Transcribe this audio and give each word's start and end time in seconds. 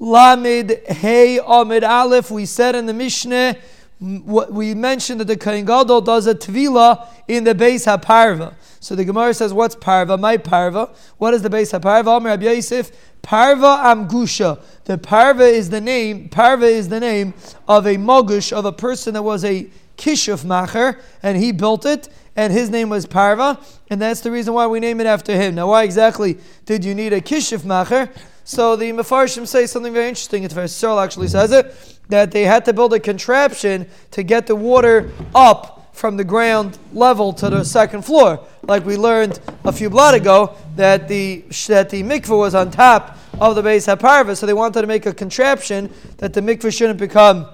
Lamid 0.00 0.86
Hey 0.86 1.38
Amid 1.38 1.84
Aleph. 1.84 2.30
We 2.30 2.46
said 2.46 2.74
in 2.74 2.86
the 2.86 2.94
Mishnah, 2.94 3.56
we 4.00 4.74
mentioned 4.74 5.20
that 5.20 5.26
the 5.26 5.36
Kohen 5.36 5.64
Gadol 5.64 6.00
does 6.00 6.26
a 6.26 6.34
tvila 6.34 7.06
in 7.28 7.44
the 7.44 7.54
base 7.54 7.86
haparva. 7.86 8.54
So 8.80 8.94
the 8.94 9.04
Gemara 9.04 9.32
says, 9.32 9.52
"What's 9.52 9.76
parva? 9.76 10.18
My 10.18 10.36
parva. 10.36 10.90
What 11.18 11.32
is 11.32 11.42
the 11.42 11.48
base 11.48 11.72
haparva?" 11.72 12.08
Amr 12.08 12.30
Rabbi 12.30 12.44
Yosef, 12.44 12.90
parva 13.22 13.80
amgusha. 13.84 14.60
The 14.84 14.98
parva 14.98 15.44
is 15.44 15.70
the 15.70 15.80
name. 15.80 16.28
Parva 16.28 16.66
is 16.66 16.88
the 16.88 17.00
name 17.00 17.32
of 17.68 17.86
a 17.86 17.96
mogush 17.96 18.52
of 18.52 18.64
a 18.64 18.72
person 18.72 19.14
that 19.14 19.22
was 19.22 19.44
a 19.44 19.68
kishuf 19.96 20.44
macher, 20.44 20.98
and 21.22 21.38
he 21.38 21.52
built 21.52 21.86
it, 21.86 22.08
and 22.36 22.52
his 22.52 22.68
name 22.68 22.88
was 22.88 23.06
Parva, 23.06 23.60
and 23.88 24.02
that's 24.02 24.20
the 24.20 24.30
reason 24.30 24.52
why 24.52 24.66
we 24.66 24.80
name 24.80 25.00
it 25.00 25.06
after 25.06 25.34
him. 25.34 25.54
Now, 25.54 25.68
why 25.68 25.84
exactly 25.84 26.36
did 26.66 26.84
you 26.84 26.94
need 26.94 27.12
a 27.12 27.20
kishuf 27.20 27.60
macher? 27.60 28.10
So 28.44 28.76
the 28.76 28.92
Mefarshim 28.92 29.46
say 29.46 29.66
something 29.66 29.92
very 29.92 30.08
interesting. 30.08 30.44
It's 30.44 30.52
very 30.52 30.68
Searle 30.68 31.00
actually 31.00 31.28
says 31.28 31.50
it 31.50 31.98
that 32.10 32.30
they 32.30 32.44
had 32.44 32.66
to 32.66 32.74
build 32.74 32.92
a 32.92 33.00
contraption 33.00 33.88
to 34.10 34.22
get 34.22 34.46
the 34.46 34.54
water 34.54 35.10
up 35.34 35.88
from 35.94 36.18
the 36.18 36.24
ground 36.24 36.76
level 36.92 37.32
to 37.32 37.48
the 37.48 37.64
second 37.64 38.04
floor, 38.04 38.44
like 38.64 38.84
we 38.84 38.96
learned 38.96 39.40
a 39.64 39.72
few 39.72 39.88
blood 39.88 40.14
ago 40.14 40.54
that 40.76 41.08
the 41.08 41.44
that 41.68 41.88
the 41.88 42.02
mikveh 42.02 42.36
was 42.36 42.54
on 42.54 42.70
top 42.70 43.16
of 43.40 43.54
the 43.54 43.62
base 43.62 43.86
haparva. 43.86 44.36
So 44.36 44.44
they 44.44 44.52
wanted 44.52 44.82
to 44.82 44.86
make 44.86 45.06
a 45.06 45.14
contraption 45.14 45.90
that 46.18 46.34
the 46.34 46.40
mikveh 46.42 46.76
shouldn't 46.76 46.98
become 46.98 47.46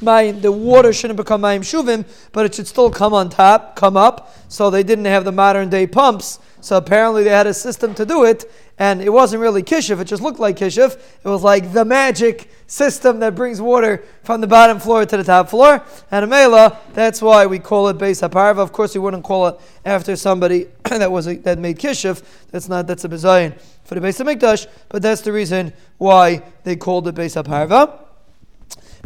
the 0.00 0.50
water 0.50 0.92
shouldn't 0.92 1.18
become 1.18 1.42
mayim 1.42 1.60
shuvim, 1.60 2.04
but 2.32 2.46
it 2.46 2.54
should 2.54 2.66
still 2.66 2.90
come 2.90 3.12
on 3.12 3.28
top, 3.28 3.76
come 3.76 3.96
up. 3.96 4.34
So 4.48 4.70
they 4.70 4.82
didn't 4.82 5.04
have 5.04 5.24
the 5.24 5.32
modern 5.32 5.68
day 5.68 5.86
pumps. 5.86 6.38
So 6.60 6.76
apparently 6.76 7.24
they 7.24 7.30
had 7.30 7.46
a 7.46 7.54
system 7.54 7.94
to 7.94 8.04
do 8.04 8.24
it, 8.24 8.50
and 8.78 9.00
it 9.00 9.10
wasn't 9.10 9.42
really 9.42 9.62
kishuf, 9.62 10.00
it 10.00 10.04
just 10.04 10.22
looked 10.22 10.38
like 10.40 10.56
kishuf. 10.56 10.98
It 11.24 11.28
was 11.28 11.42
like 11.42 11.72
the 11.72 11.84
magic 11.84 12.50
system 12.66 13.20
that 13.20 13.34
brings 13.34 13.60
water 13.60 14.04
from 14.22 14.40
the 14.40 14.46
bottom 14.46 14.78
floor 14.78 15.04
to 15.04 15.16
the 15.16 15.24
top 15.24 15.48
floor. 15.48 15.82
And 16.10 16.30
Amela, 16.30 16.76
that's 16.92 17.20
why 17.20 17.46
we 17.46 17.58
call 17.58 17.88
it 17.88 17.98
Beis 17.98 18.26
HaParva. 18.26 18.58
Of 18.58 18.72
course, 18.72 18.94
we 18.94 19.00
wouldn't 19.00 19.24
call 19.24 19.48
it 19.48 19.60
after 19.84 20.16
somebody 20.16 20.68
that 20.84 21.10
was 21.10 21.26
a, 21.26 21.36
that 21.38 21.58
made 21.58 21.78
kishuf. 21.78 22.22
That's 22.50 22.68
not, 22.68 22.86
that's 22.86 23.04
a 23.04 23.08
Bizayin 23.08 23.58
for 23.84 23.94
the 23.94 24.00
Beis 24.00 24.22
HaMikdash, 24.22 24.66
but 24.88 25.02
that's 25.02 25.22
the 25.22 25.32
reason 25.32 25.72
why 25.98 26.42
they 26.64 26.76
called 26.76 27.08
it 27.08 27.14
Beis 27.14 27.42
HaParva. 27.42 28.09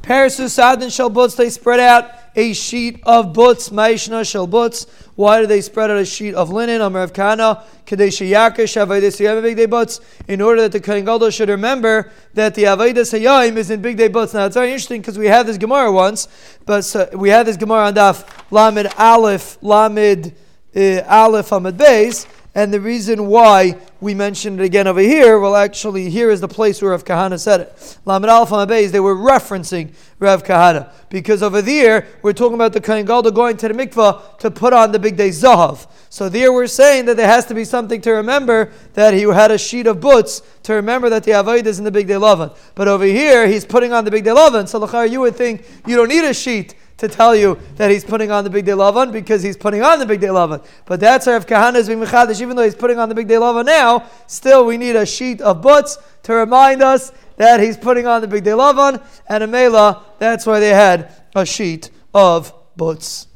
Parasus 0.05 0.59
Adin 0.59 0.91
Shalbutz, 0.91 1.35
they 1.35 1.49
spread 1.49 1.81
out 1.81 2.11
a 2.37 2.53
sheet 2.53 3.01
of 3.05 3.33
butz, 3.33 3.71
Maishna 3.71 4.21
Shalbutz. 4.21 4.87
Why 5.15 5.41
do 5.41 5.47
they 5.47 5.63
spread 5.63 5.91
out 5.91 5.97
a 5.97 6.05
sheet 6.05 6.35
of 6.35 6.51
linen? 6.51 6.83
Amar 6.83 7.01
Rav 7.01 7.15
Kahana, 7.15 7.63
Kadesh 7.87 8.21
Yakish, 8.21 8.77
Avaydis 8.77 9.57
Big 9.57 9.71
Butz, 9.71 10.01
in 10.29 10.43
order 10.43 10.69
that 10.69 10.73
the 10.73 10.81
Kohen 10.81 11.31
should 11.31 11.49
remember 11.49 12.13
that 12.35 12.55
the 12.55 12.65
Avaydis 12.65 13.19
Hayayim 13.19 13.57
is 13.57 13.71
in 13.71 13.81
Big 13.81 13.97
Day 13.97 14.11
Butz. 14.11 14.35
Now 14.35 14.45
it's 14.45 14.57
very 14.57 14.73
interesting 14.73 15.01
because 15.01 15.17
we 15.17 15.27
had 15.27 15.47
this 15.47 15.57
Gemara 15.57 15.91
once, 15.91 16.29
but 16.67 16.83
so 16.83 17.09
we 17.15 17.31
had 17.31 17.47
this 17.47 17.57
Gemara 17.57 17.87
on 17.87 17.95
Daf 17.95 18.29
Lamed 18.51 18.93
Aleph, 18.99 19.57
Lamed 19.63 20.35
uh, 20.77 21.01
Aleph 21.09 21.51
Amid 21.51 21.79
Beis. 21.79 22.27
And 22.57 22.73
the 22.73 22.81
reason 22.81 23.27
why 23.27 23.79
we 24.01 24.15
mentioned 24.15 24.61
it 24.61 24.65
again 24.65 24.87
over 24.87 25.01
here, 25.01 25.41
well, 25.41 25.57
actually, 25.57 26.09
here 26.09 26.31
is 26.31 26.41
the 26.41 26.47
place 26.47 26.81
where 26.81 26.93
Rav 26.93 27.05
Kahana 27.05 27.41
said 27.41 27.63
it. 27.63 27.99
Lamed 28.05 28.27
Alpha 28.27 28.55
Beis, 28.55 28.93
they 28.93 29.01
were 29.01 29.17
referencing 29.17 29.93
Rav 30.21 30.45
Kahana. 30.45 30.93
Because 31.09 31.43
over 31.43 31.61
there, 31.61 32.07
we're 32.23 32.33
talking 32.33 32.55
about 32.55 32.73
the 32.73 32.81
Kohen 32.81 33.07
Gadol 33.07 33.33
going 33.33 33.57
to 33.57 33.67
the 33.67 33.75
mikvah 33.75 34.39
to 34.39 34.53
put 34.53 34.73
on 34.73 34.93
the 34.93 35.01
big 35.01 35.17
day 35.17 35.31
Zahav. 35.31 35.89
So 36.11 36.29
there 36.29 36.53
we're 36.53 36.69
saying 36.69 37.07
that 37.07 37.17
there 37.17 37.27
has 37.27 37.45
to 37.47 37.55
be 37.55 37.65
something 37.65 38.01
to 38.03 38.13
remember 38.13 38.71
that 38.93 39.15
he 39.15 39.23
had 39.23 39.51
a 39.51 39.59
sheet 39.59 39.89
of 39.89 40.01
boots 40.01 40.41
to 40.63 40.75
remember 40.75 41.11
that 41.11 41.25
the 41.25 41.33
Avoid 41.33 41.67
is 41.67 41.81
in 41.81 41.85
the 41.85 41.91
big 41.91 42.07
day 42.07 42.15
Lavan. 42.15 42.57
But 42.77 42.87
over 42.87 43.05
here, 43.05 43.49
he's 43.49 43.65
putting 43.65 43.93
on 43.93 44.05
the 44.05 44.13
big 44.13 44.23
day 44.23 44.31
Lavan. 44.31 44.69
So, 44.69 44.79
Lachar, 44.79 45.11
you 45.11 45.21
would 45.21 45.35
think 45.35 45.67
you 45.89 45.97
don't 45.97 46.09
need 46.09 46.25
a 46.25 46.33
sheet 46.33 46.77
to 46.97 47.09
tell 47.09 47.35
you 47.35 47.59
that 47.77 47.91
he's 47.91 48.05
putting 48.05 48.31
on 48.31 48.45
the 48.45 48.51
big 48.51 48.65
day 48.65 48.73
lavan 48.73 49.13
because 49.13 49.43
he's 49.43 49.57
putting 49.57 49.83
on 49.83 49.99
the 49.99 50.07
big 50.07 50.21
day 50.21 50.29
lavan. 50.29 50.65
But 50.87 51.01
that's 51.01 51.27
Rav 51.27 51.47
Kahana 51.47 51.77
is 51.77 51.89
being 51.89 52.01
mechadish. 52.01 52.41
Even 52.41 52.57
though 52.57 52.63
he's 52.63 52.75
putting 52.75 52.99
on 52.99 53.09
the 53.09 53.15
big 53.15 53.29
day 53.29 53.35
lavan 53.35 53.67
now, 53.67 54.09
still 54.27 54.65
we 54.65 54.77
need 54.77 54.97
a 54.97 55.07
sheet 55.07 55.41
of 55.41 55.61
butts 55.61 55.99
to 56.25 56.35
remind 56.35 56.83
us 56.83 57.13
that 57.37 57.61
he's 57.61 57.77
putting 57.77 58.07
on 58.07 58.21
the 58.21 58.29
big 58.29 58.45
day 58.45 58.53
lavan. 58.53 59.05
And 59.29 59.43
a 59.43 59.47
mela, 59.47 60.05
that's 60.19 60.47
why 60.47 60.61
they 60.61 60.71
had 60.71 61.13
a 61.35 61.45
sheet 61.45 61.91
of 62.15 62.55
butts. 62.77 63.27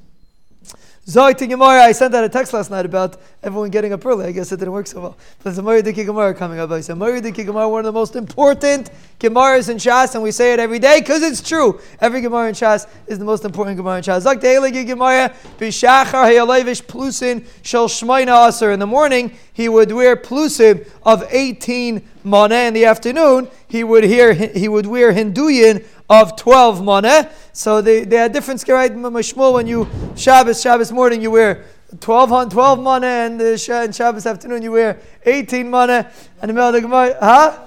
Zoy 1.09 1.35
to 1.39 1.47
Gemara, 1.47 1.85
I 1.85 1.93
sent 1.93 2.15
out 2.15 2.23
a 2.23 2.29
text 2.29 2.53
last 2.53 2.71
night 2.71 2.85
about 2.85 3.17
everyone 3.43 3.71
getting 3.71 3.95
up 3.95 4.05
early. 4.05 4.27
I 4.27 4.31
guess 4.31 4.53
it 4.53 4.59
didn't 4.59 4.75
work 4.75 4.87
so 4.87 5.01
well. 5.01 5.17
But 5.43 5.55
there's 5.55 5.87
a 5.87 6.05
Gemara 6.05 6.35
coming 6.35 6.59
up. 6.59 6.71
I 6.71 6.83
said, 6.83 6.99
Moridiki 6.99 7.47
Gemara, 7.47 7.67
one 7.67 7.79
of 7.79 7.87
the 7.87 7.93
most 7.93 8.15
important 8.15 8.91
Gemaras 9.19 9.71
in 9.71 9.79
Shas, 9.79 10.13
and 10.13 10.23
we 10.23 10.31
say 10.31 10.53
it 10.53 10.61
every 10.61 10.79
day 10.79 11.01
because 11.01 11.23
it's 11.23 11.41
true. 11.41 11.81
Every 12.03 12.21
Gemara 12.21 12.49
in 12.49 12.55
Shas 12.55 12.87
is 13.07 13.19
the 13.19 13.25
most 13.25 13.47
important 13.47 13.79
Gemara 13.79 13.97
in 13.97 14.03
Shas. 14.03 14.23
Zok 14.23 14.43
Deiligi 14.43 14.87
Gemara, 14.87 15.35
Bishachar 15.57 16.29
Hayalevish 16.29 16.83
Plusin 16.83 17.47
Shel 17.63 17.89
Shmaina 17.89 18.47
Aser. 18.47 18.71
In 18.71 18.79
the 18.79 18.87
morning, 18.87 19.33
he 19.55 19.71
would 19.71 19.91
wear 19.91 20.15
plusim 20.15 20.87
of 21.05 21.25
18 21.31 22.07
mana. 22.23 22.55
In 22.57 22.75
the 22.75 22.85
afternoon, 22.85 23.49
he 23.67 23.83
would, 23.83 24.05
hear, 24.05 24.35
he 24.35 24.69
would 24.69 24.85
wear 24.85 25.15
Hinduyin 25.15 25.87
of 26.09 26.37
12 26.37 26.83
mana. 26.83 27.31
So 27.53 27.81
they, 27.81 28.05
they 28.05 28.17
had 28.17 28.33
different 28.33 28.67
right? 28.69 28.93
Mashmul, 28.93 29.55
when 29.55 29.67
you 29.67 29.89
Shabbos, 30.17 30.61
Shabbos 30.61 30.93
morning, 30.93 31.21
you 31.21 31.31
wear 31.31 31.65
12, 32.01 32.51
12 32.51 32.81
mana, 32.81 33.07
and, 33.07 33.41
the, 33.41 33.81
and 33.83 33.95
Shabbos 33.95 34.27
afternoon, 34.27 34.63
you 34.63 34.73
wear 34.73 35.01
18 35.25 35.71
mana. 35.71 36.11
And 36.41 36.49
the 36.49 36.53
middle 36.55 36.69
of 36.69 36.75
the 36.75 36.81
Gemara, 36.81 37.17
huh? 37.21 37.59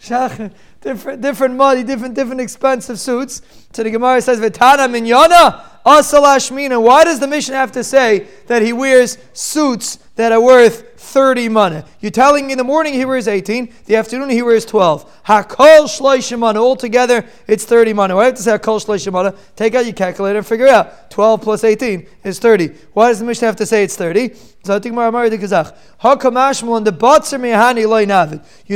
Shach. 0.00 0.52
Different, 0.80 1.20
different 1.20 1.56
money, 1.56 1.82
different, 1.82 2.14
different 2.14 2.40
expensive 2.40 3.00
suits. 3.00 3.42
So 3.72 3.82
the 3.82 3.90
Gemara 3.90 4.22
says, 4.22 4.38
"V'tana 4.38 4.88
minyana 4.88 5.60
asalashmina." 5.84 6.80
Why 6.80 7.02
does 7.02 7.18
the 7.18 7.26
mission 7.26 7.54
have 7.54 7.72
to 7.72 7.82
say 7.82 8.28
that 8.46 8.62
he 8.62 8.72
wears 8.72 9.18
suits 9.32 9.98
that 10.14 10.30
are 10.30 10.40
worth 10.40 10.85
30 10.96 11.48
money. 11.48 11.82
You're 12.00 12.10
telling 12.10 12.46
me 12.46 12.52
in 12.52 12.58
the 12.58 12.64
morning 12.64 12.94
he 12.94 13.04
wears 13.04 13.28
18, 13.28 13.72
the 13.84 13.96
afternoon 13.96 14.30
he 14.30 14.42
wears 14.42 14.64
12. 14.64 15.24
Hakol 15.24 15.84
shloishim 15.84 16.38
money. 16.38 16.58
Altogether, 16.58 17.24
it's 17.46 17.64
30 17.64 17.92
money. 17.92 18.14
Why 18.14 18.26
have 18.26 18.34
to 18.34 18.42
say 18.42 18.52
hakol 18.52 18.84
shloishim? 18.84 19.36
Take 19.54 19.74
out 19.74 19.84
your 19.84 19.94
calculator 19.94 20.38
and 20.38 20.46
figure 20.46 20.68
out. 20.68 21.10
12 21.10 21.42
plus 21.42 21.64
18 21.64 22.06
is 22.24 22.38
30. 22.38 22.68
Why 22.92 23.08
does 23.08 23.20
the 23.20 23.24
Mishnah 23.24 23.46
have 23.46 23.56
to 23.56 23.66
say 23.66 23.84
it's 23.84 23.96
30? 23.96 24.34
You're 24.68 24.80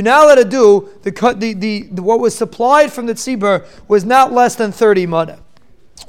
now 0.03 0.25
allowed 0.25 0.35
to 0.35 0.45
do 0.45 0.89
the, 1.03 1.35
the, 1.39 1.55
the, 1.55 1.83
the 1.83 2.03
what 2.03 2.21
was 2.21 2.35
supplied 2.35 2.93
from 2.93 3.07
the 3.07 3.15
tzibur 3.15 3.67
was 3.89 4.05
not 4.05 4.33
less 4.33 4.55
than 4.55 4.73
30 4.73 5.07
money 5.07 5.35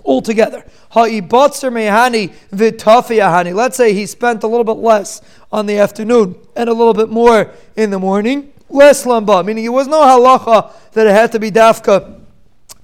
altogether. 0.05 0.65
Let's 0.95 1.59
say 3.77 3.93
he 3.93 4.05
spent 4.05 4.43
a 4.43 4.47
little 4.47 4.63
bit 4.63 4.77
less 4.77 5.21
on 5.51 5.65
the 5.65 5.77
afternoon 5.77 6.35
and 6.55 6.69
a 6.69 6.73
little 6.73 6.93
bit 6.93 7.09
more 7.09 7.51
in 7.75 7.89
the 7.89 7.99
morning. 7.99 8.53
Less 8.69 9.05
lamba, 9.05 9.43
meaning 9.45 9.65
it 9.65 9.69
was 9.69 9.87
no 9.87 10.01
halacha 10.01 10.71
that 10.93 11.07
it 11.07 11.11
had 11.11 11.31
to 11.33 11.39
be 11.39 11.51
dafka 11.51 12.19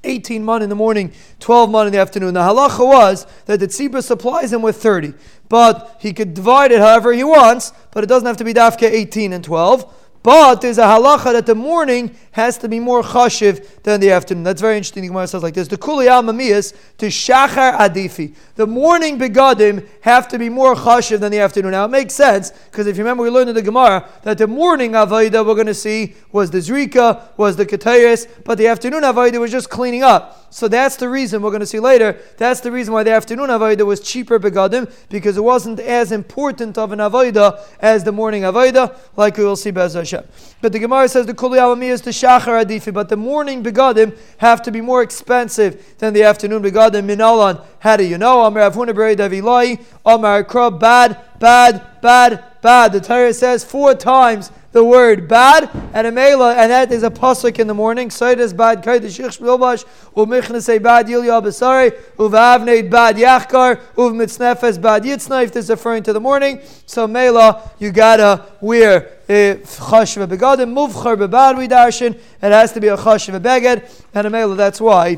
18 0.04 0.44
mon 0.44 0.62
in 0.62 0.70
the 0.70 0.76
morning, 0.76 1.12
12 1.40 1.70
mon 1.70 1.88
in 1.88 1.94
the 1.94 2.00
afternoon. 2.00 2.34
The 2.34 2.42
halacha 2.42 2.86
was 2.86 3.26
that 3.46 3.60
the 3.60 3.68
tzibah 3.68 4.04
supplies 4.04 4.54
him 4.54 4.62
with 4.62 4.82
30, 4.82 5.14
but 5.50 5.98
he 6.00 6.14
could 6.14 6.34
divide 6.34 6.72
it 6.72 6.80
however 6.80 7.14
he 7.14 7.24
wants, 7.24 7.72
but 7.92 8.04
it 8.04 8.08
doesn't 8.08 8.28
have 8.28 8.38
to 8.38 8.44
be 8.44 8.54
dafka 8.54 8.84
18 8.84 9.34
and 9.34 9.44
12. 9.44 9.94
But 10.28 10.60
there's 10.60 10.78
a 10.78 10.82
halacha 10.82 11.32
that 11.32 11.46
the 11.46 11.56
morning 11.56 12.14
has 12.32 12.58
to 12.58 12.68
be 12.68 12.82
more 12.82 13.02
chashiv 13.02 13.66
than 13.84 14.02
the 14.02 14.12
afternoon. 14.12 14.44
That's 14.44 14.60
very 14.60 14.76
interesting. 14.76 15.04
The 15.04 15.08
Gemara 15.08 15.26
says 15.26 15.42
like 15.42 15.54
this: 15.54 15.70
the 15.70 15.78
kuli 15.78 16.10
al 16.10 16.22
to 16.22 16.30
shachar 16.30 17.78
adifi. 17.78 18.36
The 18.56 18.68
morning 18.68 19.18
begadim 19.18 19.88
have 20.02 20.28
to 20.28 20.38
be 20.38 20.50
more 20.50 20.76
chashiv 20.76 21.22
than 21.22 21.32
the 21.32 21.40
afternoon. 21.40 21.72
Now 21.72 21.86
it 21.86 21.92
makes 21.92 22.14
sense 22.14 22.52
because 22.52 22.88
if 22.88 22.98
you 22.98 23.06
remember, 23.06 23.24
we 23.24 23.30
learned 23.30 23.52
in 23.52 23.56
the 23.56 23.62
Gemara 23.62 24.06
that 24.24 24.38
the 24.38 24.48
morning 24.48 24.92
avodah 24.92 25.48
we're 25.48 25.56
going 25.56 25.68
to 25.68 25.74
see 25.74 26.16
was 26.34 26.52
the 26.52 26.58
zrika, 26.58 27.24
was 27.38 27.56
the 27.56 27.66
ketayis, 27.66 28.28
but 28.44 28.58
the 28.58 28.68
afternoon 28.68 29.04
avodah 29.04 29.40
was 29.40 29.50
just 29.50 29.70
cleaning 29.70 30.04
up. 30.04 30.47
So 30.50 30.68
that's 30.68 30.96
the 30.96 31.10
reason 31.10 31.42
we're 31.42 31.52
going 31.52 31.60
to 31.60 31.68
see 31.68 31.80
later. 31.80 32.18
That's 32.38 32.62
the 32.62 32.72
reason 32.72 32.94
why 32.94 33.04
the 33.04 33.12
afternoon 33.12 33.50
avodah 33.50 33.86
was 33.86 34.00
cheaper 34.00 34.40
begadim 34.40 34.92
because 35.10 35.38
it 35.38 35.44
wasn't 35.44 35.80
as 35.80 36.12
important 36.12 36.78
of 36.78 36.92
an 36.92 37.00
avodah 37.00 37.60
as 37.80 38.04
the 38.04 38.12
morning 38.12 38.44
avodah, 38.44 38.98
like 39.18 39.38
we 39.38 39.44
will 39.44 39.58
see 39.58 39.72
Bez 39.72 39.94
Hashem. 39.94 40.24
But 40.62 40.72
the 40.72 40.80
Gemara 40.80 41.10
says 41.10 41.26
the 41.26 41.34
kuli 41.34 41.60
alami 41.60 41.90
is 41.90 42.02
the 42.02 42.12
shachar 42.12 42.64
adifi, 42.64 42.94
but 42.94 43.10
the 43.10 43.18
morning 43.18 43.62
begadim 43.62 44.18
have 44.38 44.62
to 44.64 44.72
be 44.72 44.80
more 44.80 45.04
expensive 45.04 45.96
than 45.98 46.14
the 46.14 46.24
afternoon 46.24 46.64
begadim. 46.64 47.06
Minalan, 47.06 47.64
how 47.80 47.98
do 47.98 48.06
you 48.06 48.18
know? 48.18 48.46
Amar 48.46 48.72
Avuna 48.72 48.96
Beri 48.96 49.16
Davilai, 49.16 49.84
Amar 50.06 50.44
Krab, 50.44 50.80
bad, 50.80 51.20
bad, 51.40 52.02
bad, 52.02 52.62
bad. 52.62 52.94
The 52.94 53.02
Torah 53.02 53.34
says 53.34 53.64
four 53.64 53.96
times 53.96 54.52
the 54.78 54.84
word 54.84 55.28
bad, 55.28 55.72
and 55.92 56.06
a 56.06 56.12
mela, 56.12 56.54
and 56.54 56.70
that 56.70 56.92
is 56.92 57.02
a 57.02 57.10
pasuk 57.10 57.58
in 57.58 57.66
the 57.66 57.74
morning. 57.74 58.10
Saidas 58.10 58.56
bad 58.56 58.84
kaidish 58.84 59.18
shilbash, 59.18 59.84
umichnesei 60.16 60.82
bad 60.82 61.08
yilya 61.08 61.42
besari, 61.42 61.90
uvavneit 62.16 62.88
bad 62.88 63.16
yachkar, 63.16 63.82
uv 63.96 64.14
mitznefes 64.14 64.80
bad 64.80 65.02
yitzna. 65.02 65.44
If 65.46 65.54
this 65.54 65.66
is 65.66 65.72
referring 65.72 66.04
to 66.04 66.14
the 66.14 66.20
morning, 66.20 66.62
so 66.86 67.08
mela, 67.08 67.72
you 67.80 67.92
gotta 67.92 68.46
wear 68.62 69.18
chashiv 69.28 70.28
begadim, 70.28 70.72
muvchar 70.76 71.18
bebad 71.18 71.56
darshan. 71.68 72.14
It 72.14 72.22
has 72.40 72.72
to 72.74 72.80
be 72.80 72.90
a 72.90 72.98
chashiv 72.98 73.42
beged, 73.42 73.90
and 74.14 74.28
a 74.28 74.30
mela. 74.30 74.54
That's 74.54 74.80
why 74.80 75.18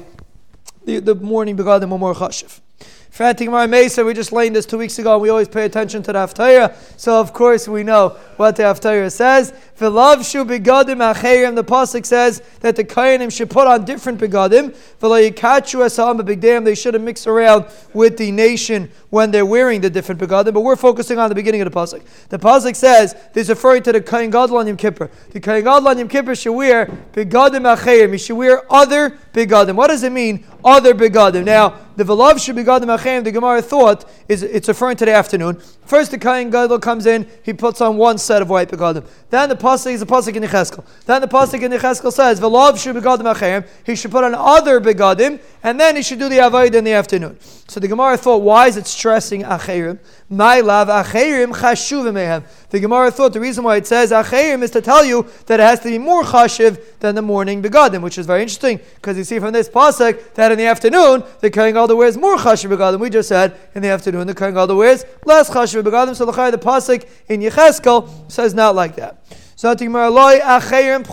the, 0.86 1.00
the 1.00 1.16
morning 1.16 1.58
begadim 1.58 1.92
are 1.92 1.98
more 1.98 2.14
chashiv. 2.14 2.62
Fatima 3.10 3.68
Mesa, 3.68 4.06
we 4.06 4.14
just 4.14 4.32
learned 4.32 4.56
this 4.56 4.66
two 4.66 4.78
weeks 4.78 4.98
ago, 5.00 5.14
and 5.14 5.22
we 5.22 5.30
always 5.30 5.48
pay 5.48 5.66
attention 5.66 6.02
to 6.04 6.14
the 6.14 6.20
Haftarah. 6.20 6.74
So, 6.98 7.20
of 7.20 7.34
course, 7.34 7.68
we 7.68 7.84
know 7.84 8.10
what 8.38 8.56
the 8.56 8.64
Haftarah 8.64 9.12
says. 9.12 9.52
V'lav 9.78 10.30
shu 10.30 10.46
begadim 10.46 11.14
acherim, 11.14 11.56
the 11.56 11.64
Pasuk 11.64 12.06
says 12.06 12.42
that 12.62 12.76
the 12.76 12.84
Kayanim 12.84 13.36
should 13.36 13.50
put 13.50 13.68
on 13.68 13.84
different 13.84 14.20
begadim. 14.20 14.76
V'la 15.02 15.30
yikachu 15.30 15.80
asam 15.80 16.22
b'bigdam, 16.22 16.64
they 16.64 16.76
shouldn't 16.76 17.04
mix 17.04 17.26
around 17.28 17.66
with 17.94 18.18
the 18.18 18.32
nation 18.32 18.90
when 19.10 19.32
they're 19.32 19.46
wearing 19.46 19.82
the 19.82 19.90
different 19.90 20.22
begadim. 20.22 20.54
But 20.54 20.62
we're 20.62 20.76
focusing 20.76 21.18
on 21.18 21.30
the 21.30 21.36
beginning 21.36 21.62
of 21.62 21.72
the 21.72 21.78
Pasuk. 21.78 22.04
The 22.30 22.40
Pasuk 22.40 22.76
says, 22.76 23.16
this 23.34 23.48
is 23.48 23.50
referring 23.50 23.84
to 23.84 23.92
the 23.92 24.02
Kayan 24.02 24.30
Gadol 24.30 24.66
Yom 24.66 24.78
Kippur. 24.78 25.10
The 25.32 25.40
Kayan 25.40 25.64
Gadol 25.64 25.98
Yom 25.98 26.08
Kippur 26.08 26.36
should 26.36 26.54
wear 26.54 26.86
begadim 27.12 27.76
acherim. 27.76 28.12
He 28.12 28.18
should 28.18 28.38
wear 28.38 28.72
other 28.72 29.18
begadim. 29.34 29.76
What 29.76 29.88
does 29.88 30.04
it 30.04 30.12
mean, 30.12 30.46
other 30.64 30.94
begadim? 30.94 31.44
Now, 31.44 31.76
the 32.00 32.06
v'lav 32.06 32.40
should 32.40 32.56
begadim 32.56 32.98
acherim, 32.98 33.26
the 33.26 33.32
Gemara 33.32 33.62
thought, 33.62 34.10
is 34.30 34.42
it's 34.42 34.70
referring 34.70 34.96
to 34.98 35.06
the 35.06 35.14
afternoon. 35.14 35.62
First, 35.90 36.12
the 36.12 36.20
Kayan 36.20 36.52
Gadol 36.52 36.78
comes 36.78 37.08
in, 37.08 37.28
he 37.42 37.52
puts 37.52 37.82
on 37.82 37.98
one 37.98 38.20
set 38.20 38.44
of 38.44 38.50
white 38.52 38.70
begadim. 38.70 39.08
Then 39.32 39.50
the 39.50 39.56
pasuk 39.56 39.92
is 39.92 40.04
a 40.04 40.06
pasuk 40.06 40.36
in 40.36 40.44
Yecheskel. 40.44 40.86
Then 41.08 41.20
the 41.20 41.28
pasuk 41.28 41.64
in 41.64 41.72
Yecheskel 41.72 42.14
says, 42.14 42.40
"V'lov 42.40 42.78
should 42.78 42.96
begadim 42.96 43.34
acherim." 43.34 43.68
He 43.84 43.96
should 43.96 44.12
put 44.12 44.24
on 44.24 44.36
other 44.36 44.80
begadim, 44.80 45.40
and 45.64 45.80
then 45.80 45.96
he 45.96 46.04
should 46.04 46.20
do 46.20 46.30
the 46.30 46.38
avodah 46.38 46.76
in 46.76 46.84
the 46.84 46.92
afternoon. 46.92 47.40
So 47.68 47.80
the 47.80 47.88
Gemara 47.88 48.18
thought, 48.18 48.42
why 48.42 48.68
is 48.68 48.78
it 48.78 48.88
stressing 48.88 49.44
acherim? 49.44 50.00
My 50.30 50.60
love 50.60 50.88
acherim 50.88 51.54
chashuvim 51.56 52.14
mehem. 52.14 52.44
The 52.70 52.80
Gemara 52.80 53.10
thought 53.12 53.34
the 53.34 53.40
reason 53.40 53.64
why 53.64 53.78
it 53.78 53.88
says 53.88 54.12
acherim 54.12 54.62
is 54.62 54.72
to 54.72 54.82
tell 54.82 55.04
you 55.04 55.28
that 55.48 55.60
it 55.60 55.64
has 55.64 55.80
to 55.82 55.90
be 55.90 55.98
more 55.98 56.24
chashiv 56.24 56.80
than 57.00 57.16
the 57.16 57.22
morning 57.22 57.64
begadim, 57.64 58.02
which 58.02 58.18
is 58.18 58.26
very 58.28 58.42
interesting 58.44 58.80
because 58.96 59.18
you 59.18 59.24
see 59.24 59.40
from 59.40 59.54
this 59.54 59.70
pasuk 59.70 60.34
that 60.36 60.52
in 60.52 60.58
the 60.58 60.66
afternoon 60.66 61.24
the 61.42 61.50
kohen 61.50 61.74
gadol 61.74 61.98
wears 61.98 62.18
more 62.18 62.38
chashiv 62.38 62.76
begadim. 62.76 63.00
We 63.00 63.10
just 63.10 63.30
said 63.30 63.56
in 63.76 63.82
the 63.82 63.90
afternoon 63.90 64.28
the 64.28 64.36
kohen 64.36 64.54
gadol 64.54 64.78
wears 64.78 65.06
less 65.26 65.50
chashiv 65.50 65.79
begadim. 65.84 66.16
So 66.16 66.26
the 66.26 66.32
pasuk 66.32 67.08
in 67.28 67.42
Yecheskel 67.42 68.32
says 68.32 68.54
not 68.54 68.76
like 68.76 68.96
that. 68.96 69.24
So 69.56 69.76
acherim 69.76 71.04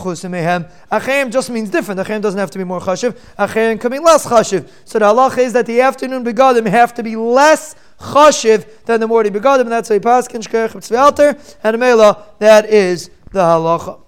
just 1.32 1.50
means 1.50 1.68
different. 1.68 2.00
Acherim 2.00 2.20
doesn't 2.20 2.38
have 2.38 2.52
to 2.52 2.58
be 2.58 2.64
more 2.64 2.78
chashiv. 2.78 3.16
Acherim 3.36 3.80
can 3.80 3.90
less 4.04 4.24
chashiv. 4.24 4.68
So 4.84 5.00
the 5.00 5.06
halacha 5.06 5.38
is 5.38 5.52
that 5.54 5.66
the 5.66 5.80
afternoon 5.80 6.24
begadim 6.24 6.68
have 6.68 6.94
to 6.94 7.02
be 7.02 7.16
less 7.16 7.74
chashiv 7.98 8.84
than 8.84 9.00
the 9.00 9.08
morning 9.08 9.32
begadim, 9.32 9.62
and 9.62 9.72
that's 9.72 9.90
a 9.90 9.98
paskin 9.98 10.42
shkerech 10.46 10.74
tzvelter 10.74 11.36
and 11.64 11.82
a. 11.82 12.24
That 12.38 12.66
is 12.66 13.10
the 13.32 13.40
halacha. 13.40 14.05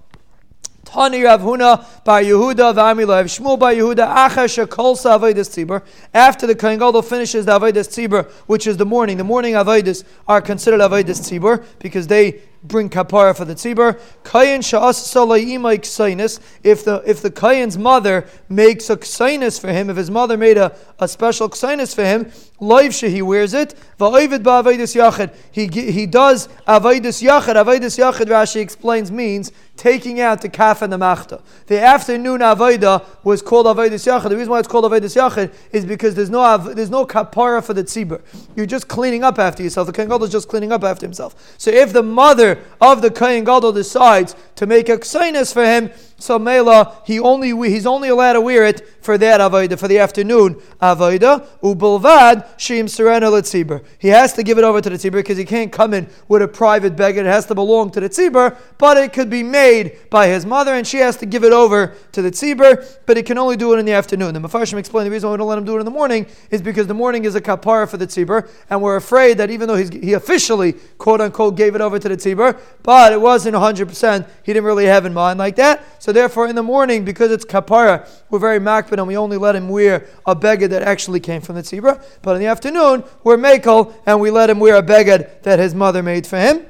Tani 0.89 1.23
Rav 1.23 1.43
Huna 1.43 1.85
by 2.03 2.25
Yehuda 2.25 2.73
v'Amilav 2.73 3.25
Shmuel 3.25 3.59
by 3.59 3.75
Yehuda 3.75 4.09
Achash 4.09 4.67
Kol 4.71 4.97
Avodas 4.97 5.51
Tzibur. 5.51 5.83
After 6.15 6.47
the 6.47 6.55
Kohen 6.55 6.79
Gadol 6.79 7.03
finishes 7.03 7.45
the 7.45 7.59
Avodas 7.59 7.89
Tzibur, 7.89 8.31
which 8.47 8.67
is 8.67 8.79
the 8.79 8.87
morning, 8.87 9.19
the 9.19 9.25
morning 9.25 9.53
Avodas 9.53 10.05
are 10.27 10.41
considered 10.41 10.81
Avodas 10.81 11.21
Tzibur 11.21 11.63
because 11.79 12.07
they 12.07 12.41
bring 12.63 12.89
kapara 12.91 13.37
for 13.37 13.45
the 13.45 13.55
tzibur. 13.55 14.01
Kayin 14.25 14.61
sha'as 14.61 14.99
salayima 14.99 15.79
ksainis. 15.79 16.41
If 16.65 16.85
the 16.85 17.03
if 17.07 17.23
the 17.23 17.31
kayan's 17.31 17.79
mother 17.79 18.27
makes 18.49 18.91
a 18.91 18.97
ksainis 18.97 19.61
for 19.61 19.69
him, 19.69 19.91
if 19.91 19.97
his 19.97 20.11
mother 20.11 20.37
made 20.37 20.57
a, 20.57 20.75
a 20.99 21.07
special 21.07 21.49
ksainis 21.49 21.95
for 21.95 22.05
him, 22.05 22.33
live 22.61 22.95
he 22.95 23.23
wears 23.23 23.55
it. 23.55 23.75
Va'ovid 23.99 24.43
ba'avedis 24.43 24.97
yachid. 24.97 25.35
He 25.51 25.67
he 25.69 26.07
does 26.07 26.49
avedis 26.67 27.23
yachid. 27.23 27.55
Avedis 27.55 27.99
yachid. 27.99 28.27
Rashi 28.27 28.61
explains 28.61 29.11
means 29.11 29.53
taking 29.77 30.21
out 30.21 30.41
the 30.41 30.49
kaf 30.49 30.83
and 30.83 30.93
the 30.93 30.97
machta. 30.99 31.41
The 31.67 31.81
afternoon 31.81 32.41
aveda 32.41 33.05
was 33.25 33.43
called 33.43 33.67
avedis 33.67 34.07
yachid. 34.07 34.29
The 34.29 34.37
reason 34.37 34.51
why 34.51 34.59
it's 34.59 34.69
called 34.69 34.85
avedis 34.85 35.17
yachid 35.17 35.55
is 35.73 35.85
because 35.85 36.15
there's 36.15 36.31
no 36.31 36.59
there's 36.59 36.91
no 36.91 37.07
kapara 37.07 37.65
for 37.65 37.75
the 37.75 37.85
tzibur. 37.85 38.21
You're 38.57 38.67
just 38.67 38.89
cleaning 38.89 39.25
up 39.25 39.39
after 39.39 39.63
yourself. 39.63 39.87
The 39.87 39.93
kohen 39.93 40.23
is 40.23 40.31
just 40.31 40.49
cleaning 40.49 40.73
up 40.73 40.85
after 40.85 41.07
himself. 41.07 41.55
So 41.59 41.71
if 41.71 41.93
the 41.93 42.03
mother 42.03 42.59
of 42.81 43.03
the 43.03 43.11
Kohen 43.11 43.45
Gadol 43.45 43.73
decides 43.73 44.35
to 44.57 44.67
make 44.67 44.89
a 44.89 44.99
for 44.99 45.65
him, 45.65 45.91
so 46.21 46.37
Mela, 46.37 47.01
he 47.07 47.21
only 47.21 47.51
he's 47.71 47.87
only 47.87 48.09
allowed 48.09 48.33
to 48.33 48.41
wear 48.41 48.67
it 48.67 48.87
for 49.01 49.17
that 49.19 49.41
avodah, 49.41 49.79
for 49.79 49.87
the 49.87 49.99
afternoon 49.99 50.57
avodah. 50.83 51.47
Ubulvad 51.63 52.59
shim 52.59 52.91
serena 52.91 53.27
letzibur. 53.27 53.85
He 53.99 54.09
has 54.09 54.33
to 54.33 54.43
give 54.43 54.59
it 54.59 54.65
over 54.65 54.81
to 54.81 54.91
the 54.91 54.97
tzibur 54.97 55.13
because 55.13 55.39
he 55.39 55.45
can't 55.45 55.71
come 55.71 55.95
in 55.95 56.09
with 56.27 56.43
a 56.43 56.49
private 56.49 56.97
beggar. 56.97 57.21
It 57.21 57.27
has 57.27 57.47
to 57.47 57.55
belong 57.55 57.93
to 57.93 58.01
the 58.01 58.09
tzibur, 58.09 58.57
but 58.79 58.97
it 58.97 59.13
could 59.13 59.31
be 59.31 59.45
made 59.45 60.11
by 60.11 60.27
his 60.27 60.45
mother, 60.45 60.75
and 60.75 60.85
she 60.85 60.97
has 60.97 61.17
to 61.19 61.27
give 61.27 61.45
it 61.45 61.53
over 61.53 61.95
to 62.11 62.21
the 62.21 62.33
tzibur. 62.33 62.85
But 63.07 63.17
he 63.17 63.23
can 63.23 63.39
only 63.39 63.57
do 63.57 63.73
it 63.75 63.79
in 63.79 63.87
the 63.87 63.93
afternoon. 63.93 64.35
The 64.35 64.41
Mefarshim 64.41 64.77
explained 64.77 65.07
the 65.07 65.13
reason 65.13 65.29
why 65.29 65.35
we 65.35 65.39
don't 65.39 65.49
let 65.49 65.59
him 65.59 65.65
do 65.65 65.77
it 65.77 65.79
in 65.79 65.85
the 65.85 65.93
morning 65.93 66.27
is 66.51 66.61
because 66.61 66.89
the 66.89 66.95
morning 66.95 67.27
is 67.27 67.37
a 67.37 67.41
kapara 67.41 67.89
for 67.89 67.97
the 67.97 68.09
tzibur, 68.09 68.51
and 68.71 68.83
we're 68.83 68.97
afraid 68.97 69.39
that 69.39 69.51
even 69.51 69.69
though 69.69 69.77
he 69.77 70.15
officially 70.15 70.73
quote 70.99 71.21
unquote 71.21 71.57
gave 71.57 71.77
it 71.77 71.81
over 71.81 72.01
to 72.01 72.09
the 72.09 72.17
tzibur, 72.17 72.59
but 72.83 73.13
it 73.13 73.21
wasn't 73.21 73.55
100 73.55 73.87
percent. 73.87 74.27
He 74.43 74.53
didn't 74.53 74.65
really 74.67 74.87
have 74.87 75.07
in 75.07 75.15
mind 75.15 75.39
like 75.39 75.55
that. 75.57 75.85
So 76.01 76.08
so 76.09 76.13
therefore, 76.13 76.49
in 76.49 76.57
the 76.57 76.63
morning, 76.63 77.05
because 77.05 77.31
it's 77.31 77.45
kapara, 77.45 78.09
we're 78.31 78.39
very 78.39 78.59
makbid 78.59 78.95
and 78.95 79.07
we 79.07 79.19
only 79.19 79.37
let 79.37 79.55
him 79.55 79.69
wear 79.69 80.07
a 80.25 80.35
beged 80.35 80.71
that 80.71 80.81
actually 80.81 81.21
came 81.21 81.43
from 81.43 81.57
the 81.57 81.61
tzibra. 81.61 82.03
But 82.23 82.37
in 82.37 82.41
the 82.41 82.47
afternoon, 82.47 83.05
we're 83.25 83.37
makel 83.37 83.93
and 84.07 84.19
we 84.19 84.31
let 84.31 84.49
him 84.49 84.59
wear 84.59 84.77
a 84.77 84.83
beged 84.83 85.43
that 85.43 85.59
his 85.59 85.75
mother 85.75 86.03
made 86.03 86.27
for 86.27 86.39
him. 86.39 86.65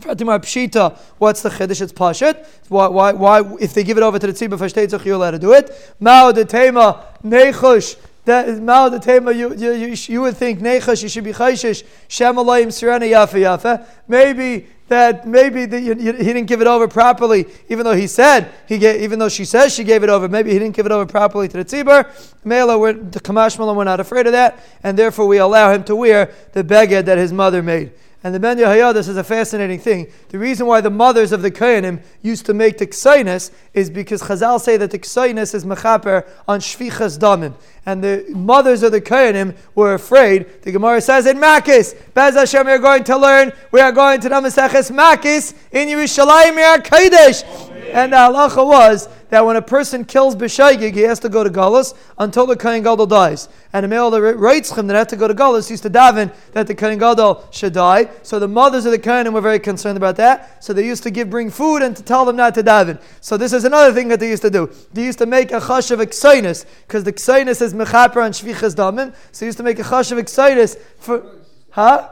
Fatima 0.00 0.38
Pshita, 0.38 0.98
what's 1.16 1.40
the 1.40 1.48
chiddush? 1.48 1.80
It's 1.80 1.94
pashat. 1.94 2.46
Why, 2.68 2.88
why, 2.88 3.12
why, 3.12 3.56
if 3.58 3.72
they 3.72 3.84
give 3.84 3.96
it 3.96 4.02
over 4.02 4.18
to 4.18 4.26
the 4.26 4.34
tzibah 4.34 4.58
for 4.58 4.66
shtetzach, 4.66 5.02
you're 5.02 5.14
allowed 5.14 5.30
to 5.30 5.38
do 5.38 5.54
it. 5.54 5.94
Mao 5.98 6.30
de 6.30 6.44
tema 6.44 7.06
nechush. 7.24 7.96
That 8.26 8.50
is 8.50 8.60
Mao 8.60 8.90
de 8.90 8.98
tema. 8.98 9.32
You, 9.32 9.54
you, 9.54 9.72
you, 9.72 9.96
you 9.98 10.20
would 10.20 10.36
think 10.36 10.60
nechush. 10.60 11.02
You 11.02 11.08
should 11.08 11.24
be 11.24 11.32
chayshish. 11.32 11.84
Shem 12.06 12.36
alayim 12.36 12.66
sirena 12.66 13.10
yafa 13.10 13.40
yafa. 13.40 13.86
Maybe 14.06 14.66
that 14.88 15.26
maybe 15.26 15.66
the, 15.66 15.78
he 15.78 15.94
didn't 15.94 16.46
give 16.46 16.60
it 16.60 16.66
over 16.66 16.88
properly, 16.88 17.46
even 17.68 17.84
though 17.84 17.94
he 17.94 18.06
said 18.06 18.50
he 18.66 18.78
gave, 18.78 19.02
even 19.02 19.18
though 19.18 19.28
she 19.28 19.44
says 19.44 19.74
she 19.74 19.84
gave 19.84 20.02
it 20.02 20.10
over, 20.10 20.28
maybe 20.28 20.50
he 20.50 20.58
didn't 20.58 20.74
give 20.74 20.86
it 20.86 20.92
over 20.92 21.06
properly 21.06 21.48
to 21.48 21.62
the 21.62 21.64
tzibur. 21.64 22.06
Mela, 22.44 22.94
the 22.94 23.20
Kamash 23.20 23.58
we're 23.58 23.84
not 23.84 24.00
afraid 24.00 24.26
of 24.26 24.32
that, 24.32 24.58
and 24.82 24.98
therefore 24.98 25.26
we 25.26 25.38
allow 25.38 25.72
him 25.72 25.84
to 25.84 25.94
wear 25.94 26.32
the 26.52 26.64
beged 26.64 27.04
that 27.04 27.18
his 27.18 27.32
mother 27.32 27.62
made. 27.62 27.92
And 28.24 28.34
the 28.34 28.40
Ben 28.40 28.58
Yehoyada, 28.58 28.94
this 28.94 29.06
is 29.06 29.16
a 29.16 29.22
fascinating 29.22 29.78
thing. 29.78 30.08
The 30.30 30.40
reason 30.40 30.66
why 30.66 30.80
the 30.80 30.90
mothers 30.90 31.30
of 31.30 31.40
the 31.40 31.52
Kohanim 31.52 32.02
used 32.20 32.46
to 32.46 32.54
make 32.54 32.78
the 32.78 32.86
ksainis 32.88 33.52
is 33.74 33.90
because 33.90 34.22
Chazal 34.22 34.60
say 34.60 34.76
that 34.76 34.90
the 34.90 34.98
ksainis 34.98 35.54
is 35.54 35.64
mechaper 35.64 36.26
on 36.48 36.58
shvichas 36.58 37.16
damim. 37.16 37.54
And 37.86 38.02
the 38.02 38.26
mothers 38.30 38.82
of 38.82 38.90
the 38.90 39.00
Kohanim 39.00 39.54
were 39.76 39.94
afraid. 39.94 40.62
The 40.62 40.72
Gemara 40.72 41.00
says 41.00 41.26
in 41.26 41.38
Makis, 41.38 41.94
Bez 42.12 42.34
Hashem, 42.34 42.66
we 42.66 42.72
are 42.72 42.78
going 42.78 43.04
to 43.04 43.16
learn, 43.16 43.52
we 43.70 43.80
are 43.80 43.92
going 43.92 44.20
to 44.20 44.28
the 44.28 44.34
Makis 44.34 45.54
in 45.70 45.88
Yerushalayim, 45.88 46.82
Kodesh. 46.82 47.67
And 47.92 48.12
the 48.12 48.16
halacha 48.16 48.66
was 48.66 49.08
that 49.30 49.44
when 49.44 49.56
a 49.56 49.62
person 49.62 50.04
kills 50.04 50.34
b'shaygig, 50.34 50.94
he 50.94 51.00
has 51.02 51.18
to 51.20 51.28
go 51.28 51.44
to 51.44 51.50
Galus 51.50 51.94
until 52.18 52.46
the 52.46 52.56
Kohen 52.56 52.82
Gadol 52.82 53.06
dies. 53.06 53.48
And 53.72 53.84
the 53.84 53.88
male 53.88 54.10
that 54.10 54.20
writes 54.36 54.70
him 54.72 54.86
that 54.86 54.96
had 54.96 55.08
to 55.10 55.16
go 55.16 55.28
to 55.28 55.34
Galus 55.34 55.70
used 55.70 55.82
to 55.82 55.90
daven 55.90 56.34
that 56.52 56.66
the 56.66 56.74
Kohen 56.74 56.98
Gadol 56.98 57.44
should 57.50 57.74
die. 57.74 58.08
So 58.22 58.38
the 58.38 58.48
mothers 58.48 58.86
of 58.86 58.92
the 58.92 58.98
Kohenim 58.98 59.32
were 59.32 59.40
very 59.40 59.58
concerned 59.58 59.96
about 59.96 60.16
that. 60.16 60.62
So 60.64 60.72
they 60.72 60.86
used 60.86 61.02
to 61.02 61.10
give 61.10 61.30
bring 61.30 61.50
food 61.50 61.82
and 61.82 61.96
to 61.96 62.02
tell 62.02 62.24
them 62.24 62.36
not 62.36 62.54
to 62.54 62.62
daven. 62.62 63.00
So 63.20 63.36
this 63.36 63.52
is 63.52 63.64
another 63.64 63.92
thing 63.92 64.08
that 64.08 64.20
they 64.20 64.28
used 64.28 64.42
to 64.42 64.50
do. 64.50 64.70
They 64.92 65.04
used 65.04 65.18
to 65.18 65.26
make 65.26 65.52
a 65.52 65.60
chash 65.60 65.90
of 65.90 66.00
exinus 66.00 66.64
because 66.86 67.04
the 67.04 67.12
exinus 67.12 67.62
is 67.62 67.74
mechaper 67.74 68.24
and 68.24 68.34
shvichas 68.34 68.74
damim. 68.74 69.14
So 69.32 69.40
they 69.40 69.46
used 69.46 69.58
to 69.58 69.64
make 69.64 69.78
a 69.78 69.84
chash 69.84 70.12
of 70.12 70.18
exinus 70.18 70.78
for, 70.98 71.24
huh? 71.70 72.08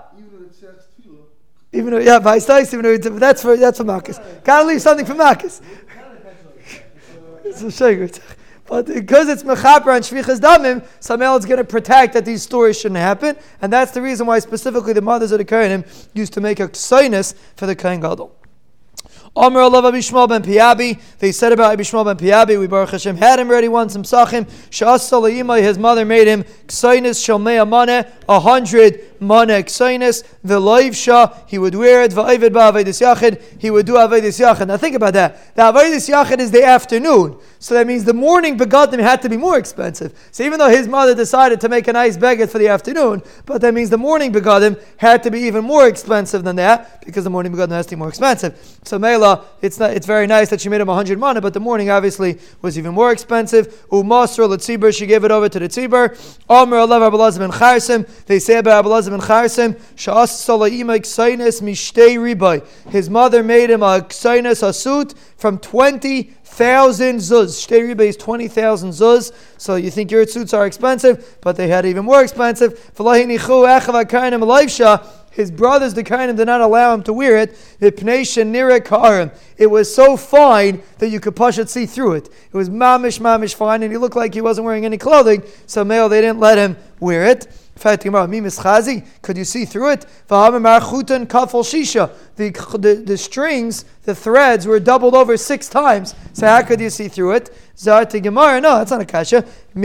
Even 1.73 1.91
though, 1.91 1.99
yeah, 1.99 2.19
by 2.19 2.37
even 2.39 2.83
though 2.83 2.97
that's 2.97 3.43
for 3.43 3.57
that's 3.57 3.79
for 3.79 3.85
Marcus. 3.85 4.19
Gotta 4.45 4.67
leave 4.67 4.81
something 4.81 5.05
for 5.05 5.15
Marcus. 5.15 5.61
it's 7.45 7.63
a 7.63 7.71
shame. 7.71 8.09
But 8.67 8.87
because 8.87 9.29
it's 9.29 9.45
mechaper 9.45 9.95
and 9.95 10.05
shvichas 10.05 10.41
damim, 10.41 10.85
Samuel 10.99 11.37
is 11.37 11.45
going 11.45 11.59
to 11.59 11.65
protect 11.65 12.15
that 12.15 12.25
these 12.25 12.43
stories 12.43 12.79
shouldn't 12.79 12.99
happen, 12.99 13.37
and 13.63 13.73
that's 13.73 13.93
the 13.93 14.03
reason 14.03 14.27
why 14.27 14.41
specifically 14.41 14.93
the 14.93 15.01
mothers 15.01 15.31
of 15.31 15.39
the 15.39 15.45
Kohanim 15.45 15.87
used 16.15 16.33
to 16.33 16.41
make 16.41 16.59
a 16.59 16.75
sinus 16.75 17.35
for 17.55 17.67
the 17.67 17.77
Kohen 17.77 18.01
Gadol. 18.01 18.35
Omer 19.37 19.61
Allah 19.61 19.83
Abishmal 19.83 20.29
ben 20.31 20.43
Piabi. 20.43 20.99
They 21.19 21.31
said 21.31 21.53
about 21.53 21.77
Abishmal 21.77 22.07
ben 22.07 22.17
Piabi, 22.17 22.59
we 22.59 22.67
Baruch 22.67 22.91
Hashem 22.91 23.17
had 23.17 23.39
him 23.39 23.51
ready 23.51 23.69
once, 23.69 23.93
some 23.93 24.03
sachim. 24.03 24.47
Shas 24.71 25.63
his 25.63 25.79
mother 25.79 26.07
made 26.07 26.27
him 26.27 26.43
ksainis 26.67 27.23
shalmei 27.23 28.11
a 28.29 28.41
hundred 28.41 29.16
manek 29.21 29.69
sinus, 29.69 30.23
the 30.43 30.59
live 30.61 30.97
shah, 30.97 31.33
he 31.47 31.59
would 31.59 31.75
wear 31.75 32.03
it, 32.03 32.13
va'avid 32.13 32.51
ba'avedis 32.51 33.01
yachid, 33.01 33.43
he 33.61 33.71
would 33.71 33.87
do 33.87 33.95
avedis 33.95 34.41
yachid. 34.41 34.69
Now 34.69 34.77
think 34.77 34.97
about 34.97 35.15
that. 35.15 35.55
The 35.55 35.63
avedis 35.63 36.09
yachid 36.11 36.39
is 36.39 36.51
the 36.51 36.65
afternoon. 36.65 37.39
So 37.59 37.75
that 37.75 37.87
means 37.87 38.05
the 38.05 38.15
morning 38.15 38.57
begadim 38.59 38.99
had 39.01 39.23
to 39.23 39.29
be 39.29 39.37
more 39.37 39.59
expensive. 39.59 40.13
So 40.31 40.45
even 40.45 40.59
though 40.59 40.69
his 40.69 40.89
mother 40.89 41.15
decided 41.15 41.61
to 41.63 41.69
make 41.69 41.89
a 41.89 41.93
nice 41.93 42.17
baguette 42.17 42.51
for 42.51 42.59
the 42.59 42.69
afternoon, 42.69 43.23
but 43.45 43.61
that 43.61 43.75
means 43.75 43.91
the 43.91 43.99
morning 43.99 44.33
begadim 44.33 44.81
had 44.97 45.23
to 45.25 45.31
be 45.31 45.41
even 45.41 45.65
more 45.65 45.89
expensive 45.89 46.45
than 46.45 46.57
that 46.57 47.05
because 47.05 47.25
the 47.25 47.31
morning 47.31 47.53
begadim 47.53 47.71
has 47.71 47.87
to 47.87 47.97
be 47.97 47.99
more 47.99 48.09
expensive. 48.09 48.59
So 48.85 48.99
Mela, 48.99 49.45
it's 49.63 49.79
not, 49.79 49.93
it's 49.93 50.07
very 50.07 50.27
nice 50.27 50.51
that 50.51 50.61
she 50.61 50.69
made 50.69 50.81
him 50.81 50.89
100 50.89 51.19
mana, 51.19 51.41
but 51.41 51.55
the 51.55 51.61
morning 51.61 51.91
obviously 51.91 52.39
was 52.63 52.79
even 52.79 52.95
more 52.95 53.13
expensive. 53.13 53.87
Umasr 53.91 54.49
l'tzibur, 54.49 54.97
she 54.97 55.07
gave 55.07 55.25
it 55.25 55.31
over 55.31 55.49
to 55.49 55.59
the 55.59 55.69
tzibur. 55.69 56.17
Charsim, 57.87 58.07
they 58.27 58.39
say 58.39 58.59
about 58.59 58.85
Ksainis 61.01 61.63
mishtei 61.63 62.17
ribai. 62.17 62.67
His 62.91 63.09
mother 63.09 63.43
made 63.43 63.71
him 63.71 63.83
a 63.83 64.01
ksainis, 64.01 64.63
a 64.63 64.73
suit 64.73 65.15
from 65.37 65.59
20 65.59 66.35
thousand 66.57 67.17
zuz. 67.19 67.67
Shtei 67.67 67.95
riba 67.95 68.07
is 68.07 68.17
twenty 68.17 68.49
thousand 68.49 68.91
zuz. 68.91 69.33
So 69.59 69.77
you 69.77 69.91
think 69.91 70.11
your 70.11 70.27
suits 70.27 70.55
are 70.55 70.67
expensive, 70.67 71.39
but 71.43 71.57
they 71.57 71.69
had 71.69 71.85
even 71.85 72.07
more 72.07 72.23
expensive. 72.23 72.73
His 75.37 75.51
brothers, 75.51 75.93
the 75.93 76.03
Kainim, 76.03 76.37
did 76.39 76.47
not 76.47 76.63
allow 76.63 76.95
him 76.95 77.03
to 77.03 77.13
wear 77.13 77.37
it. 77.37 77.55
It 79.59 79.67
was 79.67 79.95
so 79.95 80.17
fine 80.17 80.83
that 80.97 81.09
you 81.11 81.21
could 81.21 81.37
push 81.37 81.59
it, 81.59 81.69
see 81.69 81.85
through 81.85 82.13
it. 82.13 82.29
It 82.29 82.57
was 82.57 82.71
mamish, 82.71 83.21
mamish 83.21 83.55
fine, 83.55 83.83
and 83.83 83.93
he 83.93 83.99
looked 83.99 84.17
like 84.17 84.33
he 84.33 84.41
wasn't 84.41 84.65
wearing 84.65 84.87
any 84.87 84.97
clothing. 84.97 85.43
So 85.67 85.85
male, 85.85 86.09
they 86.09 86.23
didn't 86.23 86.41
let 86.41 86.57
him 86.57 86.79
wear 87.01 87.27
it. 87.27 87.49
Could 87.77 89.37
you 89.37 89.45
see 89.45 89.65
through 89.67 89.91
it? 89.91 90.07
The, 92.37 92.51
the, 92.79 93.03
the 93.05 93.17
strings, 93.19 93.85
the 94.05 94.15
threads 94.15 94.67
were 94.67 94.81
doubled 94.81 95.15
over 95.15 95.37
six 95.37 95.69
times. 95.69 96.15
So 96.33 96.47
how 96.47 96.63
could 96.63 96.81
you 96.81 96.91
see 96.91 97.09
through 97.09 97.33
it? 97.33 97.51
Zarti 97.77 98.23
Gemara, 98.23 98.61
no, 98.61 98.79
that's 98.79 98.91
not 98.91 99.03
a 99.03 99.05
kasha. 99.05 99.45
When 99.75 99.85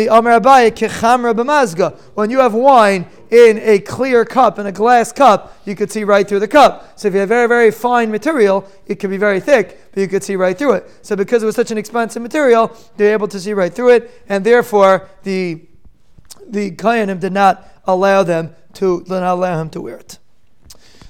you 2.29 2.39
have 2.39 2.53
wine 2.53 3.05
in 3.29 3.57
a 3.57 3.79
clear 3.79 4.23
cup, 4.23 4.59
in 4.59 4.65
a 4.65 4.71
glass 4.71 5.11
cup, 5.11 5.57
you 5.65 5.75
could 5.75 5.91
see 5.91 6.05
right 6.05 6.25
through 6.25 6.39
the 6.39 6.47
cup. 6.47 6.97
So 6.97 7.09
if 7.09 7.13
you 7.13 7.19
have 7.19 7.29
very, 7.29 7.49
very 7.49 7.71
fine 7.71 8.09
material, 8.09 8.65
it 8.85 8.95
could 8.95 9.09
be 9.09 9.17
very 9.17 9.41
thick, 9.41 9.77
but 9.91 9.99
you 9.99 10.07
could 10.07 10.23
see 10.23 10.37
right 10.37 10.57
through 10.57 10.73
it. 10.73 10.89
So 11.01 11.17
because 11.17 11.43
it 11.43 11.45
was 11.45 11.55
such 11.55 11.71
an 11.71 11.77
expensive 11.77 12.21
material, 12.21 12.73
they're 12.95 13.11
able 13.11 13.27
to 13.27 13.39
see 13.39 13.51
right 13.53 13.73
through 13.73 13.89
it, 13.89 14.23
and 14.29 14.45
therefore 14.45 15.09
the 15.23 15.61
the 16.47 16.71
Kayanim 16.71 17.19
did 17.19 17.33
not 17.33 17.70
allow 17.85 18.23
them 18.23 18.55
to 18.73 19.03
not 19.07 19.23
allow 19.23 19.61
him 19.61 19.69
to 19.71 19.81
wear 19.81 19.97
it. 19.97 20.17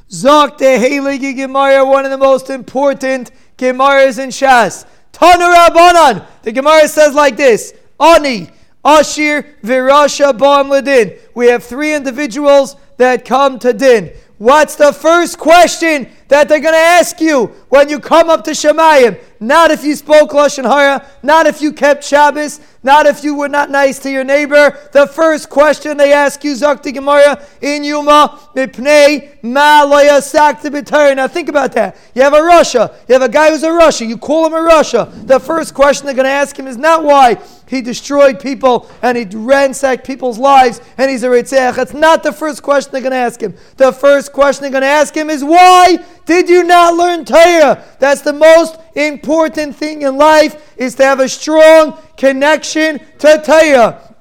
Zok 0.10 0.58
de 0.58 0.78
Heilige 0.78 1.36
Gemara, 1.36 1.86
one 1.86 2.06
of 2.06 2.12
the 2.12 2.18
most 2.18 2.50
important 2.50 3.32
Gemaras 3.58 4.22
in 4.22 4.30
Shas. 4.30 4.86
Tanu 5.14 5.54
Rabbanan. 5.54 6.26
The 6.42 6.52
Gemara 6.52 6.88
says 6.88 7.14
like 7.14 7.38
this: 7.38 7.74
Ani, 8.00 8.50
Ashir, 8.84 9.58
Virasha, 9.64 10.38
Bam 10.38 10.70
Ladin. 10.70 11.14
We 11.36 11.48
have 11.48 11.64
three 11.64 11.94
individuals 11.94 12.76
that 12.98 13.26
come 13.26 13.60
to 13.60 13.74
din. 13.74 14.12
What's 14.38 14.76
the 14.76 14.92
first 14.92 15.38
question 15.38 16.10
that 16.32 16.48
they're 16.48 16.62
going 16.62 16.74
to 16.74 16.80
ask 16.80 17.20
you 17.20 17.48
when 17.68 17.90
you 17.90 18.00
come 18.00 18.30
up 18.30 18.46
to 18.46 18.52
Shemayim? 18.52 19.20
Not 19.42 19.70
if 19.70 19.84
you 19.84 19.96
spoke 19.96 20.30
Lashon 20.30 20.64
Hara, 20.64 21.06
not 21.22 21.46
if 21.46 21.62
you 21.62 21.74
kept 21.74 22.06
Shabbos, 22.06 22.62
not 22.84 23.06
if 23.06 23.22
you 23.24 23.36
were 23.36 23.50
not 23.50 23.70
nice 23.70 24.00
to 24.00 24.10
your 24.10 24.24
neighbor. 24.24 24.78
The 24.94 25.08
first 25.08 25.50
question 25.50 25.98
they 25.98 26.14
ask 26.14 26.44
you, 26.44 26.54
Zakti 26.54 26.94
Gemara, 26.94 27.44
in 27.60 27.84
Yuma, 27.84 28.40
Mipnei, 28.56 29.44
Ma 29.44 30.20
Sakti 30.22 30.70
Now 30.70 31.28
think 31.28 31.50
about 31.50 31.74
that. 31.74 31.98
You 32.16 32.22
have 32.22 32.34
a 32.34 32.38
rasha. 32.38 32.96
You 33.10 33.14
have 33.14 33.24
a 33.24 33.30
guy 33.30 33.50
who's 33.50 33.64
a 33.64 33.70
rasha. 33.70 34.08
You 34.08 34.18
call 34.18 34.46
him 34.46 34.54
a 34.54 34.70
rasha. 34.70 35.28
The 35.28 35.40
first 35.40 35.74
question 35.74 36.06
they're 36.06 36.16
going 36.16 36.26
to 36.26 36.32
ask 36.32 36.58
him 36.58 36.68
is 36.68 36.78
not 36.78 37.04
why 37.04 37.38
he 37.72 37.82
destroyed 37.82 38.40
people 38.40 38.90
and 39.02 39.18
he 39.18 39.24
ransacked 39.26 40.06
people's 40.06 40.38
lives 40.38 40.82
and 40.98 41.10
he's 41.10 41.24
a 41.24 41.30
Ritzach. 41.30 41.76
That's 41.76 41.94
not 41.94 42.22
the 42.22 42.34
first 42.34 42.62
question 42.62 42.92
they're 42.92 43.02
going 43.02 43.12
to 43.12 43.18
ask 43.18 43.42
him. 43.42 43.56
The 43.78 43.94
first 43.94 44.34
question 44.34 44.64
they're 44.64 44.72
going 44.72 44.82
to 44.82 44.88
ask 44.88 45.16
him 45.16 45.30
is 45.30 45.42
why 45.42 45.98
did 46.26 46.50
you 46.50 46.64
not 46.64 46.96
learn 46.96 47.26
Torah? 47.26 47.84
That's 48.00 48.22
the 48.22 48.34
most 48.34 48.78
important 48.96 49.76
thing 49.76 50.04
in 50.04 50.18
life 50.18 50.76
is 50.78 50.96
to 50.96 51.04
have 51.04 51.20
a 51.20 51.30
strong 51.30 51.98
connection 52.18 53.00
to 53.20 53.42
Torah. 53.46 54.16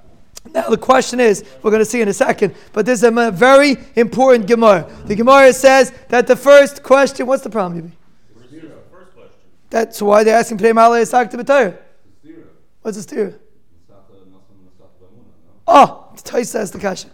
Now 0.52 0.68
the 0.68 0.78
question 0.78 1.20
is, 1.20 1.44
we're 1.62 1.70
going 1.70 1.80
to 1.80 1.84
see 1.84 2.00
in 2.00 2.08
a 2.08 2.12
second, 2.12 2.54
but 2.72 2.86
this 2.86 3.02
is 3.02 3.04
a 3.04 3.30
very 3.30 3.76
important 3.94 4.46
Gemara. 4.46 4.90
The 5.04 5.14
Gemara 5.14 5.52
says 5.52 5.92
that 6.08 6.26
the 6.26 6.36
first 6.36 6.82
question, 6.82 7.26
what's 7.26 7.42
the 7.42 7.50
problem, 7.50 7.80
Yibi? 7.82 7.92
That's 9.68 10.02
why 10.02 10.24
they're 10.24 10.36
asking 10.36 10.58
Pnei 10.58 10.74
Malay 10.74 11.02
Isak 11.02 11.30
to 11.30 11.38
B'Torah. 11.38 11.78
What's 12.82 12.96
the 12.96 13.02
steer? 13.02 13.38
Oh, 15.66 16.08
the 16.16 16.22
Tais 16.22 16.50
says 16.50 16.72
the 16.72 16.80
kasha. 16.80 17.08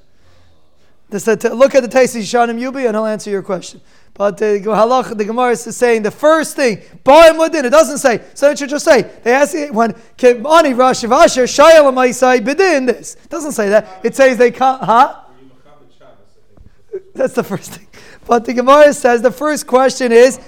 They 1.08 1.20
said, 1.20 1.42
look 1.44 1.74
at 1.74 1.82
the 1.82 1.88
Tais 1.88 2.16
Yishanim 2.16 2.60
Yubi 2.60 2.86
and 2.86 2.96
he'll 2.96 3.06
answer 3.06 3.30
your 3.30 3.42
question. 3.42 3.80
But 4.14 4.38
the 4.38 4.60
halach, 4.64 5.16
the 5.16 5.24
Gemara 5.24 5.52
is 5.52 5.76
saying 5.76 6.02
the 6.02 6.10
first 6.10 6.56
thing, 6.56 6.78
Ba'im 7.04 7.38
Ladin, 7.38 7.64
it 7.64 7.70
doesn't 7.70 7.98
say. 7.98 8.24
So 8.34 8.50
it 8.50 8.58
should 8.58 8.70
just 8.70 8.84
say, 8.84 9.02
they 9.22 9.32
ask 9.32 9.54
it 9.54 9.72
when 9.72 9.92
Kimani 10.16 10.74
Rashi 10.74 11.08
Vasher 11.08 11.44
Shayel 11.44 11.92
Maisai 11.92 12.40
Bidin 12.40 12.86
this. 12.86 13.14
It 13.22 13.28
doesn't 13.28 13.52
say 13.52 13.68
that. 13.68 14.00
It 14.02 14.16
says 14.16 14.36
they 14.36 14.50
can't, 14.50 14.82
huh? 14.82 15.20
That's 17.14 17.34
the 17.34 17.44
first 17.44 17.72
thing. 17.74 17.86
But 18.26 18.44
the 18.44 18.54
Gemara 18.54 18.92
says 18.92 19.22
the 19.22 19.30
first 19.30 19.66
question 19.66 20.10
is, 20.12 20.40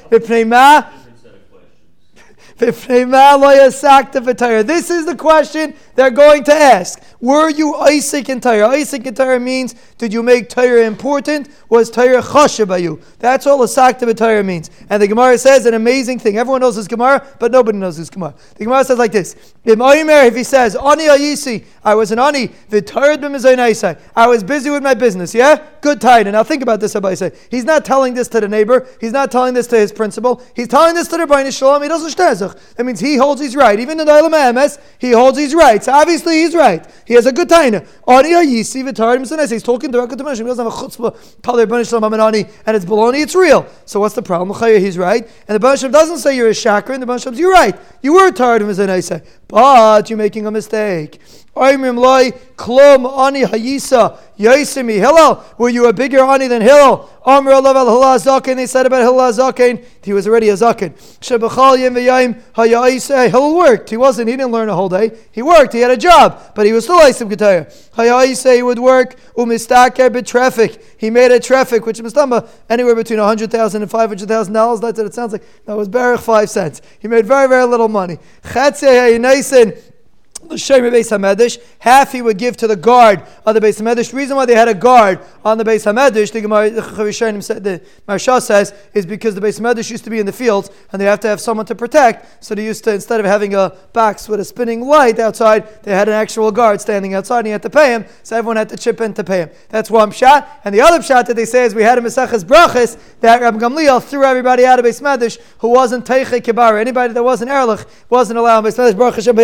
this 2.59 2.91
is 4.91 5.07
the 5.07 5.17
question 5.17 5.75
they're 5.95 6.11
going 6.11 6.45
to 6.45 6.53
ask. 6.53 7.01
Were 7.21 7.51
you 7.51 7.75
Isaac 7.77 8.29
and 8.29 8.43
Torah? 8.43 8.69
Isaac 8.69 9.07
and 9.07 9.17
Torah 9.17 9.41
means, 9.41 9.75
did 9.97 10.13
you 10.13 10.23
make 10.23 10.49
Torah 10.49 10.85
important? 10.85 11.49
Was 11.69 11.91
Torah 11.91 12.23
chasha 12.23 12.67
by 12.67 12.79
you? 12.79 13.01
That's 13.19 13.47
all 13.47 13.63
a 13.63 13.69
sakta 13.69 14.13
Torah 14.15 14.45
means. 14.45 14.71
And 14.91 15.03
the 15.03 15.09
Gemara 15.09 15.39
says 15.39 15.67
an 15.67 15.75
amazing 15.75 16.19
thing. 16.19 16.37
Everyone 16.37 16.61
knows 16.61 16.77
this 16.77 16.89
Gemara, 16.89 17.27
but 17.39 17.53
nobody 17.53 17.79
knows 17.79 17.97
this 17.97 18.11
Gemara. 18.11 18.35
The 18.57 18.65
Gemara 18.65 18.85
says 18.85 18.99
like 18.99 19.13
this. 19.13 19.55
If 19.65 20.37
he 20.37 20.45
says, 20.45 20.77
Ani 20.77 21.05
ayisi, 21.05 21.65
I 21.85 21.95
was 21.95 22.13
an 22.13 22.19
Ani, 22.19 22.51
I 24.17 24.27
was 24.27 24.45
busy 24.45 24.71
with 24.71 24.83
my 24.83 24.95
business, 24.95 25.35
yeah? 25.35 25.63
Good 25.81 26.01
time. 26.01 26.31
Now 26.31 26.43
think 26.43 26.63
about 26.63 26.81
this, 26.81 26.93
say. 26.93 27.33
He's 27.51 27.65
not 27.65 27.85
telling 27.85 28.15
this 28.15 28.29
to 28.29 28.41
the 28.41 28.49
neighbor. 28.49 28.87
He's 29.01 29.13
not 29.13 29.31
telling 29.31 29.55
this 29.55 29.67
to 29.69 29.77
his 29.77 29.93
principal. 29.93 30.43
He's 30.55 30.69
telling 30.69 30.95
this 30.95 31.09
to 31.09 31.17
the 31.17 31.27
Bain 31.27 31.51
Shalom. 31.51 31.83
He 31.83 31.89
doesn't 31.89 32.11
That 32.77 32.85
means 32.85 33.01
he 33.01 33.17
holds 33.17 33.41
his 33.41 33.57
right. 33.57 33.79
Even 33.79 34.01
in 34.01 34.07
the 34.07 34.13
Emes, 34.13 34.79
he 34.99 35.13
holds 35.13 35.39
his 35.39 35.55
right. 35.55 35.83
So 35.83 35.93
obviously 35.93 36.43
he's 36.43 36.55
right. 36.55 36.87
He 37.07 37.15
has 37.15 37.27
a 37.27 37.33
good 37.33 37.49
taina. 37.49 37.87
He's 39.51 39.63
talking 39.63 39.91
directly 39.91 40.17
to. 40.17 40.25
He 40.25 40.43
doesn't 40.45 40.65
have 40.65 40.73
a 40.73 40.77
chutzpah, 40.77 41.43
Banishlam 41.43 42.47
and 42.67 42.77
it's 42.77 42.85
baloney, 42.85 43.23
it's 43.23 43.35
real. 43.35 43.67
So 43.85 44.01
what's 44.01 44.15
the 44.15 44.23
problem? 44.23 44.57
He's 44.81 44.99
right. 44.99 45.29
And 45.49 45.61
the 45.61 45.67
Banishlam 45.67 45.93
doesn't 45.93 46.19
say 46.19 46.37
you're 46.37 46.49
a 46.49 46.53
shakar, 46.53 46.91
and 46.91 47.03
the 47.03 47.19
says, 47.19 47.39
you're 47.39 47.53
right. 47.53 47.77
You 48.03 48.15
were 48.15 48.31
tired 48.31 48.63
of 48.63 48.69
say, 49.01 49.23
but 49.49 50.09
you're 50.09 50.17
making 50.17 50.47
a 50.47 50.51
mistake. 50.51 51.21
Klum 52.59 53.07
ani 53.07 53.43
hayisa 53.43 54.19
yaisimi 54.37 54.95
Hillel. 54.95 55.45
Were 55.59 55.69
you 55.69 55.87
a 55.87 55.93
bigger 55.93 56.21
ani 56.21 56.49
than 56.49 56.61
Hillel? 56.61 57.09
Amr 57.25 57.53
al 57.53 57.63
Hillel 57.63 58.19
zaken. 58.19 58.57
They 58.57 58.67
said 58.67 58.85
about 58.87 59.03
Hillel 59.03 59.33
zaken. 59.33 59.85
He 60.03 60.13
was 60.13 60.27
already 60.27 60.49
a 60.49 60.55
zaken. 60.55 60.93
Shebachal 61.21 61.79
yim 61.79 61.95
v'yayim 61.95 62.41
hayaisa. 62.55 63.31
Hillel 63.31 63.57
worked. 63.57 63.91
He 63.91 63.97
wasn't. 63.97 64.29
He 64.29 64.37
didn't 64.37 64.51
learn 64.51 64.69
a 64.69 64.75
whole 64.75 64.89
day. 64.89 65.13
He 65.31 65.41
worked. 65.41 65.73
He 65.73 65.81
had 65.81 65.93
a 65.93 65.97
job, 65.97 66.53
but 66.57 66.67
he 66.67 66.73
was 66.73 66.83
still 66.85 66.99
aisim 66.99 67.31
ketayah. 67.31 67.73
Hayaisa. 67.93 68.57
He 68.57 68.63
would 68.63 68.81
work 68.81 69.15
umistaker 69.37 70.11
betraffic. 70.11 70.83
He 70.99 71.11
made 71.11 71.31
a 71.31 71.39
traffic, 71.39 71.87
which 71.87 72.01
was 72.01 72.17
anywhere 72.69 72.97
between 72.97 73.21
hundred 73.21 73.53
thousand 73.53 73.83
and 73.83 73.91
five 73.91 74.09
hundred 74.11 74.27
thousand 74.27 74.53
dollars. 74.53 74.81
That's 74.81 74.99
what 74.99 75.07
it 75.07 75.15
sounds 75.15 75.33
like. 75.33 75.45
That 75.67 75.77
was 75.77 75.89
barely 75.89 76.19
five 76.19 76.51
cents. 76.51 76.83
He 76.99 77.07
made 77.07 77.25
very 77.25 77.49
very 77.49 77.67
little 77.67 77.89
money. 77.89 78.19
They 79.39 79.43
said, 79.43 79.81
Chatzeh 80.47 80.81
hayaisa. 80.81 81.61
Half 81.81 82.13
he 82.13 82.23
would 82.23 82.39
give 82.39 82.57
to 82.59 82.67
the 82.67 82.77
guard 82.77 83.23
of 83.45 83.55
the 83.55 83.61
Beis. 83.61 83.79
The 83.79 84.17
reason 84.17 84.37
why 84.37 84.47
they 84.47 84.55
had 84.55 84.69
a 84.69 84.75
guard 84.75 85.21
on 85.45 85.59
the 85.59 85.65
Beis 85.65 85.85
Hamedrash, 85.85 86.33
the 86.33 86.41
Gemara, 86.41 86.71
the 86.71 86.83
Maharsha 86.83 88.43
says, 88.43 88.75
is 88.95 89.07
because 89.07 89.35
the 89.35 89.41
Beis 89.41 89.61
Hamedrash 89.61 89.91
used 89.91 90.05
to 90.05 90.11
be 90.11 90.21
in 90.21 90.27
the 90.27 90.33
fields 90.33 90.71
and 90.93 91.01
they 91.01 91.07
have 91.07 91.21
to 91.21 91.29
have 91.29 91.41
someone 91.41 91.67
to 91.67 91.75
protect. 91.75 92.45
So 92.45 92.55
they 92.55 92.65
used 92.65 92.85
to, 92.85 92.95
instead 92.95 93.21
of 93.21 93.27
having 93.27 93.55
a 93.55 93.77
box 93.93 94.29
with 94.29 94.41
a 94.41 94.45
spinning 94.45 94.83
light 94.83 95.19
outside, 95.19 95.83
they 95.83 95.93
had 95.93 96.09
an 96.09 96.15
actual 96.15 96.51
guard 96.53 96.81
standing 96.81 97.15
outside 97.15 97.41
and 97.41 97.49
you 97.49 97.53
had 97.53 97.63
to 97.63 97.71
pay 97.71 97.93
him. 97.93 98.05
So 98.23 98.37
everyone 98.37 98.57
had 98.57 98.69
to 98.71 98.77
chip 98.77 99.01
in 99.01 99.15
to 99.15 99.25
pay 99.25 99.41
him. 99.41 99.51
That's 99.69 99.91
one 99.91 100.11
shot. 100.11 100.49
And 100.65 100.75
the 100.75 100.81
other 100.81 101.03
shot 101.03 101.27
that 101.27 101.37
they 101.37 101.45
say 101.45 101.65
is 101.65 101.75
we 101.75 101.83
had 101.83 101.99
a 101.99 102.01
Mesachas 102.01 102.45
Brachas 102.45 102.99
that 103.21 103.41
Rabbi 103.41 103.59
Gamliel 103.59 104.03
threw 104.03 104.25
everybody 104.25 104.65
out 104.65 104.79
of 104.79 104.85
Beis 104.85 105.01
Hamedrash 105.01 105.39
who 105.59 105.69
wasn't 105.69 106.05
Teiche 106.05 106.41
Kibar. 106.41 106.81
Anybody 106.81 107.13
that 107.13 107.23
wasn't 107.23 107.51
Erlich 107.51 107.85
wasn't 108.09 108.39
allowed 108.39 108.65
Beis 108.65 108.79
Hamedrash 108.79 108.97
Baruch 108.97 109.17
Hashem 109.17 109.37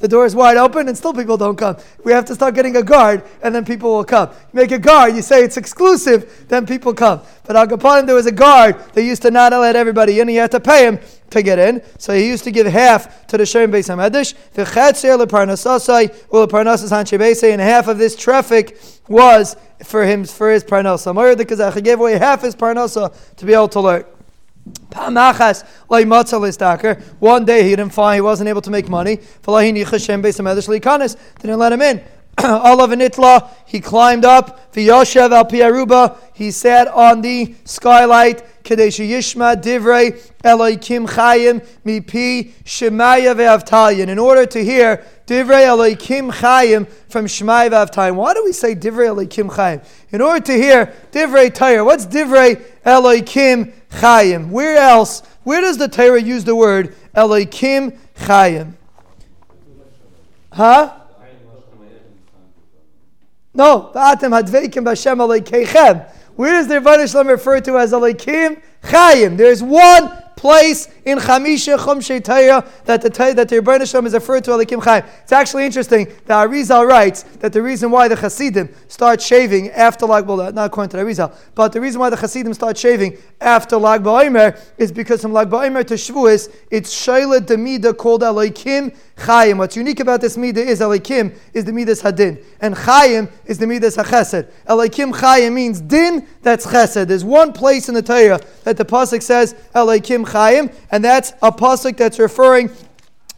The 0.00 0.08
doors 0.08 0.34
wide 0.40 0.56
open, 0.56 0.88
and 0.88 0.96
still 0.96 1.12
people 1.12 1.36
don't 1.36 1.56
come. 1.56 1.76
We 2.04 2.12
have 2.12 2.24
to 2.26 2.34
start 2.34 2.54
getting 2.54 2.76
a 2.76 2.82
guard, 2.82 3.22
and 3.42 3.54
then 3.54 3.64
people 3.64 3.94
will 3.94 4.04
come. 4.04 4.30
You 4.30 4.60
make 4.60 4.72
a 4.72 4.78
guard, 4.78 5.14
you 5.14 5.22
say 5.22 5.44
it's 5.44 5.56
exclusive, 5.56 6.46
then 6.48 6.66
people 6.66 6.92
come. 6.92 7.20
But 7.46 7.56
Al 7.56 7.66
there 8.04 8.14
was 8.14 8.26
a 8.26 8.32
guard 8.32 8.76
that 8.94 9.02
used 9.02 9.22
to 9.22 9.30
not 9.30 9.52
let 9.52 9.76
everybody 9.76 10.18
in, 10.18 10.28
you 10.28 10.40
had 10.40 10.50
to 10.50 10.60
pay 10.60 10.86
him 10.86 10.98
to 11.30 11.42
get 11.42 11.58
in. 11.58 11.82
So 11.98 12.14
he 12.14 12.26
used 12.26 12.44
to 12.44 12.50
give 12.50 12.66
half 12.66 13.26
to 13.28 13.36
the 13.36 13.46
Shem 13.46 13.70
Beis 13.70 13.88
Hamedish, 13.88 14.34
the 14.54 14.64
Chetzer 14.64 15.24
leParnasasai, 15.24 16.24
or 16.30 16.46
leParnasas 16.46 16.90
Hanche 16.90 17.52
and 17.52 17.60
half 17.60 17.88
of 17.88 17.98
this 17.98 18.16
traffic 18.16 18.78
was 19.08 19.56
for 19.84 20.04
him 20.04 20.24
for 20.24 20.50
his 20.50 20.64
parnasa. 20.64 21.14
Moyer 21.14 21.34
the 21.34 21.44
Kazakh 21.44 21.74
he 21.74 21.80
gave 21.80 22.00
away 22.00 22.18
half 22.18 22.42
his 22.42 22.54
parnasa 22.54 23.14
to 23.36 23.46
be 23.46 23.54
able 23.54 23.68
to 23.68 23.80
learn. 23.80 24.04
One 27.20 27.44
day 27.44 27.62
he 27.62 27.70
didn't 27.70 27.90
find 27.90 28.16
he 28.16 28.20
wasn't 28.20 28.48
able 28.48 28.60
to 28.62 28.70
make 28.70 28.88
money. 28.88 29.18
Didn't 31.40 31.58
let 31.58 31.72
him 31.72 31.82
in. 31.82 32.00
Olav 32.44 32.90
Nitla, 32.90 33.50
he 33.66 33.80
climbed 33.80 34.24
up. 34.24 34.72
V'yoshev 34.72 35.30
al 35.32 35.44
piaruba, 35.44 36.16
he 36.32 36.50
sat 36.50 36.88
on 36.88 37.20
the 37.20 37.54
skylight. 37.64 38.62
Kadesh 38.64 38.98
Yishma 38.98 39.60
Divrei 39.60 40.18
Elohim 40.42 41.06
Chayim 41.06 41.66
Mipi 41.84 42.52
Shemaya 42.64 43.34
ve'Avtalion. 43.34 44.08
In 44.08 44.18
order 44.18 44.46
to 44.46 44.64
hear 44.64 45.04
Divrei 45.26 45.64
Elohim 45.64 46.30
Chayim 46.30 46.88
from 47.08 47.26
Shemaya 47.26 47.70
ve'Avtalion. 47.70 48.14
Why 48.14 48.32
do 48.32 48.44
we 48.44 48.52
say 48.52 48.74
Divrei 48.74 49.08
Elohim 49.08 49.50
Chayim? 49.50 49.84
In 50.10 50.22
order 50.22 50.44
to 50.46 50.52
hear 50.54 50.94
Divrei 51.12 51.52
Torah. 51.52 51.84
What's 51.84 52.06
Divrei 52.06 52.62
Elohim 52.84 53.72
Chayim? 53.90 54.48
Where 54.48 54.78
else? 54.78 55.22
Where 55.42 55.60
does 55.60 55.76
the 55.76 55.88
Torah 55.88 56.22
use 56.22 56.44
the 56.44 56.56
word 56.56 56.94
Elohim 57.14 57.98
Chayim? 58.18 58.74
Huh? 60.52 60.99
No, 63.60 63.90
V'atem 63.94 64.32
hadveikim 64.32 64.84
b'Hashem 64.84 65.18
aleikeichem. 65.18 66.08
Where 66.34 66.52
does 66.52 66.66
the 66.66 66.76
Rebbeinu 66.76 67.12
Shalom 67.12 67.28
refer 67.28 67.60
to 67.60 67.76
as 67.76 67.92
alekim 67.92 68.62
chayim? 68.84 69.36
There's 69.36 69.62
one 69.62 70.10
place 70.40 70.88
in 71.04 71.18
Chamisha 71.18 71.76
Chumshei 71.76 72.24
Torah 72.24 72.66
that 72.86 73.02
the 73.02 73.10
that 73.10 73.48
the 73.48 73.56
Rebbeinu 73.56 74.06
is 74.06 74.14
referred 74.14 74.42
to 74.44 74.52
Alikim 74.52 74.82
Chaim. 74.82 75.04
It's 75.22 75.32
actually 75.32 75.66
interesting 75.66 76.06
that 76.24 76.48
Arizal 76.48 76.88
writes 76.88 77.24
that 77.40 77.52
the 77.52 77.62
reason 77.62 77.90
why 77.90 78.08
the 78.08 78.16
Hasidim 78.16 78.70
start 78.88 79.20
shaving 79.20 79.68
after 79.70 80.06
Lag 80.06 80.26
well, 80.26 80.50
not 80.52 80.66
according 80.66 80.90
to 80.90 80.96
Arizal, 80.96 81.34
but 81.54 81.72
the 81.72 81.80
reason 81.80 82.00
why 82.00 82.08
the 82.08 82.16
Hasidim 82.16 82.54
start 82.54 82.78
shaving 82.78 83.18
after 83.40 83.76
Lag 83.76 84.02
BaOmer 84.02 84.58
is 84.78 84.90
because 84.90 85.20
from 85.20 85.34
Lag 85.34 85.50
BaOmer 85.50 85.86
to 85.86 85.94
Shavuos, 85.94 86.50
it's 86.70 86.90
Shaila 86.94 87.40
Demida 87.40 87.94
called 87.94 88.22
Alikim 88.22 88.96
Chaim. 89.18 89.58
What's 89.58 89.76
unique 89.76 90.00
about 90.00 90.22
this 90.22 90.38
Midah 90.38 90.56
is 90.56 90.80
Alikim 90.80 91.36
is 91.52 91.66
the 91.66 91.72
Midas 91.72 92.00
Hadin, 92.00 92.42
and 92.62 92.74
Chaim 92.74 93.28
is 93.44 93.58
the 93.58 93.66
Midas 93.66 93.98
HaChesed. 93.98 94.50
Alikim 94.66 95.14
Chaim 95.14 95.54
means 95.54 95.82
din, 95.82 96.26
that's 96.40 96.66
Chesed. 96.66 97.06
There's 97.08 97.24
one 97.24 97.52
place 97.52 97.88
in 97.88 97.94
the 97.94 98.02
Torah 98.02 98.40
that 98.64 98.76
the 98.76 98.84
Pasuk 98.84 99.22
says 99.22 99.54
Alikim 99.74 100.26
Chaim, 100.30 100.70
and 100.90 101.04
that's 101.04 101.32
a 101.42 101.52
pasuk 101.52 101.96
that's 101.96 102.18
referring 102.18 102.70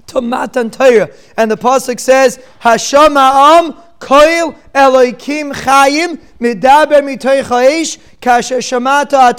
to 0.07 0.21
Matan 0.21 0.71
Torah. 0.71 1.11
And 1.37 1.51
the 1.51 1.57
pasuk 1.57 1.99
says, 1.99 2.39
Hasham 2.61 3.17
Am 3.17 3.75
Koil 3.99 4.57
Eloikim 4.75 5.53
Chayim 5.53 6.19
Midaber 6.41 7.03
Mitoich 7.03 7.45
Haish 7.45 7.99
Kasher 8.21 8.59
Shamata. 8.59 9.33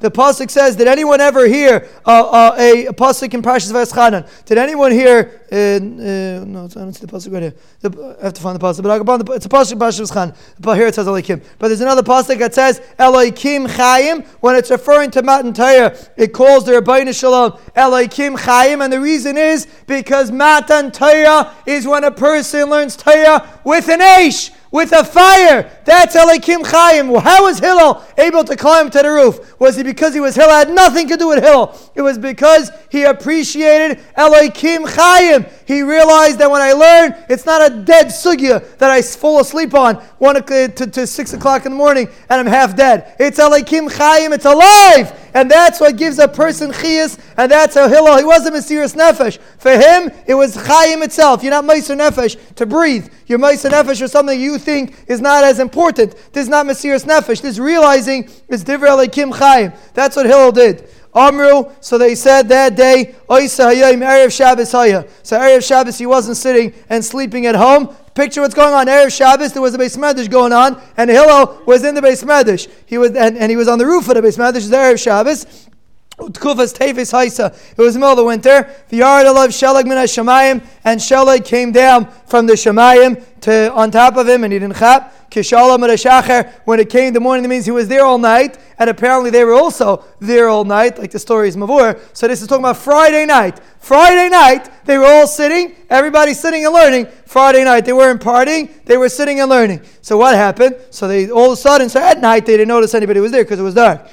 The 0.00 0.10
pasuk 0.10 0.50
says, 0.50 0.76
did 0.76 0.88
anyone 0.88 1.20
ever 1.20 1.46
hear 1.46 1.88
uh, 2.04 2.10
uh, 2.10 2.56
a, 2.58 2.86
pasuk 2.92 3.32
in 3.34 3.42
Parshas 3.42 3.72
Vayeschanan? 3.72 4.28
Did 4.44 4.58
anyone 4.58 4.92
hear? 4.92 5.40
Uh, 5.50 5.56
uh, 5.56 6.44
no, 6.44 6.64
I 6.64 6.68
don't 6.68 6.92
see 6.92 7.06
the 7.06 7.12
pasuk 7.12 7.32
right 7.32 7.42
here. 7.42 7.54
The, 7.80 8.16
I 8.20 8.24
have 8.24 8.34
to 8.34 8.42
find 8.42 8.58
the 8.58 8.64
pasuk, 8.64 8.82
but 8.82 8.90
i 8.90 9.34
it's 9.34 9.46
a 9.46 9.48
pasuk 9.48 9.72
in 9.72 9.78
Parshas 9.78 10.10
Vayeschanan. 10.10 10.36
But 10.60 10.76
here 10.76 10.88
it 10.88 10.94
says 10.94 11.06
Eloikim. 11.06 11.42
But 11.58 11.68
there's 11.68 11.80
another 11.80 12.02
pasuk 12.02 12.38
that 12.38 12.54
says 12.54 12.80
Eloikim 12.98 13.68
Chayim. 13.68 14.26
When 14.40 14.56
it's 14.56 14.70
referring 14.70 15.10
to 15.12 15.22
Matan 15.22 15.54
Torah, 15.54 15.96
it 16.16 16.32
calls 16.32 16.64
the 16.64 16.72
Rabbeinu 16.72 17.18
Shalom 17.18 17.52
Eloikim 17.76 18.36
Chayim, 18.36 18.84
and 18.84 18.92
the 18.92 19.00
reason 19.00 19.38
is 19.38 19.66
because 19.86 20.30
Matan 20.30 20.90
Torah 20.90 21.54
is 21.66 21.86
when 21.86 22.04
a 22.04 22.10
person 22.10 22.68
learns 22.68 22.96
Torah 22.96 23.48
with 23.64 23.88
an 23.88 24.00
Aish 24.00 24.33
with 24.74 24.90
a 24.92 25.04
fire. 25.04 25.70
That's 25.84 26.16
Elikim 26.16 26.66
Chaim. 26.66 27.14
How 27.14 27.44
was 27.44 27.58
Hillel 27.58 28.02
able 28.16 28.44
to 28.44 28.56
climb 28.56 28.90
to 28.90 29.02
the 29.02 29.10
roof? 29.10 29.58
Was 29.60 29.76
it 29.78 29.84
because 29.84 30.14
he 30.14 30.20
was 30.20 30.34
Hillel? 30.34 30.60
It 30.60 30.68
had 30.68 30.74
nothing 30.74 31.08
to 31.08 31.16
do 31.16 31.28
with 31.28 31.42
Hillel. 31.42 31.78
It 31.94 32.02
was 32.02 32.18
because 32.18 32.70
he 32.90 33.02
appreciated 33.02 33.98
Elikim 34.16 34.88
Chaim. 34.88 35.46
He 35.66 35.82
realized 35.82 36.38
that 36.38 36.50
when 36.50 36.62
I 36.62 36.72
learn, 36.72 37.14
it's 37.28 37.46
not 37.46 37.70
a 37.70 37.84
dead 37.84 38.06
sugya 38.06 38.76
that 38.78 38.90
I 38.90 39.02
fall 39.02 39.40
asleep 39.40 39.74
on 39.74 39.96
one 40.18 40.36
uh, 40.36 40.40
to, 40.40 40.68
to 40.68 41.06
six 41.06 41.32
o'clock 41.32 41.66
in 41.66 41.72
the 41.72 41.78
morning 41.78 42.08
and 42.28 42.40
I'm 42.40 42.46
half 42.46 42.76
dead. 42.76 43.14
It's 43.18 43.38
Elikim 43.38 43.92
Chaim. 43.92 44.32
It's 44.32 44.46
alive. 44.46 45.20
And 45.34 45.50
that's 45.50 45.80
what 45.80 45.96
gives 45.96 46.20
a 46.20 46.28
person 46.28 46.70
chiyas, 46.70 47.18
and 47.36 47.50
that's 47.50 47.74
how 47.74 47.88
Hillel, 47.88 48.18
he 48.18 48.24
wasn't 48.24 48.54
Mesiris 48.54 48.94
Nefesh. 48.94 49.38
For 49.58 49.72
him, 49.72 50.12
it 50.28 50.34
was 50.34 50.54
Chaim 50.54 51.02
itself. 51.02 51.42
You're 51.42 51.50
not 51.50 51.64
Meiser 51.64 51.98
Nefesh 51.98 52.38
to 52.54 52.66
breathe. 52.66 53.12
You're 53.26 53.40
Meiser 53.40 53.68
Nefesh 53.68 53.98
for 53.98 54.06
something 54.06 54.40
you 54.40 54.58
think 54.58 54.94
is 55.08 55.20
not 55.20 55.42
as 55.42 55.58
important. 55.58 55.73
This 55.74 56.44
is 56.44 56.48
not 56.48 56.66
Mesiris 56.66 57.04
Nefesh. 57.04 57.42
This 57.42 57.58
realizing 57.58 58.30
is 58.48 58.64
Divrei 58.64 59.10
Kim 59.10 59.30
Chaim. 59.30 59.72
That's 59.92 60.16
what 60.16 60.26
Hillel 60.26 60.52
did. 60.52 60.88
Amru, 61.14 61.70
so 61.80 61.96
they 61.96 62.14
said 62.16 62.48
that 62.48 62.74
day, 62.74 63.14
Erev 63.28 64.32
Shabbos 64.32 64.72
Haya. 64.72 65.06
So 65.22 65.38
Erev 65.38 65.66
Shabbos, 65.66 65.96
he 65.96 66.06
wasn't 66.06 66.36
sitting 66.36 66.74
and 66.88 67.04
sleeping 67.04 67.46
at 67.46 67.54
home. 67.54 67.94
Picture 68.14 68.40
what's 68.40 68.54
going 68.54 68.74
on. 68.74 68.86
Erev 68.86 69.16
Shabbos, 69.16 69.52
there 69.52 69.62
was 69.62 69.74
a 69.74 69.78
Beis 69.78 69.96
Medrash 69.96 70.28
going 70.28 70.52
on, 70.52 70.80
and 70.96 71.08
Hillel 71.10 71.62
was 71.66 71.84
in 71.84 71.94
the 71.94 72.00
Beis 72.00 72.24
Medrash. 72.24 72.68
He 72.86 72.98
was, 72.98 73.10
and, 73.10 73.38
and 73.38 73.50
he 73.50 73.56
was 73.56 73.68
on 73.68 73.78
the 73.78 73.86
roof 73.86 74.08
of 74.08 74.14
the 74.14 74.22
Beis 74.22 74.38
Medrash, 74.38 74.68
Erev 74.68 75.02
Shabbos. 75.02 75.68
It 76.16 76.44
was 76.46 77.94
the 77.94 77.98
middle 77.98 78.10
of 78.10 78.16
the 78.16 78.24
winter. 78.24 78.70
The 78.88 78.96
yard 78.98 79.26
of 79.26 79.34
Shelag 79.34 79.84
min 79.84 79.98
Shemayim, 79.98 80.64
and 80.84 81.00
Shelag 81.00 81.44
came 81.44 81.72
down 81.72 82.08
from 82.26 82.46
the 82.46 82.52
Shemayim 82.52 83.40
to 83.40 83.72
on 83.72 83.90
top 83.90 84.16
of 84.16 84.28
him, 84.28 84.44
and 84.44 84.52
he 84.52 84.60
didn't 84.60 84.76
chap. 84.76 85.12
Kishalam 85.34 85.80
Shacher. 85.80 86.52
When 86.64 86.78
it 86.78 86.88
came 86.88 87.08
in 87.08 87.14
the 87.14 87.20
morning, 87.20 87.42
that 87.42 87.48
means 87.48 87.64
he 87.64 87.72
was 87.72 87.88
there 87.88 88.04
all 88.04 88.18
night, 88.18 88.56
and 88.78 88.88
apparently 88.88 89.30
they 89.30 89.44
were 89.44 89.54
also 89.54 90.04
there 90.20 90.48
all 90.48 90.64
night, 90.64 90.98
like 90.98 91.10
the 91.10 91.18
story 91.18 91.48
is 91.48 91.56
Mavur. 91.56 91.98
So 92.12 92.28
this 92.28 92.40
is 92.40 92.46
talking 92.48 92.64
about 92.64 92.76
Friday 92.76 93.26
night. 93.26 93.60
Friday 93.80 94.28
night, 94.30 94.70
they 94.86 94.96
were 94.96 95.04
all 95.04 95.26
sitting, 95.26 95.74
everybody 95.90 96.32
sitting 96.32 96.64
and 96.64 96.72
learning. 96.72 97.06
Friday 97.26 97.64
night, 97.64 97.84
they 97.84 97.92
weren't 97.92 98.22
partying, 98.22 98.70
they 98.84 98.96
were 98.96 99.08
sitting 99.08 99.40
and 99.40 99.50
learning. 99.50 99.82
So 100.00 100.16
what 100.16 100.34
happened? 100.34 100.76
So 100.90 101.08
they 101.08 101.30
all 101.30 101.46
of 101.46 101.52
a 101.52 101.56
sudden, 101.56 101.88
so 101.88 102.00
at 102.00 102.20
night, 102.20 102.46
they 102.46 102.52
didn't 102.56 102.68
notice 102.68 102.94
anybody 102.94 103.20
was 103.20 103.32
there 103.32 103.44
because 103.44 103.58
it 103.58 103.62
was 103.62 103.74
dark. 103.74 104.08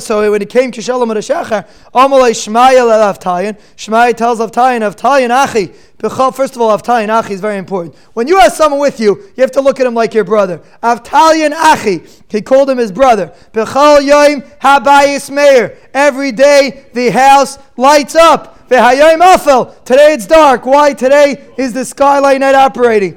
So 0.00 0.30
when 0.30 0.42
it 0.42 0.50
came 0.50 0.70
to 0.72 0.82
Shalom 0.82 1.08
Shachar, 1.08 1.66
Amalai 1.94 2.32
Shmaya 2.32 3.14
Avtayan, 3.14 3.58
Shmaya 3.76 4.14
tells 4.16 4.40
Avtayan, 4.40 4.80
Avtayan 4.82 5.30
Achi. 5.30 5.72
First 5.98 6.56
of 6.56 6.60
all, 6.60 6.76
Avtayan 6.76 7.08
Achi 7.08 7.34
is 7.34 7.40
very 7.40 7.56
important. 7.56 7.94
When 8.12 8.26
you 8.28 8.38
have 8.40 8.52
someone 8.52 8.80
with 8.80 9.00
you, 9.00 9.16
you 9.36 9.40
have 9.42 9.52
to 9.52 9.60
look 9.60 9.80
at 9.80 9.86
him 9.86 9.94
like 9.94 10.12
your 10.12 10.24
brother. 10.24 10.58
Avtalian 10.82 11.52
Achi, 11.52 12.02
he 12.28 12.42
called 12.42 12.68
him 12.68 12.78
his 12.78 12.92
brother. 12.92 13.32
Bechal 13.52 14.00
Yoim 14.00 14.42
Habayis 14.58 15.30
Meir. 15.30 15.78
Every 15.94 16.32
day 16.32 16.86
the 16.92 17.10
house 17.10 17.58
lights 17.76 18.14
up. 18.16 18.54
Today 18.68 20.14
it's 20.14 20.26
dark. 20.26 20.66
Why? 20.66 20.94
Today 20.94 21.44
is 21.56 21.72
the 21.72 21.84
skylight 21.84 22.40
not 22.40 22.54
operating. 22.54 23.12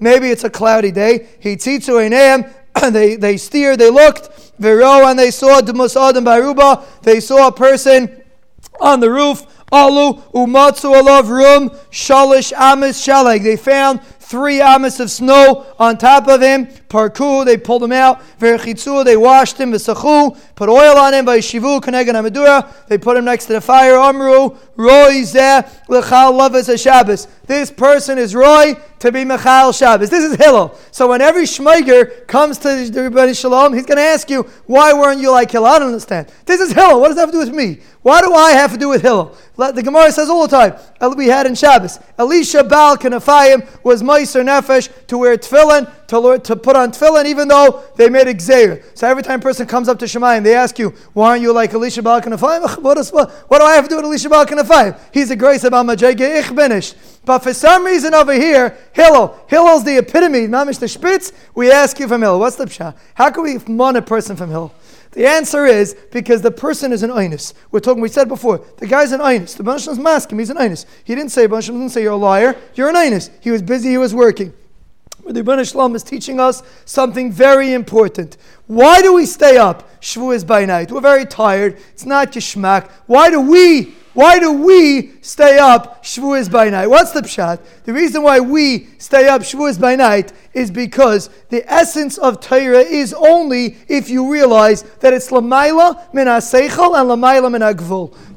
Maybe 0.00 0.30
it's 0.30 0.44
a 0.44 0.50
cloudy 0.50 0.90
day. 0.90 1.28
He 1.40 1.56
tichu 1.56 2.10
enem, 2.10 2.52
they 2.92 3.16
they 3.16 3.36
steered. 3.36 3.78
They 3.78 3.90
looked. 3.90 4.52
And 4.58 5.18
they 5.18 5.30
saw 5.30 5.60
Dumas 5.60 5.96
Adam 5.96 6.24
Baruba. 6.24 6.84
They 7.02 7.20
saw 7.20 7.48
a 7.48 7.52
person 7.52 8.22
on 8.80 9.00
the 9.00 9.10
roof. 9.10 9.46
Alu 9.72 10.14
umatzu 10.32 10.94
alav 10.94 11.28
rum 11.28 11.70
shalish 11.90 12.52
amis 12.52 13.04
shaleg. 13.04 13.42
They 13.42 13.56
found 13.56 14.00
three 14.26 14.60
amas 14.60 15.00
of 15.00 15.10
snow 15.10 15.66
on 15.78 15.98
top 15.98 16.28
of 16.28 16.40
him. 16.40 16.66
Parku, 16.88 17.44
they 17.44 17.56
pulled 17.56 17.82
him 17.82 17.92
out. 17.92 18.20
Verchitzu, 18.38 19.04
they 19.04 19.16
washed 19.16 19.58
him. 19.58 19.72
V'sachu, 19.72 20.38
put 20.54 20.68
oil 20.68 20.96
on 20.96 21.14
him. 21.14 21.24
By 21.24 21.38
shivu 21.38 21.80
kanegan 21.80 22.14
amadura, 22.14 22.72
they 22.86 22.98
put 22.98 23.16
him 23.16 23.24
next 23.24 23.46
to 23.46 23.54
the 23.54 23.60
fire. 23.60 23.96
Amru, 23.96 24.56
roy 24.76 25.22
lechal 25.88 26.32
lavas 26.32 26.82
Shabbos. 26.82 27.28
This 27.46 27.70
person 27.70 28.18
is 28.18 28.34
roy 28.34 28.74
to 28.98 29.12
be 29.12 29.24
Mechal 29.24 29.76
Shabbos. 29.76 30.10
This 30.10 30.24
is 30.24 30.36
Hillel. 30.36 30.76
So 30.90 31.08
when 31.08 31.20
every 31.20 31.44
Shmeiger 31.44 32.26
comes 32.26 32.58
to 32.58 32.68
the 32.68 33.00
Rebbeinu 33.00 33.38
Shalom, 33.38 33.72
he's 33.72 33.86
going 33.86 33.98
to 33.98 34.02
ask 34.02 34.28
you, 34.28 34.42
why 34.66 34.92
weren't 34.92 35.20
you 35.20 35.30
like 35.30 35.50
Hillel? 35.50 35.68
I 35.68 35.78
don't 35.78 35.88
understand. 35.88 36.32
This 36.44 36.60
is 36.60 36.72
Hillel. 36.72 37.00
What 37.00 37.08
does 37.08 37.16
that 37.16 37.22
have 37.22 37.30
to 37.30 37.36
do 37.36 37.38
with 37.38 37.54
me? 37.54 37.80
What 38.02 38.24
do 38.24 38.32
I 38.32 38.52
have 38.52 38.72
to 38.72 38.78
do 38.78 38.88
with 38.88 39.02
Hillel? 39.02 39.36
The 39.56 39.82
Gemara 39.82 40.12
says 40.12 40.28
all 40.28 40.46
the 40.46 40.56
time, 40.56 41.16
we 41.16 41.26
had 41.26 41.46
in 41.46 41.54
Shabbos, 41.54 41.98
Elisha 42.18 42.64
Baal 42.64 42.96
Kanafayim 42.96 43.66
was 43.84 44.02
Meiser 44.02 44.44
Nefesh 44.44 44.90
to 45.06 45.18
wear 45.18 45.36
tefillin, 45.36 45.90
to, 46.08 46.38
to 46.38 46.56
put 46.56 46.76
on 46.76 46.92
tefillin, 46.92 47.26
even 47.26 47.48
though 47.48 47.82
they 47.96 48.08
made 48.08 48.26
exer. 48.26 48.82
So 48.96 49.06
every 49.06 49.22
time 49.22 49.40
a 49.40 49.42
person 49.42 49.66
comes 49.66 49.88
up 49.88 49.98
to 50.00 50.04
Shemayim, 50.04 50.44
they 50.44 50.54
ask 50.54 50.78
you, 50.78 50.90
why 51.12 51.30
aren't 51.30 51.42
you 51.42 51.52
like 51.52 51.72
Elisha 51.74 52.02
Baal 52.02 52.20
Kanafayim? 52.20 52.82
What, 52.86 53.58
do 53.58 53.64
I 53.64 53.74
have 53.74 53.84
to 53.84 53.90
do 53.90 53.96
with 53.96 54.04
Elisha 54.04 54.28
Baal 54.28 54.46
Kanafayim? 54.46 54.98
He's 55.12 55.30
a 55.30 55.36
grace 55.36 55.64
about 55.64 55.86
Majayge 55.86 56.20
Ich 56.20 56.46
Benish. 56.46 56.94
But 57.24 57.40
for 57.40 57.52
some 57.52 57.84
reason 57.84 58.14
over 58.14 58.32
here, 58.32 58.76
Hillel, 58.92 59.36
Hillel's 59.48 59.84
the 59.84 59.98
epitome, 59.98 60.46
Mamish 60.46 60.78
the 60.78 60.86
Spitz, 60.86 61.32
we 61.54 61.70
ask 61.70 61.98
you 61.98 62.06
from 62.06 62.22
Hillel. 62.22 62.38
What's 62.38 62.56
the 62.56 62.66
pshat? 62.66 62.96
How 63.14 63.30
can 63.30 63.42
we 63.42 63.58
mon 63.66 63.96
a 63.96 64.02
person 64.02 64.36
from 64.36 64.50
Hillel? 64.50 64.72
The 65.16 65.26
answer 65.26 65.64
is 65.64 65.96
because 66.12 66.42
the 66.42 66.50
person 66.50 66.92
is 66.92 67.02
an 67.02 67.08
einus. 67.08 67.54
We're 67.70 67.80
talking. 67.80 68.02
We 68.02 68.10
said 68.10 68.28
before 68.28 68.58
the 68.76 68.86
guy's 68.86 69.12
an 69.12 69.20
einus. 69.20 69.56
The 69.56 69.90
is 69.90 69.98
masking. 69.98 70.38
He's 70.38 70.50
an 70.50 70.58
einus. 70.58 70.84
He 71.04 71.14
didn't 71.14 71.32
say 71.32 71.46
Baruch 71.46 71.64
didn't 71.64 71.88
say 71.88 72.02
you're 72.02 72.12
a 72.12 72.16
liar. 72.16 72.54
You're 72.74 72.90
an 72.90 72.96
einus. 72.96 73.30
He 73.40 73.50
was 73.50 73.62
busy. 73.62 73.88
He 73.88 73.98
was 73.98 74.14
working. 74.14 74.52
The 75.28 75.42
Baruch 75.42 75.66
Shalom 75.66 75.96
is 75.96 76.04
teaching 76.04 76.38
us 76.38 76.62
something 76.84 77.32
very 77.32 77.72
important. 77.72 78.36
Why 78.68 79.02
do 79.02 79.14
we 79.14 79.26
stay 79.26 79.56
up? 79.56 80.00
Shvu 80.00 80.34
is 80.34 80.44
by 80.44 80.64
night. 80.64 80.92
We're 80.92 81.00
very 81.00 81.26
tired. 81.26 81.78
It's 81.92 82.06
not 82.06 82.30
geschmack. 82.30 82.90
Why 83.06 83.30
do 83.30 83.40
we 83.40 83.94
why 84.16 84.38
do 84.38 84.50
we 84.50 85.12
stay 85.20 85.58
up 85.58 86.02
Shavuos 86.02 86.50
by 86.50 86.70
night? 86.70 86.86
What's 86.86 87.10
the 87.10 87.20
pshat? 87.20 87.60
The 87.84 87.92
reason 87.92 88.22
why 88.22 88.40
we 88.40 88.88
stay 88.96 89.28
up 89.28 89.42
Shavuos 89.42 89.78
by 89.78 89.94
night 89.94 90.32
is 90.54 90.70
because 90.70 91.28
the 91.50 91.70
essence 91.70 92.16
of 92.16 92.40
Torah 92.40 92.78
is 92.80 93.12
only 93.12 93.76
if 93.88 94.08
you 94.08 94.32
realize 94.32 94.84
that 95.00 95.12
it's 95.12 95.30
Lamaila 95.30 96.14
min 96.14 96.28
and 96.28 96.42
Lamaila 96.42 97.52
min 97.52 97.60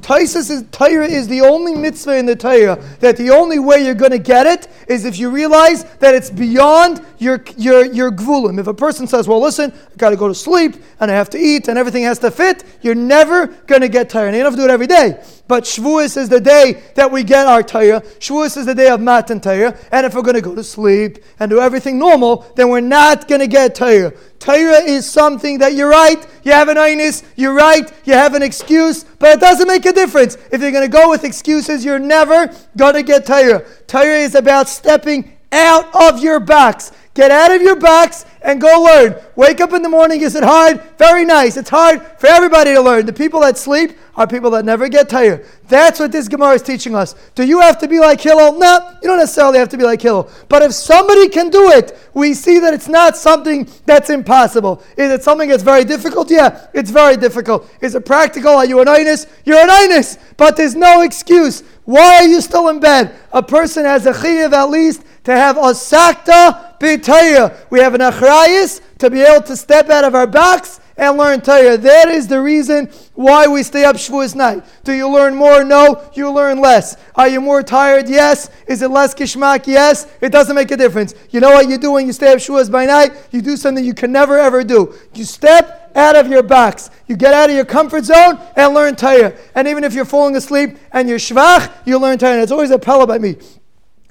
agvul. 0.02 0.72
Torah 0.72 1.08
is 1.08 1.28
the 1.28 1.42
only 1.42 1.76
mitzvah 1.76 2.18
in 2.18 2.26
the 2.26 2.36
Torah 2.36 2.82
that 3.00 3.18
the 3.18 3.30
only 3.30 3.60
way 3.60 3.84
you're 3.84 3.94
going 3.94 4.12
to 4.12 4.20
get 4.20 4.48
it 4.48 4.68
is 4.88 5.06
if 5.06 5.18
you 5.18 5.30
realize 5.30 5.84
that 6.00 6.16
it's 6.16 6.30
beyond 6.30 7.06
your 7.18 7.44
your 7.58 7.86
your 7.86 8.12
gvulim. 8.12 8.60
If 8.60 8.68
a 8.68 8.74
person 8.74 9.08
says, 9.08 9.28
"Well, 9.28 9.42
listen, 9.42 9.72
I've 9.72 9.98
got 9.98 10.12
to 10.12 10.16
go 10.16 10.28
to 10.28 10.36
sleep 10.36 10.76
and 11.00 11.12
I 11.12 11.14
have 11.16 11.30
to 11.32 11.38
eat 11.38 11.68
and 11.68 11.78
everything 11.78 12.04
has 12.04 12.20
to 12.20 12.32
fit," 12.32 12.64
you're 12.82 12.96
never 12.96 13.48
going 13.48 13.82
to 13.82 13.90
get 13.90 14.10
Torah. 14.10 14.28
And 14.28 14.36
you 14.36 14.44
don't 14.44 14.52
have 14.52 14.60
to 14.60 14.68
do 14.68 14.70
it 14.70 14.74
every 14.74 14.88
day. 14.88 15.22
But 15.50 15.64
Shavuos 15.64 16.16
is 16.16 16.30
the 16.30 16.40
day 16.40 16.80
that 16.94 17.12
we 17.12 17.24
get 17.24 17.48
our 17.48 17.64
Torah. 17.64 18.02
Shavuos 18.20 18.56
is 18.56 18.68
the 18.68 18.76
day 18.76 18.88
of 18.88 19.02
Matan 19.02 19.42
Torah. 19.42 19.76
And 19.92 20.06
if 20.06 20.14
we're 20.14 20.22
going 20.22 20.36
to 20.36 20.42
go 20.42 20.54
to 20.54 20.64
sleep 20.64 21.18
and 21.40 21.50
do 21.50 21.60
everything 21.60 21.98
normal, 21.98 22.46
then 22.56 22.70
we're 22.70 22.82
not 22.82 23.28
going 23.28 23.42
to 23.42 23.48
get 23.48 23.74
Torah. 23.74 24.14
Torah 24.38 24.80
is 24.80 25.10
something 25.10 25.58
that 25.58 25.74
you're 25.74 25.90
right, 25.90 26.24
you 26.44 26.52
have 26.52 26.70
an 26.70 26.78
einus, 26.78 27.24
you're 27.36 27.56
right, 27.56 27.92
you 28.06 28.14
have 28.14 28.36
an 28.36 28.44
excuse, 28.44 29.04
but 29.04 29.38
it 29.38 29.40
doesn't 29.40 29.68
make 29.68 29.88
a 29.88 29.92
difference. 29.92 30.38
If 30.52 30.62
you're 30.62 30.72
going 30.72 30.90
to 30.90 30.98
go 30.98 31.10
with 31.10 31.24
excuses, 31.24 31.84
you're 31.84 31.98
never 31.98 32.54
going 32.78 32.94
to 32.94 33.04
get 33.04 33.26
Torah. 33.26 33.66
Torah 33.88 34.20
is 34.20 34.36
about 34.36 34.70
stepping 34.70 35.36
out 35.52 35.90
of 35.96 36.22
your 36.22 36.40
box. 36.40 36.92
Get 37.16 37.32
out 37.32 37.52
of 37.52 37.62
your 37.62 37.76
box 37.76 38.26
and 38.42 38.62
go 38.62 38.84
learn. 38.84 39.16
Wake 39.36 39.60
up 39.62 39.74
in 39.74 39.82
the 39.82 39.90
morning. 39.90 40.22
Is 40.22 40.36
it 40.36 40.44
hard? 40.44 40.82
Very 40.98 41.26
nice. 41.26 41.58
It's 41.58 41.70
hard 41.70 42.02
for 42.18 42.28
everybody 42.28 42.74
to 42.74 42.82
learn. 42.82 43.06
The 43.06 43.14
people 43.14 43.40
that 43.42 43.58
sleep 43.58 43.98
are 44.16 44.28
people 44.28 44.52
that 44.52 44.64
never 44.64 44.88
get 44.88 45.10
tired. 45.10 45.46
That's 45.68 46.00
what 46.00 46.12
this 46.12 46.28
Gemara 46.28 46.54
is 46.54 46.62
teaching 46.62 46.96
us. 46.96 47.16
Do 47.36 47.44
you 47.44 47.62
have 47.62 47.80
to 47.80 47.88
be 47.88 48.00
like 48.00 48.22
Hillel? 48.22 48.60
No, 48.60 48.98
you 49.02 49.08
don't 49.08 49.18
necessarily 49.18 49.58
have 49.60 49.70
to 49.70 49.78
be 49.78 49.84
like 49.84 50.02
Hillel. 50.02 50.30
But 50.50 50.62
if 50.62 50.74
somebody 50.74 51.30
can 51.30 51.50
do 51.50 51.72
it, 51.72 51.98
we 52.14 52.34
see 52.34 52.60
that 52.60 52.74
it's 52.74 52.88
not 52.88 53.18
something 53.18 53.68
that's 53.86 54.10
impossible. 54.10 54.84
Is 54.96 55.12
it 55.12 55.24
something 55.24 55.50
that's 55.50 55.64
very 55.64 55.84
difficult? 55.84 56.30
Yeah, 56.30 56.68
it's 56.74 56.92
very 56.92 57.18
difficult. 57.18 57.70
Is 57.82 57.96
it 57.96 58.06
practical? 58.06 58.52
Are 58.52 58.66
you 58.66 58.80
an 58.82 58.88
inus? 58.88 59.28
You're 59.46 59.60
an 59.60 59.70
inus. 59.70 60.18
But 60.38 60.58
there's 60.58 60.76
no 60.76 61.02
excuse. 61.02 61.64
Why 61.86 62.18
are 62.18 62.28
you 62.28 62.40
still 62.42 62.70
in 62.70 62.80
bed? 62.80 63.16
A 63.34 63.42
person 63.42 63.84
has 63.84 64.06
a 64.06 64.12
chiyav 64.14 64.54
at 64.54 64.70
least 64.70 65.04
to 65.24 65.32
have 65.32 65.58
a 65.58 65.74
sakta 65.74 66.69
b'tayah. 66.80 67.58
We 67.70 67.80
have 67.80 67.94
an 67.94 68.02
achrayis 68.02 68.82
to 69.00 69.10
be 69.10 69.22
able 69.22 69.46
to 69.48 69.56
step 69.56 69.90
out 69.90 70.04
of 70.04 70.16
our 70.16 70.28
box 70.28 70.80
and 71.00 71.18
learn 71.18 71.40
Torah. 71.40 71.78
That 71.78 72.10
is 72.10 72.28
the 72.28 72.42
reason 72.42 72.92
why 73.16 73.48
we 73.48 73.64
stay 73.64 73.86
up 73.86 73.96
Shavuos 73.96 74.36
night. 74.36 74.64
Do 74.84 74.92
you 74.92 75.10
learn 75.10 75.34
more? 75.34 75.64
No. 75.64 76.04
You 76.14 76.30
learn 76.30 76.60
less. 76.60 76.98
Are 77.16 77.28
you 77.28 77.40
more 77.40 77.64
tired? 77.64 78.10
Yes. 78.10 78.50
Is 78.68 78.82
it 78.82 78.92
less 78.92 79.16
kishmak? 79.16 79.66
Yes. 79.66 80.08
It 80.20 80.32
doesn't 80.32 80.56
make 80.56 80.72
a 80.72 80.78
difference. 80.78 81.16
You 81.30 81.40
know 81.40 81.52
what 81.52 81.70
you 81.70 81.78
do 81.78 81.94
when 81.94 82.06
you 82.06 82.14
stay 82.14 82.34
up 82.34 82.40
Shavuos 82.40 82.70
by 82.70 82.86
night? 82.86 83.14
You 83.32 83.42
do 83.42 83.56
something 83.56 83.84
you 83.84 83.94
can 83.94 84.12
never 84.12 84.38
ever 84.38 84.64
do. 84.64 84.94
You 85.14 85.24
step 85.24 85.92
out 85.96 86.18
of 86.18 86.28
your 86.28 86.44
box. 86.44 86.90
You 87.08 87.16
get 87.16 87.34
out 87.34 87.50
of 87.50 87.56
your 87.56 87.66
comfort 87.66 88.04
zone 88.04 88.38
and 88.58 88.74
learn 88.74 88.96
Torah. 88.96 89.34
And 89.56 89.68
even 89.70 89.86
if 89.86 89.94
you're 89.94 90.06
falling 90.06 90.36
asleep 90.36 90.78
and 90.92 91.08
you're 91.08 91.18
shvach, 91.18 91.72
you 91.86 91.98
learn 91.98 92.18
Torah. 92.18 92.42
It's 92.42 92.52
always 92.52 92.72
a 92.72 92.80
pella 92.80 93.08
by 93.08 93.20
me. 93.20 93.38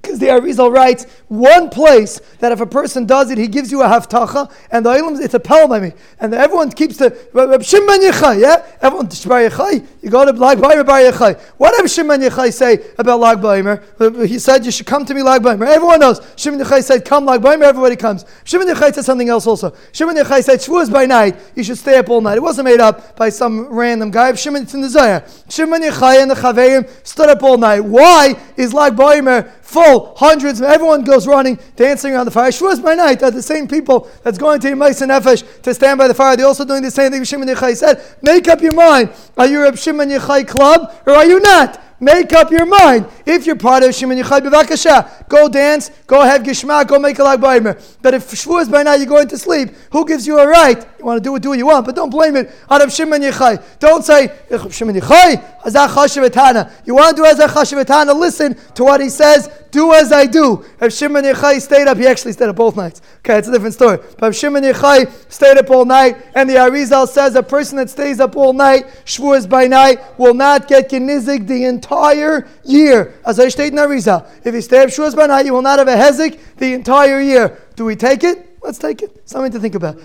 Because 0.01 0.19
the 0.21 0.27
Arizal 0.27 0.73
writes 0.73 1.07
one 1.29 1.69
place 1.69 2.21
that 2.41 2.53
if 2.53 2.61
a 2.61 2.67
person 2.67 3.05
does 3.07 3.31
it, 3.31 3.39
he 3.39 3.49
gives 3.49 3.71
you 3.71 3.83
a 3.83 3.87
haftacha, 3.87 4.51
and 4.71 4.85
the 4.85 4.91
Ilam, 4.91 5.21
it's 5.21 5.35
a 5.35 5.81
me. 5.81 5.93
And 6.21 6.35
everyone 6.35 6.71
keeps 6.73 6.97
the 6.97 7.17
Reb 7.33 7.63
Shimon 7.63 8.01
Yechai, 8.01 8.41
yeah? 8.41 8.67
Everyone, 8.81 9.07
Bar 9.07 9.43
Yechai, 9.49 9.87
you 10.03 10.11
go 10.11 10.25
to 10.25 10.33
Lag 10.33 10.59
Baimer 10.59 10.87
Bar 10.87 11.01
Yechai. 11.01 11.39
What 11.59 11.77
did 11.77 11.91
Shimon 11.91 12.21
Yechai 12.21 12.53
say 12.53 12.93
about 12.99 13.21
Lag 13.21 13.39
Baimer? 13.39 14.27
He 14.27 14.39
said, 14.39 14.65
You 14.65 14.71
should 14.71 14.87
come 14.87 15.05
to 15.05 15.15
me 15.15 15.23
Lag 15.23 15.43
Baimer. 15.43 15.67
Everyone 15.67 16.01
knows. 16.01 16.21
Shimon 16.37 16.61
Yechai 16.61 16.83
said, 16.83 17.05
Come 17.05 17.27
Lag 17.27 17.43
Baimer, 17.43 17.63
everybody 17.63 17.97
comes. 17.97 18.25
Shimon 18.45 18.67
Yechai 18.67 18.95
said 18.95 19.05
something 19.05 19.29
else 19.29 19.47
also. 19.47 19.75
Shimon 19.93 20.17
Yechai 20.17 20.43
said, 20.43 20.61
Shavuos 20.61 20.91
by 20.91 21.05
night, 21.05 21.37
you 21.55 21.63
should 21.63 21.79
stay 21.79 21.99
up 21.99 22.09
all 22.09 22.21
night. 22.23 22.39
It 22.39 22.43
wasn't 22.43 22.65
made 22.65 22.81
up 22.81 23.17
by 23.17 23.29
some 23.29 23.67
random 23.67 24.11
guy. 24.11 24.33
Shimon, 24.35 24.63
it's 24.63 24.75
in 24.75 24.81
the 24.81 24.89
Zohar. 24.89 25.25
Shimon 25.49 25.83
Yechai 25.83 26.23
and 26.23 26.31
the 26.31 26.37
Chaveim 26.37 26.89
stood 27.07 27.29
up 27.29 27.43
all 27.43 27.59
night. 27.59 27.81
Why 27.81 28.35
is 28.57 28.73
Lag 28.73 28.95
Baimer 28.97 29.51
full, 29.69 30.15
hundreds, 30.17 30.63
everyone 30.63 31.05
goes 31.05 31.18
running, 31.27 31.59
dancing 31.77 32.13
around 32.13 32.27
the 32.27 32.31
fire. 32.31 32.51
Shavuos 32.51 32.83
by 32.83 32.95
night, 32.95 33.21
that 33.21 33.35
the 33.35 33.43
same 33.43 33.67
people 33.67 34.09
that's 34.23 34.39
going 34.39 34.61
to 34.61 34.69
Yemais 34.69 35.03
and 35.03 35.11
Nefesh 35.11 35.63
to 35.63 35.75
stand 35.75 35.99
by 35.99 36.09
the 36.09 36.15
fire, 36.15 36.37
they're 36.37 36.47
also 36.47 36.65
doing 36.65 36.83
the 36.83 36.91
same 36.91 37.13
thing 37.13 37.25
Shimon 37.25 37.49
Yechai 37.49 37.77
said. 37.77 38.03
Make 38.23 38.49
up 38.49 38.61
your 38.61 38.75
mind. 38.75 39.11
Are 39.37 39.47
you 39.47 39.67
a 39.67 39.77
Shimon 39.77 40.09
Yechai 40.09 40.47
club 40.47 40.95
or 41.07 41.15
are 41.15 41.27
you 41.27 41.41
not? 41.41 41.81
Make 42.01 42.33
up 42.33 42.53
your 42.53 42.65
mind. 42.65 43.07
If 43.27 43.45
you're 43.45 43.57
part 43.57 43.83
of 43.83 43.93
Shimon 43.93 44.19
Yechai 44.19 44.41
B'vakasha, 44.41 45.29
go 45.29 45.49
dance, 45.49 45.91
go 46.07 46.23
have 46.23 46.43
Gishma, 46.43 46.87
go 46.87 46.99
make 46.99 47.19
a 47.19 47.25
lag 47.25 47.41
baimer. 47.41 47.75
But 48.01 48.15
if 48.15 48.31
Shavuos 48.31 48.71
by 48.71 48.85
night 48.85 48.97
you're 48.97 49.07
going 49.07 49.27
to 49.29 49.39
sleep, 49.39 49.71
who 49.91 50.07
gives 50.07 50.25
you 50.25 50.39
a 50.39 50.47
right? 50.47 50.79
You 50.99 51.05
want 51.05 51.19
to 51.19 51.29
do 51.29 51.35
it, 51.35 51.43
do 51.43 51.51
what 51.51 51.59
you 51.59 51.67
want, 51.67 51.87
but 51.87 51.97
don't 51.97 52.11
blame 52.11 52.37
it 52.37 52.53
on 52.69 52.89
Shimon 52.89 53.21
Yechai. 53.21 53.63
Don't 53.81 54.05
say, 54.05 54.33
Shimon 54.71 54.95
Yechai, 54.95 55.58
Hazach 55.69 55.89
Chashavetana. 55.89 56.73
You 56.85 56.95
want 56.95 57.17
to 57.17 57.23
do 57.23 57.29
Hazach 57.29 57.49
Chashavetana, 57.49 58.19
listen 58.19 58.57
to 58.75 58.85
what 58.85 59.01
he 59.01 59.09
says, 59.09 59.49
do 59.71 59.93
as 59.93 60.13
I 60.13 60.27
do. 60.27 60.65
If 60.81 60.93
Shimon 60.93 61.25
Yechai 61.25 61.61
stayed 61.61 61.87
up, 61.89 61.99
he 61.99 62.07
actually 62.07 62.33
stayed 62.33 62.49
up 62.49 62.57
both 62.57 62.77
nights. 62.77 63.03
Okay, 63.19 63.39
it's 63.39 63.49
a 63.49 63.53
different 63.53 63.75
story. 63.75 63.99
But 64.19 64.29
if 64.31 64.37
Shimon 64.37 64.63
Yechai 64.63 65.31
stayed 65.31 65.59
up 65.59 65.71
all 65.71 65.85
night, 65.85 66.17
and 66.35 66.49
the 66.49 66.55
Arizal 66.55 67.07
says 67.09 67.35
a 67.35 67.43
person 67.43 67.77
that 67.77 67.91
stays 67.91 68.21
up 68.21 68.37
all 68.37 68.53
night, 68.53 68.87
Shavuos 69.05 69.49
by 69.49 69.67
night, 69.67 70.01
will 70.19 70.35
not 70.35 70.69
get 70.69 70.91
Genizik 70.91 71.47
the 71.47 71.65
entire 71.65 72.49
year. 72.65 73.15
As 73.27 73.39
I 73.39 73.49
state 73.49 73.73
in 73.73 73.79
Arizal, 73.79 74.27
if 74.45 74.55
you 74.55 74.61
stay 74.61 74.83
up 74.83 74.89
Shavuos 74.89 75.15
by 75.15 75.27
night, 75.27 75.47
you 75.47 75.53
will 75.53 75.63
not 75.63 75.79
have 75.79 75.89
a 75.89 75.97
Hezik 75.97 76.39
the 76.57 76.73
entire 76.73 77.21
year. 77.21 77.59
Do 77.77 77.85
we 77.85 77.97
take 77.97 78.25
it? 78.25 78.59
Let's 78.63 78.79
take 78.79 79.03
it. 79.03 79.29
Something 79.29 79.53
to 79.53 79.61
think 79.61 79.75
about. 79.75 80.01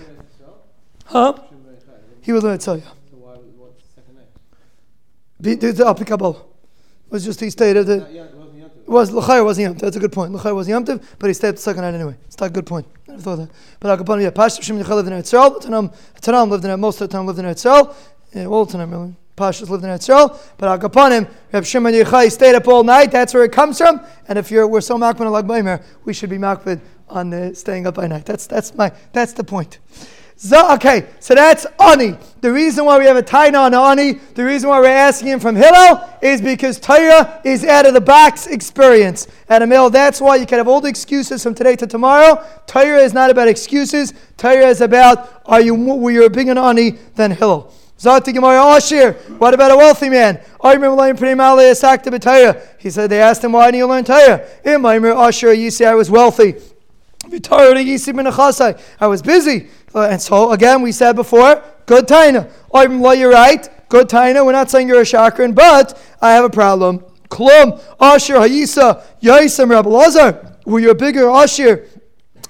Huh? 1.05 1.33
He 2.21 2.31
will 2.31 2.41
learn 2.41 2.55
it, 2.55 2.61
so 2.61 2.75
yeah. 2.75 2.83
So 5.43 5.49
why, 5.49 5.55
what's 5.55 5.61
the 5.61 5.73
second 5.73 5.79
name? 5.79 5.87
I'll 5.87 5.95
pick 5.95 6.11
up 6.11 6.21
all. 6.21 6.53
It 7.07 7.11
was 7.11 7.25
just 7.25 7.39
he 7.39 7.49
stayed 7.49 7.77
at 7.77 7.85
the. 7.85 8.31
It 8.85 8.89
was 8.89 9.11
Lachai 9.11 9.43
wasn't 9.43 9.63
Yom 9.63 9.77
That's 9.77 9.95
a 9.95 9.99
good 9.99 10.11
point. 10.11 10.33
Lachai 10.33 10.53
was 10.53 10.67
Yom 10.67 10.83
but 10.83 11.27
he 11.27 11.33
stayed 11.33 11.55
the 11.55 11.57
second 11.57 11.83
night 11.83 11.93
anyway. 11.93 12.17
It's 12.25 12.37
not 12.39 12.47
a 12.47 12.49
good 12.49 12.65
point. 12.65 12.85
I 13.07 13.11
never 13.11 13.23
thought 13.23 13.35
that. 13.37 13.49
But 13.79 13.91
Al 13.91 13.97
Kapon, 13.97 14.21
yeah, 14.21 14.29
Pash 14.29 14.61
Shimon 14.61 14.83
Yechal 14.83 14.95
lived 14.95 15.07
in 15.07 15.13
Eretz 15.13 15.61
Tanam, 15.61 15.95
Tanam 16.19 16.49
lived 16.49 16.65
in 16.65 16.71
it. 16.71 16.77
Most 16.77 16.99
of 16.99 17.09
the 17.09 17.15
time 17.15 17.25
lived 17.25 17.39
in 17.39 17.45
Eretz 17.45 17.95
Yeah, 18.33 18.45
all 18.45 18.65
the 18.65 18.77
time 18.77 18.91
really. 18.91 19.15
Pashas 19.37 19.69
lived 19.69 19.83
in 19.83 19.89
Eretz 19.89 20.39
but 20.57 20.69
Al 20.69 20.77
Kaponim, 20.77 21.29
Reb 21.51 21.65
Shimon 21.65 21.93
Yechai 21.93 22.31
stayed 22.31 22.55
up 22.55 22.67
all 22.67 22.83
night. 22.83 23.11
That's 23.11 23.33
where 23.33 23.43
it 23.43 23.51
comes 23.51 23.77
from. 23.77 24.01
And 24.27 24.37
if 24.37 24.51
you're 24.51 24.67
we're 24.67 24.81
so 24.81 24.97
makbid 24.97 25.31
like 25.31 25.45
Baimer, 25.45 25.83
we 26.03 26.13
should 26.13 26.29
be 26.29 26.37
makbid 26.37 26.81
on 27.09 27.33
uh, 27.33 27.53
staying 27.53 27.87
up 27.87 27.95
by 27.95 28.07
night. 28.07 28.25
That's 28.25 28.47
that's 28.47 28.75
my 28.75 28.91
that's 29.11 29.33
the 29.33 29.43
point. 29.43 29.79
Okay, 30.51 31.07
so 31.19 31.35
that's 31.35 31.65
Ani. 31.79 32.17
The 32.41 32.51
reason 32.51 32.83
why 32.85 32.99
we 32.99 33.05
have 33.05 33.15
a 33.15 33.23
Taina 33.23 33.59
on 33.59 33.73
Ani, 33.73 34.13
the 34.35 34.43
reason 34.43 34.69
why 34.69 34.79
we're 34.81 34.87
asking 34.87 35.29
him 35.29 35.39
from 35.39 35.55
Hillel, 35.55 36.09
is 36.21 36.41
because 36.41 36.79
Torah 36.79 37.41
is 37.45 37.63
out 37.63 37.85
of 37.85 37.93
the 37.93 38.01
box 38.01 38.47
experience. 38.47 39.27
At 39.47 39.61
a 39.61 39.67
mill, 39.67 39.89
that's 39.89 40.19
why 40.19 40.35
you 40.35 40.45
can 40.45 40.57
have 40.57 40.67
all 40.67 40.81
the 40.81 40.89
excuses 40.89 41.41
from 41.43 41.55
today 41.55 41.75
to 41.77 41.87
tomorrow. 41.87 42.45
Torah 42.67 42.99
is 42.99 43.13
not 43.13 43.29
about 43.29 43.47
excuses. 43.47 44.13
Torah 44.35 44.67
is 44.67 44.81
about 44.81 45.41
are 45.45 45.61
you 45.61 45.75
were 45.75 46.11
you 46.11 46.25
a 46.25 46.29
bigger 46.29 46.57
Ani 46.57 46.91
than 47.15 47.31
Hillel. 47.31 47.73
Zati 47.97 48.33
Gemara 48.33 48.59
oh, 48.61 48.75
Ashir. 48.75 49.13
What 49.37 49.53
about 49.53 49.71
a 49.71 49.77
wealthy 49.77 50.09
man? 50.09 50.41
Oh, 50.59 50.67
I 50.69 50.73
remember 50.73 51.75
Sakti 51.75 52.09
Bataraya. 52.09 52.61
He 52.77 52.89
said 52.89 53.09
they 53.09 53.21
asked 53.21 53.41
him 53.41 53.53
why 53.53 53.67
didn't 53.67 53.77
you 53.77 53.87
learn 53.87 54.03
Torah? 54.03 54.45
Ashir, 54.65 55.49
oh, 55.49 55.51
you 55.53 55.71
say 55.71 55.85
I 55.85 55.95
was 55.95 56.11
wealthy. 56.11 56.55
I 58.99 59.07
was 59.07 59.21
busy. 59.21 59.69
And 59.95 60.21
so, 60.21 60.51
again, 60.51 60.81
we 60.81 60.91
said 60.91 61.15
before, 61.15 61.63
good 61.85 62.05
taina. 62.05 62.51
I'm 62.73 63.01
you're 63.17 63.31
right, 63.31 63.69
Good 63.89 64.09
taina. 64.09 64.43
We're 64.43 64.53
not 64.53 64.71
saying 64.71 64.87
you're 64.87 65.01
a 65.01 65.03
shakran, 65.03 65.53
but 65.53 66.01
I 66.19 66.31
have 66.33 66.43
a 66.43 66.49
problem. 66.49 67.05
Klum, 67.29 67.79
Asher, 67.99 68.35
Hayisa, 68.35 69.03
Yaisam, 69.21 69.69
Rabbi 69.69 69.89
Lazar. 69.89 70.57
Were 70.65 70.79
you 70.79 70.89
a 70.89 70.95
bigger 70.95 71.29
Asher? 71.29 71.87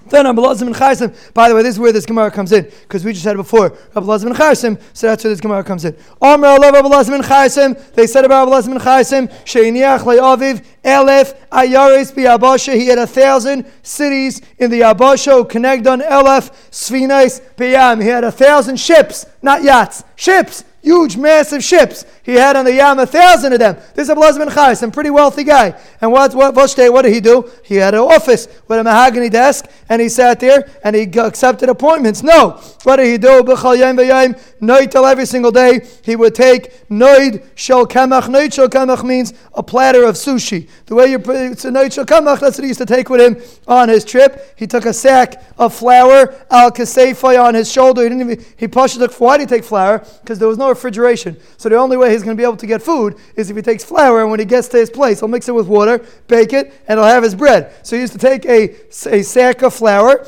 Then 0.07 0.25
Rabbi 0.25 0.41
and 0.41 0.75
Chaysim. 0.75 1.33
By 1.33 1.49
the 1.49 1.55
way, 1.55 1.63
this 1.63 1.75
is 1.75 1.79
where 1.79 1.91
this 1.91 2.05
Gemara 2.05 2.29
comes 2.29 2.51
in 2.51 2.63
because 2.63 3.05
we 3.05 3.13
just 3.13 3.23
said 3.23 3.35
it 3.35 3.37
before. 3.37 3.69
Rabbi 3.95 4.07
Lazim 4.07 4.27
and 4.27 4.35
Chaysim. 4.35 4.81
So 4.93 5.07
that's 5.07 5.23
where 5.23 5.31
this 5.31 5.39
Gemara 5.39 5.63
comes 5.63 5.85
in. 5.85 5.95
Amr 6.21 6.47
Allah 6.47 6.71
Rabbi 6.71 6.87
Lazim 6.87 7.15
and 7.15 7.23
Chaysim. 7.23 7.93
They 7.93 8.07
said 8.07 8.25
about 8.25 8.49
Rabbi 8.49 8.61
Lazim 8.61 8.71
and 8.71 8.81
Chaysim. 8.81 9.31
Sheiniach 9.45 9.99
le'aviv 9.99 10.65
elef 10.83 11.35
ayaris 11.49 12.13
bi'abasha. 12.13 12.73
He 12.73 12.87
had 12.87 12.97
a 12.97 13.07
thousand 13.07 13.65
cities 13.81 14.41
in 14.57 14.71
the 14.71 14.81
Abasha. 14.81 15.47
Kenegdon 15.49 16.05
elef 16.05 16.51
svinais 16.69 17.41
biyam. 17.55 18.01
He 18.01 18.09
had 18.09 18.23
a 18.23 18.31
thousand 18.31 18.77
ships, 18.77 19.25
not 19.41 19.63
yachts, 19.63 20.03
ships 20.15 20.65
huge, 20.83 21.17
massive 21.17 21.63
ships. 21.63 22.05
He 22.23 22.35
had 22.35 22.55
on 22.55 22.63
the 22.63 22.73
Yam 22.73 22.99
a 22.99 23.05
thousand 23.05 23.51
of 23.51 23.59
them. 23.59 23.75
This 23.95 24.09
is 24.09 24.09
a 24.09 24.15
ben 24.15 24.49
Chai, 24.49 24.73
some 24.75 24.91
pretty 24.91 25.09
wealthy 25.09 25.43
guy. 25.43 25.77
And 25.99 26.09
what 26.09 26.33
what 26.33 26.55
what 26.55 27.01
did 27.01 27.13
he 27.13 27.19
do? 27.19 27.51
He 27.65 27.75
had 27.75 27.93
an 27.93 27.99
office 27.99 28.47
with 28.69 28.79
a 28.79 28.83
mahogany 28.83 29.27
desk, 29.27 29.69
and 29.89 30.01
he 30.01 30.07
sat 30.07 30.39
there 30.39 30.69
and 30.85 30.95
he 30.95 31.03
accepted 31.03 31.67
appointments. 31.67 32.23
No, 32.23 32.61
what 32.83 32.95
did 32.95 33.07
he 33.07 33.17
do? 33.17 33.43
Till 33.43 35.05
every 35.05 35.25
single 35.25 35.51
day. 35.51 35.85
He 36.01 36.15
would 36.15 36.33
take 36.33 36.87
noid 36.87 37.43
shel 37.55 37.85
kamach. 37.85 38.29
Noid 38.29 38.53
shel 38.53 38.69
kamach 38.69 39.03
means 39.03 39.33
a 39.53 39.61
platter 39.61 40.05
of 40.05 40.15
sushi. 40.15 40.69
The 40.85 40.95
way 40.95 41.07
you 41.07 41.19
put 41.19 41.35
it's 41.35 41.65
a 41.65 41.71
noid 41.71 41.91
shel 41.91 42.05
kamach, 42.05 42.39
that's 42.39 42.57
what 42.57 42.63
he 42.63 42.69
used 42.69 42.79
to 42.79 42.85
take 42.85 43.09
with 43.09 43.19
him 43.19 43.41
on 43.67 43.89
his 43.89 44.05
trip. 44.05 44.53
He 44.55 44.65
took 44.65 44.85
a 44.85 44.93
sack 44.93 45.43
of 45.57 45.73
flour, 45.73 46.33
al 46.49 46.71
kasefay 46.71 47.43
on 47.43 47.53
his 47.53 47.69
shoulder. 47.69 48.03
He 48.03 48.09
didn't 48.09 48.31
even 48.31 48.45
he 48.55 48.69
pushed 48.69 49.01
it. 49.01 49.11
Why 49.19 49.37
did 49.37 49.49
he 49.49 49.57
take 49.57 49.65
flour? 49.65 49.99
Because 50.21 50.39
there 50.39 50.47
was 50.47 50.57
no 50.57 50.69
refrigeration. 50.69 51.37
So 51.57 51.67
the 51.67 51.75
only 51.75 51.97
way 51.97 52.12
he's 52.13 52.23
going 52.23 52.35
to 52.35 52.39
be 52.39 52.45
able 52.45 52.57
to 52.57 52.67
get 52.67 52.81
food 52.81 53.15
is 53.35 53.49
if 53.49 53.55
he 53.55 53.61
takes 53.61 53.83
flour 53.83 54.21
and 54.21 54.31
when 54.31 54.39
he 54.39 54.45
gets 54.45 54.67
to 54.69 54.77
his 54.77 54.89
place, 54.89 55.19
he'll 55.19 55.27
mix 55.29 55.49
it 55.49 55.53
with 55.53 55.67
water, 55.67 56.05
bake 56.27 56.53
it, 56.53 56.73
and 56.87 56.99
he'll 56.99 57.07
have 57.07 57.23
his 57.23 57.35
bread. 57.35 57.73
So 57.85 57.95
he 57.95 58.01
used 58.01 58.13
to 58.13 58.19
take 58.19 58.45
a, 58.45 58.75
a 59.09 59.23
sack 59.23 59.61
of 59.61 59.73
flour, 59.73 60.25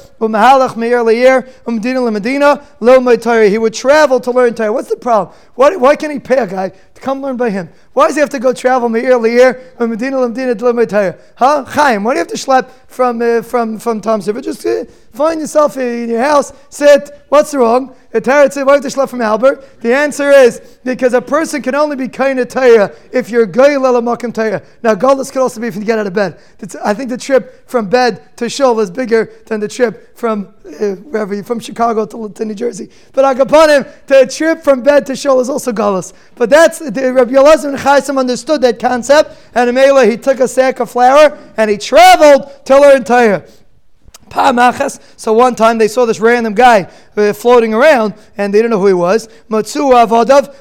he 3.49 3.57
would 3.57 3.73
travel 3.73 4.19
to 4.19 4.31
learn 4.31 4.53
Torah. 4.55 4.73
What's 4.73 4.89
the 4.89 4.97
problem? 4.97 5.35
Why, 5.55 5.75
why 5.75 5.95
can't 5.95 6.13
he 6.13 6.19
pay 6.19 6.37
a 6.37 6.47
guy 6.47 6.71
to 6.95 7.01
come 7.01 7.21
learn 7.21 7.37
by 7.37 7.49
him? 7.49 7.69
Why 7.93 8.07
does 8.07 8.15
he 8.15 8.21
have 8.21 8.29
to 8.31 8.39
go 8.39 8.53
travel 8.53 8.89
Meir 8.89 9.17
Leir 9.17 9.53
from 9.77 9.91
Medina 9.91 10.55
to 10.55 11.17
Huh? 11.35 11.63
Chaim, 11.65 12.03
why 12.03 12.13
do 12.13 12.17
you 12.17 12.19
have 12.19 12.27
to 12.27 12.35
schlep 12.35 12.69
from 12.87 13.21
uh, 13.21 13.41
from 13.41 13.77
from 13.77 14.01
Tom? 14.01 14.21
Just 14.21 14.65
uh, 14.65 14.85
find 15.11 15.39
yourself 15.39 15.77
in 15.77 16.09
your 16.09 16.21
house, 16.21 16.51
sit. 16.69 17.11
What's 17.29 17.53
wrong? 17.53 17.95
The 18.11 18.21
Torah 18.21 18.49
said, 18.49 18.65
why 18.65 18.75
have 18.75 18.81
to 18.81 18.87
schlep 18.87 19.09
from 19.09 19.19
Albert? 19.19 19.81
The 19.81 19.93
answer 19.93 20.31
is 20.31 20.61
because 20.85 21.13
a 21.13 21.21
person 21.21 21.61
can 21.61 21.75
only 21.75 21.97
be 21.97 22.07
kind 22.07 22.39
of 22.39 22.47
Torah 22.47 22.95
if 23.11 23.29
you're 23.29 23.45
goyel 23.45 23.81
elamakim 23.81 24.33
Torah. 24.33 24.63
Now, 24.81 24.95
godless 24.95 25.31
could 25.31 25.41
also 25.41 25.59
be 25.59 25.67
if 25.67 25.75
you 25.75 25.83
get 25.83 25.99
out 25.99 26.07
of 26.07 26.13
bed. 26.13 26.39
I 26.81 26.93
think 26.93 27.09
the 27.09 27.17
trip 27.17 27.67
from 27.69 27.89
bed 27.89 28.37
to 28.37 28.49
shul 28.49 28.79
is 28.79 28.89
bigger 28.89 29.33
than 29.47 29.59
the 29.59 29.67
trip 29.67 30.15
from 30.17 30.53
uh, 30.65 30.95
wherever 30.95 31.35
you 31.35 31.43
from 31.43 31.59
Chicago 31.59 32.05
to, 32.05 32.29
to 32.29 32.45
New 32.45 32.55
Jersey. 32.55 32.89
But 33.11 33.37
Akapanim, 33.37 33.91
the 34.07 34.27
trip 34.27 34.63
from 34.63 34.81
bed 34.81 35.05
to 35.07 35.15
shul 35.17 35.41
is 35.41 35.49
also 35.49 35.73
godless. 35.73 36.13
But 36.35 36.49
that's 36.49 36.79
Rabbi 36.95 37.31
Yelazar 37.31 37.77
Chaisim 37.77 38.17
understood 38.17 38.61
that 38.61 38.79
concept, 38.79 39.37
and 39.53 39.69
Amela 39.69 40.09
he 40.09 40.17
took 40.17 40.39
a 40.39 40.47
sack 40.47 40.79
of 40.79 40.91
flour 40.91 41.37
and 41.57 41.69
he 41.69 41.77
traveled 41.77 42.65
to 42.65 42.79
learn 42.79 43.03
Torah. 43.03 43.45
So 45.17 45.33
one 45.33 45.55
time 45.55 45.77
they 45.77 45.87
saw 45.87 46.05
this 46.05 46.19
random 46.19 46.53
guy 46.53 46.89
uh, 47.15 47.33
floating 47.33 47.73
around 47.73 48.13
and 48.37 48.53
they 48.53 48.59
didn't 48.59 48.71
know 48.71 48.79
who 48.79 48.87
he 48.87 48.93
was. 48.93 49.29
Matsu. 49.49 49.91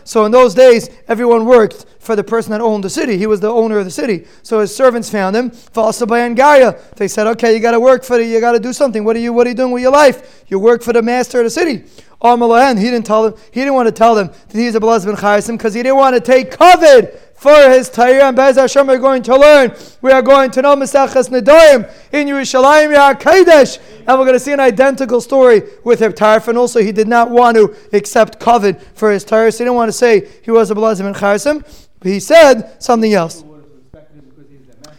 So 0.04 0.24
in 0.24 0.32
those 0.32 0.54
days, 0.54 0.90
everyone 1.08 1.44
worked 1.44 1.86
for 1.98 2.14
the 2.14 2.24
person 2.24 2.52
that 2.52 2.60
owned 2.60 2.84
the 2.84 2.90
city. 2.90 3.16
He 3.16 3.26
was 3.26 3.40
the 3.40 3.50
owner 3.50 3.78
of 3.78 3.84
the 3.86 3.90
city. 3.90 4.26
So 4.42 4.60
his 4.60 4.74
servants 4.74 5.08
found 5.10 5.34
him. 5.34 5.50
They 5.50 7.08
said, 7.08 7.26
okay, 7.28 7.54
you 7.54 7.60
got 7.60 7.70
to 7.72 7.80
work 7.80 8.04
for 8.04 8.18
the, 8.18 8.24
you 8.24 8.40
got 8.40 8.52
to 8.52 8.60
do 8.60 8.72
something. 8.72 9.04
What 9.04 9.16
are 9.16 9.20
you, 9.20 9.32
what 9.32 9.46
are 9.46 9.50
you 9.50 9.56
doing 9.56 9.72
with 9.72 9.82
your 9.82 9.92
life? 9.92 10.44
You 10.48 10.58
work 10.58 10.82
for 10.82 10.92
the 10.92 11.02
master 11.02 11.38
of 11.38 11.44
the 11.44 11.50
city. 11.50 11.84
He 12.22 12.90
didn't 12.90 13.04
tell 13.04 13.22
them, 13.30 13.40
he 13.52 13.60
didn't 13.60 13.74
want 13.74 13.88
to 13.88 13.92
tell 13.92 14.14
them 14.14 14.28
that 14.28 14.58
he's 14.58 14.74
a 14.74 14.80
Blaz 14.80 15.04
ben 15.04 15.16
Chaysim 15.16 15.58
because 15.58 15.74
he 15.74 15.82
didn't 15.82 15.96
want 15.96 16.14
to 16.14 16.20
take 16.20 16.50
covet 16.52 17.23
for 17.44 17.68
his 17.68 17.90
Torah. 17.90 18.24
And 18.24 18.36
Bez 18.36 18.56
Hashem, 18.56 18.86
we're 18.86 18.98
going 18.98 19.22
to 19.24 19.36
learn. 19.36 19.76
We 20.00 20.12
are 20.12 20.22
going 20.22 20.50
to 20.52 20.62
know 20.62 20.74
Mesachas 20.74 21.28
Nedoim 21.28 21.92
in 22.10 22.26
Yerushalayim 22.26 22.90
Kodesh. 23.20 23.78
And 23.98 24.18
we're 24.18 24.24
going 24.24 24.32
to 24.32 24.40
see 24.40 24.52
an 24.52 24.60
identical 24.60 25.20
story 25.20 25.62
with 25.84 26.00
Reb 26.00 26.14
Tarfon. 26.14 26.56
Also, 26.56 26.80
he 26.80 26.90
did 26.90 27.06
not 27.06 27.30
want 27.30 27.58
to 27.58 27.76
accept 27.92 28.40
covet 28.40 28.80
for 28.96 29.12
his 29.12 29.24
Torah. 29.24 29.52
So 29.52 29.58
he 29.58 29.64
didn't 29.66 29.76
want 29.76 29.90
to 29.90 29.92
say 29.92 30.26
he 30.42 30.50
was 30.50 30.70
a 30.70 30.74
Blaz 30.74 31.00
ben 31.00 31.12
Chaysim. 31.12 31.62
But 32.00 32.08
he 32.08 32.18
said 32.18 32.82
something 32.82 33.12
else. 33.12 33.44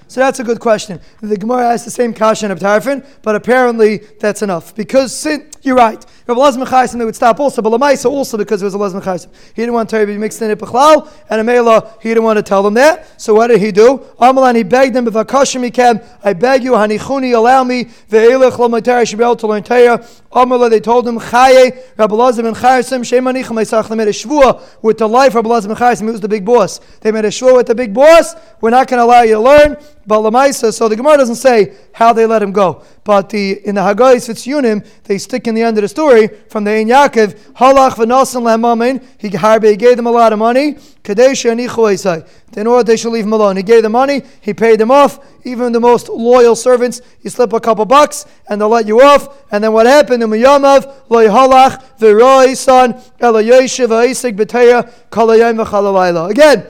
So 0.07 0.21
that's 0.21 0.39
a 0.39 0.43
good 0.43 0.59
question. 0.59 1.01
The 1.21 1.37
Gemara 1.37 1.73
asks 1.73 1.83
the 1.83 1.91
same 1.91 2.13
question 2.13 2.51
of 2.51 2.59
Tarfon, 2.59 3.05
but 3.23 3.35
apparently 3.35 3.97
that's 4.19 4.43
enough. 4.43 4.75
Because 4.75 5.13
sin, 5.13 5.49
you're 5.63 5.75
right. 5.75 6.05
Rabbi 6.27 6.39
Lazim 6.39 6.65
Chaysim, 6.65 6.97
they 6.97 7.05
would 7.05 7.15
stop 7.15 7.39
also, 7.39 7.61
but 7.61 7.71
Lamaisa 7.71 8.09
also 8.09 8.35
because 8.35 8.59
it 8.59 8.65
was 8.65 8.73
a 8.73 8.77
Lazim 8.79 8.99
Chaysim. 8.99 9.27
He 9.53 9.61
didn't 9.61 9.75
want 9.75 9.91
Torah 9.91 10.07
to 10.07 10.07
be 10.07 10.17
mixed 10.17 10.41
in 10.41 10.49
it 10.49 10.57
b'chlal, 10.57 11.07
and 11.29 11.47
Amela, 11.47 12.01
he 12.01 12.09
didn't 12.09 12.23
want 12.23 12.37
to 12.37 12.43
tell 12.43 12.63
them 12.63 12.73
that. 12.73 13.21
So 13.21 13.35
what 13.35 13.47
did 13.47 13.61
he 13.61 13.71
do? 13.71 13.99
Amalan, 14.19 14.55
he 14.55 14.63
begged 14.63 14.95
them, 14.95 15.05
B'vakashim 15.05 15.71
can, 15.71 16.03
I 16.23 16.33
beg 16.33 16.63
you, 16.63 16.71
Hanichuni, 16.71 17.35
allow 17.35 17.63
me, 17.63 17.85
ve'elech 18.09 18.57
lomater, 18.57 18.93
I 18.93 19.03
should 19.03 19.19
be 19.19 19.23
able 19.23 19.35
to 19.35 19.47
learn 19.47 19.61
Torah. 19.61 19.99
Amala, 20.31 20.67
they 20.69 20.79
told 20.79 21.07
him, 21.07 21.19
Chaye, 21.19 21.95
Rabbi 21.95 22.15
Lazim 22.15 22.47
and 22.47 22.55
Chaysim, 22.55 23.01
Shemanichem, 23.01 23.61
Isach, 23.61 23.87
they 23.87 23.95
made 23.95 24.07
a 24.07 24.11
shvua 24.11 24.63
with 24.81 24.97
the 24.97 25.07
life 25.07 25.35
of 25.35 25.45
Rabbi 25.45 25.59
Chaysim, 25.75 26.05
he 26.05 26.11
was 26.11 26.21
the 26.21 26.27
big 26.27 26.43
boss. 26.43 26.79
They 27.01 27.11
made 27.11 27.25
a 27.25 27.29
shvua 27.29 27.57
with 27.57 27.67
the 27.67 27.75
big 27.75 27.93
boss, 27.93 28.33
we're 28.61 28.71
not 28.71 28.87
going 28.87 28.99
to 28.99 29.03
allow 29.03 29.21
you 29.21 29.35
to 29.35 29.41
learn, 29.41 29.77
but 30.07 30.21
Lamaisa, 30.21 30.73
so 30.73 30.89
the 30.89 30.95
Gemara 30.95 31.17
doesn't 31.17 31.35
say 31.35 31.75
how 31.93 32.13
they 32.13 32.25
let 32.25 32.41
him 32.41 32.51
go. 32.51 32.83
But 33.05 33.29
the 33.29 33.65
in 33.67 33.75
the 33.75 33.83
Haggai 33.83 34.15
Yunim, 34.15 34.83
they 35.03 35.19
stick 35.19 35.47
in 35.47 35.53
the 35.53 35.61
end 35.61 35.77
of 35.77 35.83
the 35.83 35.87
story 35.87 36.27
from 36.49 36.63
the 36.63 36.71
Ein 36.71 36.87
Yaakov, 36.87 37.35
Halach 37.53 37.91
v'nasan 37.91 38.41
lehamamin, 38.41 39.05
he 39.19 39.29
he 39.69 39.77
gave 39.77 39.95
them 39.95 40.07
a 40.07 40.11
lot 40.11 40.33
of 40.33 40.39
money, 40.39 40.73
Kadesh 41.03 41.45
anichu 41.45 42.27
in 42.57 42.65
order 42.65 42.83
they 42.83 42.97
should 42.97 43.11
leave 43.11 43.25
him 43.25 43.33
alone. 43.33 43.57
He 43.57 43.63
gave 43.63 43.83
them 43.83 43.91
money, 43.91 44.23
he 44.41 44.55
paid 44.55 44.79
them 44.79 44.89
off, 44.89 45.19
even 45.45 45.71
the 45.71 45.79
most 45.79 46.09
loyal 46.09 46.55
servants, 46.55 46.99
you 47.21 47.29
slip 47.29 47.53
a 47.53 47.59
couple 47.59 47.85
bucks 47.85 48.25
and 48.49 48.59
they'll 48.59 48.69
let 48.69 48.87
you 48.87 48.99
off. 48.99 49.45
And 49.51 49.63
then 49.63 49.71
what 49.71 49.85
happened? 49.85 50.23
Umiyamav, 50.23 50.91
loy 51.07 51.27
halach, 51.27 51.83
v'roi 51.99 52.57
son, 52.57 52.93
elayeshiv 53.19 53.89
ha'isig 53.89 54.35
b'teya, 54.35 54.91
kalayim 55.11 55.63
v'chalalayla. 55.63 56.31
Again, 56.31 56.65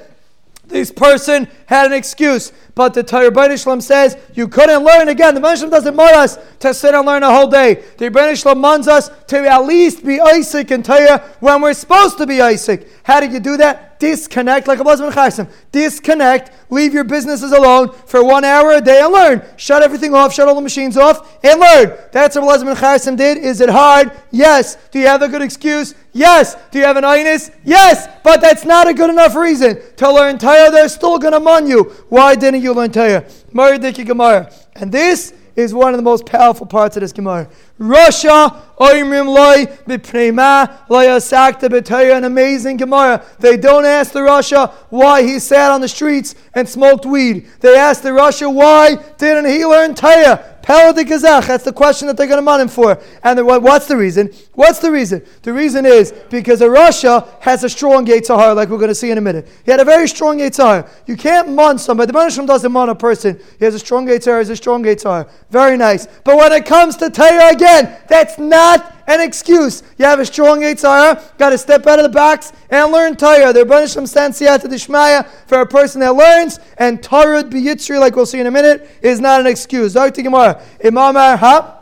this 0.68 0.92
person 0.92 1.48
had 1.68 1.86
an 1.86 1.94
excuse. 1.94 2.52
But 2.76 2.94
the 2.94 3.04
Torah 3.04 3.58
Shalom 3.58 3.82
says 3.82 4.18
you 4.34 4.48
couldn't 4.48 4.84
learn 4.84 5.08
again. 5.08 5.36
The 5.36 5.42
Rebbeinu 5.42 5.72
doesn't 5.72 5.96
want 5.96 6.16
us 6.16 6.38
to 6.60 6.74
sit 6.74 6.94
and 6.94 7.06
learn 7.06 7.24
a 7.24 7.32
whole 7.32 7.48
day. 7.48 7.84
The 7.98 8.36
Shalom 8.36 8.62
wants 8.62 8.88
us 8.88 9.10
to 9.28 9.50
at 9.50 9.66
least 9.66 10.06
be 10.06 10.20
Isaac 10.20 10.72
in 10.72 10.84
Torah 10.84 11.24
when 11.40 11.62
we're 11.62 11.74
supposed 11.74 12.18
to 12.18 12.28
be 12.28 12.42
Isaac. 12.42 12.88
How 13.04 13.20
did 13.20 13.32
you 13.32 13.40
do 13.40 13.58
that? 13.58 13.96
Disconnect, 14.00 14.68
like 14.68 14.80
a 14.80 14.84
Muslim 14.84 15.12
Chaysim. 15.12 15.50
Disconnect, 15.72 16.52
leave 16.70 16.94
your 16.94 17.06
businesses 17.06 17.54
alone 17.54 17.94
for 18.06 18.24
one 18.24 18.44
hour 18.44 18.72
a 18.74 18.82
day 18.82 19.02
and 19.02 19.14
learn. 19.14 19.42
Shut 19.56 19.84
everything 19.84 20.14
off, 20.14 20.34
shut 20.34 20.48
all 20.48 20.56
the 20.56 20.62
machines 20.62 20.98
off, 20.98 21.38
and 21.44 21.60
learn. 21.60 21.98
That's 22.12 22.36
what 22.36 22.46
Muslim 22.46 22.76
Chaysim 22.76 23.16
did. 23.16 23.38
Is 23.38 23.62
it 23.62 23.70
hard? 23.70 24.12
Yes. 24.32 24.76
Do 24.92 25.00
you 25.00 25.08
have 25.08 25.22
a 25.22 25.30
good 25.30 25.42
excuse? 25.42 25.96
Yes. 26.12 26.56
Do 26.72 26.80
you 26.80 26.86
have 26.86 26.98
an 26.98 27.04
inus? 27.04 27.56
Yes. 27.64 28.08
But 28.24 28.42
that's 28.42 28.66
not 28.66 28.88
a 28.88 28.94
good 28.94 29.10
enough 29.10 29.36
reason 29.36 29.80
to 29.98 30.12
learn 30.12 30.38
Torah. 30.40 30.72
They're 30.72 30.90
still 30.90 31.18
going 31.18 31.34
to 31.34 31.40
mun 31.56 31.68
you. 31.68 31.84
Why 32.10 32.36
didn't 32.36 32.62
you 32.62 32.74
learn 32.74 32.92
Torah? 32.92 33.24
Maridiki 33.54 34.06
Gemara. 34.06 34.52
And 34.76 34.92
this 34.92 35.34
is 35.56 35.74
one 35.74 35.94
of 35.94 35.98
the 35.98 36.04
most 36.04 36.26
powerful 36.26 36.66
parts 36.66 36.98
of 36.98 37.02
this 37.02 37.14
Gemara. 37.14 37.48
Rasha, 37.80 38.62
Oimrim 38.78 39.28
Loi, 39.28 39.66
Bipnema, 39.86 40.86
Loyasakta 40.88 41.70
B'Torah, 41.70 42.18
an 42.18 42.26
amazing 42.26 42.76
Gemara. 42.76 43.24
They 43.40 43.56
don't 43.56 43.86
ask 43.86 44.12
the 44.12 44.20
rasha 44.20 44.74
why 44.90 45.24
he 45.24 45.40
sat 45.40 45.72
on 45.72 45.80
the 45.80 45.88
streets 45.88 46.36
and 46.54 46.68
smoked 46.68 47.06
weed. 47.06 47.48
They 47.62 47.78
ask 47.78 48.02
the 48.02 48.10
rasha 48.10 48.54
why 48.54 48.98
didn't 49.18 49.46
he 49.46 49.66
learn 49.66 49.96
Torah? 49.96 50.56
Pella 50.62 50.94
de 50.94 51.06
Gazach, 51.06 51.48
that's 51.48 51.64
the 51.64 51.72
question 51.72 52.08
that 52.08 52.18
they're 52.18 52.28
going 52.28 52.40
to 52.40 52.42
mun 52.42 52.60
him 52.60 52.68
for. 52.68 53.00
And 53.24 53.46
what's 53.46 53.88
the 53.88 53.96
reason? 53.96 54.34
What's 54.56 54.80
the 54.80 54.90
reason? 54.90 55.24
The 55.42 55.54
reason 55.54 55.86
is 55.86 56.14
because 56.30 56.62
a 56.62 56.68
rasha 56.68 57.28
has 57.42 57.64
a 57.64 57.70
strong 57.70 58.06
Yitzhar, 58.06 58.56
like 58.56 58.70
we're 58.70 58.78
going 58.78 58.90
to 58.90 58.96
see 58.96 59.12
in 59.12 59.18
a 59.18 59.22
minute. 59.22 59.48
He 59.66 59.72
had 59.72 59.82
a 59.82 59.86
very 59.86 60.08
strong 60.08 60.40
Yitzhar. 60.40 60.90
You 61.06 61.18
can't 61.18 61.50
mun 61.50 61.78
somebody. 61.78 62.12
The 62.12 62.18
Banishim 62.18 62.48
doesn't 62.48 62.72
mun 62.72 62.90
a 62.90 62.96
person. 62.96 63.40
He 63.60 63.66
has 63.66 63.76
a 63.76 63.80
strong 63.80 64.08
Yitzhar, 64.08 64.36
he 64.36 64.38
has 64.38 64.50
a 64.50 64.56
strong 64.56 64.84
Yitzhar. 64.84 65.30
Very 65.50 65.76
nice. 65.76 66.08
But 66.24 66.38
when 66.38 66.52
it 66.54 66.66
comes 66.66 66.96
to 66.98 67.10
Torah 67.10 67.50
again, 67.50 67.98
that's 68.08 68.40
not 68.40 68.94
an 69.08 69.22
excuse. 69.22 69.84
You 69.98 70.06
have 70.06 70.20
a 70.20 70.26
strong 70.26 70.62
Yitzhara, 70.62 71.38
got 71.38 71.50
to 71.50 71.58
step 71.58 71.86
out 71.86 72.00
of 72.00 72.04
the 72.04 72.10
box 72.10 72.54
and 72.70 72.92
learn 72.92 73.18
Torah. 73.18 73.52
The 73.52 73.66
Rebbeinu 73.66 74.08
stands 74.08 74.40
to 74.40 74.46
Dishmaya 74.46 75.28
for 75.48 75.62
a 75.62 75.68
person 75.68 76.00
that 76.02 76.16
learns, 76.16 76.60
and 76.78 77.04
Torah 77.04 77.44
B'Yitzri, 77.44 78.00
like 78.00 78.16
we'll 78.16 78.26
see 78.26 78.40
in 78.40 78.48
a 78.48 78.52
minute, 78.52 78.90
is 79.02 79.20
not 79.20 79.42
an 79.42 79.48
excuse. 79.48 79.94
Dr. 79.94 80.22
Gemara, 80.22 80.62
Imam 80.84 81.16
Ha? 81.16 81.82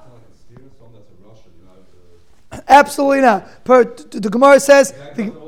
Absolutely 2.68 3.22
not. 3.22 3.64
Per, 3.64 3.84
the 3.84 4.30
Gemara 4.30 4.60
says. 4.60 4.92
The, 5.16 5.44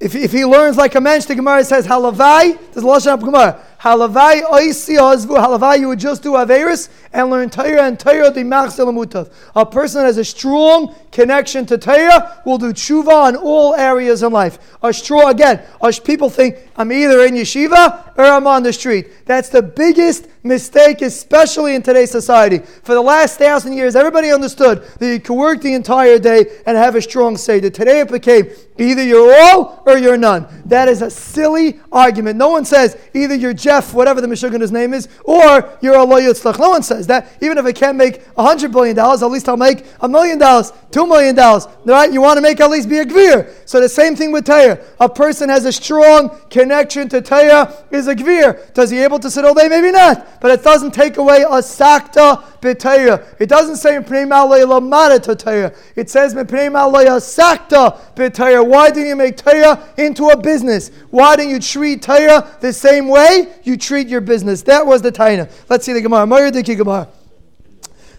if, 0.00 0.14
if 0.14 0.30
he 0.30 0.44
learns 0.44 0.76
like 0.76 0.94
a 0.94 1.00
mensch, 1.00 1.24
the 1.24 1.34
Gemara 1.34 1.64
says 1.64 1.86
halavai. 1.86 2.56
There's 2.72 2.84
a 2.84 2.86
lashon 2.86 3.14
of 3.14 3.20
Gemara. 3.20 3.64
Halavai 3.80 4.42
oisi 4.42 4.98
ozvu. 4.98 5.36
Halavai, 5.36 5.78
you 5.78 5.88
would 5.88 5.98
just 5.98 6.22
do 6.22 6.32
averis 6.32 6.88
and 7.12 7.30
learn 7.30 7.48
Torah 7.48 7.84
and 7.84 7.98
Torah 7.98 8.30
the 8.30 8.42
mutav. 8.42 9.32
A 9.54 9.64
person 9.64 10.00
that 10.00 10.06
has 10.06 10.18
a 10.18 10.24
strong 10.24 10.94
connection 11.12 11.64
to 11.66 11.78
Torah 11.78 12.42
will 12.44 12.58
do 12.58 12.72
tshuva 12.72 13.30
in 13.30 13.36
all 13.36 13.74
areas 13.74 14.22
in 14.22 14.32
life. 14.32 14.58
A 14.82 14.92
strong 14.92 15.30
again. 15.30 15.62
As 15.82 15.98
people 15.98 16.28
think 16.28 16.56
I'm 16.76 16.92
either 16.92 17.24
in 17.24 17.34
yeshiva 17.34 18.16
or 18.16 18.24
I'm 18.24 18.46
on 18.46 18.62
the 18.62 18.72
street. 18.72 19.26
That's 19.26 19.48
the 19.48 19.62
biggest 19.62 20.26
mistake, 20.42 21.02
especially 21.02 21.74
in 21.74 21.82
today's 21.82 22.10
society. 22.10 22.58
For 22.58 22.94
the 22.94 23.00
last 23.00 23.38
thousand 23.38 23.74
years, 23.74 23.94
everybody 23.94 24.30
understood 24.30 24.82
that 24.98 25.06
you 25.06 25.20
could 25.20 25.34
work 25.34 25.60
the 25.60 25.74
entire 25.74 26.18
day 26.18 26.46
and 26.66 26.76
have 26.76 26.94
a 26.94 27.02
strong 27.02 27.36
say 27.36 27.58
seder. 27.58 27.70
Today 27.70 28.00
it 28.00 28.10
became 28.10 28.50
either 28.78 29.02
you're 29.02 29.34
all 29.42 29.82
or 29.86 29.98
you're 29.98 30.16
none. 30.16 30.46
That 30.66 30.88
is 30.88 31.02
a 31.02 31.10
silly 31.10 31.80
argument. 31.92 32.36
No 32.38 32.48
one 32.48 32.64
says 32.64 32.96
either 33.14 33.34
you're 33.34 33.54
Jeff, 33.68 33.92
whatever 33.92 34.22
the 34.22 34.26
Meshuggah's 34.26 34.72
name 34.72 34.94
is, 34.94 35.08
or 35.24 35.76
you're 35.82 35.94
a 35.94 36.06
Yitzchak. 36.06 36.58
No 36.58 36.70
one 36.70 36.82
says 36.82 37.06
that. 37.08 37.30
Even 37.42 37.58
if 37.58 37.66
I 37.66 37.72
can't 37.72 37.98
make 37.98 38.22
a 38.38 38.42
hundred 38.42 38.72
billion 38.72 38.96
dollars, 38.96 39.22
at 39.22 39.30
least 39.30 39.46
I'll 39.46 39.58
make 39.58 39.84
a 40.00 40.08
million 40.08 40.38
dollars, 40.38 40.72
two 40.90 41.06
million 41.06 41.34
dollars. 41.34 41.66
Right? 41.84 42.10
You 42.10 42.22
want 42.22 42.38
to 42.38 42.40
make 42.40 42.60
at 42.60 42.70
least 42.70 42.88
be 42.88 42.96
a 43.00 43.04
gvir. 43.04 43.52
So 43.66 43.78
the 43.78 43.88
same 43.90 44.16
thing 44.16 44.32
with 44.32 44.46
Torah. 44.46 44.82
A 45.00 45.08
person 45.10 45.50
has 45.50 45.66
a 45.66 45.72
strong 45.72 46.30
connection 46.48 47.10
to 47.10 47.20
Torah 47.20 47.84
is 47.90 48.08
a 48.08 48.14
gvir. 48.14 48.72
Does 48.72 48.88
he 48.88 49.00
able 49.00 49.18
to 49.18 49.30
sit 49.30 49.44
all 49.44 49.52
day? 49.52 49.68
Maybe 49.68 49.90
not. 49.90 50.40
But 50.40 50.50
it 50.52 50.64
doesn't 50.64 50.94
take 50.94 51.18
away 51.18 51.44
a 51.46 51.62
sakta 51.62 52.42
b'Torah. 52.60 53.24
It 53.38 53.48
doesn't 53.48 53.76
say 53.76 53.98
Pnei 53.98 54.26
Malay 54.26 55.18
to 55.20 55.36
Torah. 55.36 55.72
It 55.96 56.10
says 56.10 56.34
Pnei 56.34 57.22
sakta 57.22 57.98
b'Torah. 58.14 58.66
Why 58.66 58.90
do 58.90 59.00
you 59.00 59.16
make 59.16 59.36
Torah 59.36 59.92
into 59.96 60.28
a 60.28 60.36
business? 60.36 60.90
Why 61.10 61.36
didn't 61.36 61.50
you 61.50 61.60
treat 61.60 62.02
Torah 62.02 62.56
the 62.60 62.72
same 62.72 63.08
way 63.08 63.52
you 63.68 63.76
treat 63.76 64.08
your 64.08 64.20
business? 64.20 64.62
That 64.62 64.86
was 64.86 65.02
the 65.02 65.12
Taina. 65.12 65.50
Let's 65.68 65.84
see 65.84 65.92
the 65.92 66.00
Gemara. 66.00 67.08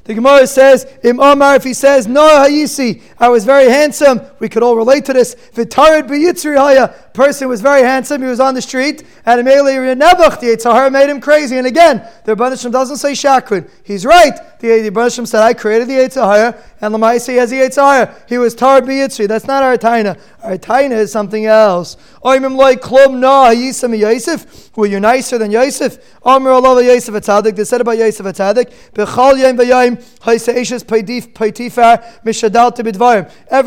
The 0.10 0.16
Gemara 0.16 0.48
says, 0.48 0.92
Im 1.04 1.20
Omar, 1.20 1.58
if 1.58 1.64
he 1.64 1.76
says, 1.76 2.08
No, 2.08 2.22
Hayisi, 2.22 3.04
I 3.20 3.30
was 3.30 3.46
very 3.46 3.70
handsome, 3.70 4.20
we 4.40 4.50
could 4.50 4.64
all 4.64 4.76
relate 4.76 5.06
to 5.06 5.14
this. 5.14 5.36
Vitarid 5.54 6.08
B'yitzri 6.08 6.58
Haya, 6.58 6.88
person 7.14 7.48
was 7.48 7.62
very 7.62 7.84
handsome, 7.84 8.24
he 8.24 8.28
was 8.28 8.40
on 8.40 8.56
the 8.56 8.62
street, 8.62 9.04
and 9.28 9.40
immediately 9.40 9.74
Nebuch, 9.74 10.40
the 10.40 10.48
Yetzer 10.48 10.74
Hara 10.74 10.90
made 10.90 11.10
him 11.10 11.22
crazy. 11.22 11.60
And 11.60 11.68
again, 11.68 12.10
the 12.26 12.36
Rebbeinu 12.36 12.72
doesn't 12.72 12.98
say 12.98 13.12
Shakrin. 13.12 13.70
He's 13.84 14.04
right. 14.04 14.34
The 14.60 14.90
Rebbeinu 14.90 15.28
said, 15.28 15.44
I 15.44 15.54
created 15.54 15.88
the 15.88 15.94
Yetzer 15.94 16.24
Hara, 16.24 16.60
and 16.82 16.96
Lamaisi 16.96 17.38
has 17.38 17.52
the 17.52 17.58
Yetzer 17.58 17.84
Hara. 17.84 18.16
He 18.28 18.40
was 18.40 18.56
Tarid 18.56 18.88
B'yitzri. 18.88 19.28
That's 19.28 19.46
not 19.46 19.62
our 19.62 19.78
Taina. 19.78 20.20
Our 20.42 20.58
Taina 20.58 20.98
is 20.98 21.12
something 21.12 21.46
else. 21.46 21.98
Oimim 22.24 22.56
like 22.56 22.82
Klum 22.82 23.20
Na 23.20 23.50
Hayisam 23.50 23.96
Yosef. 23.96 24.76
Were 24.76 24.88
you 24.88 25.00
nicer 25.00 25.38
than 25.38 25.52
Yosef? 25.52 26.18
Amr 26.24 26.50
Allah 26.52 26.84
Yosef 26.84 27.14
Atzadik. 27.14 27.56
They 27.56 27.66
said 27.66 27.82
about 27.82 27.98
Yosef 27.98 28.26
Atzadik, 28.26 28.74
Bechal 28.94 29.38
Yom 29.38 29.58
V'yayim 29.58 29.99
Every 30.26 30.40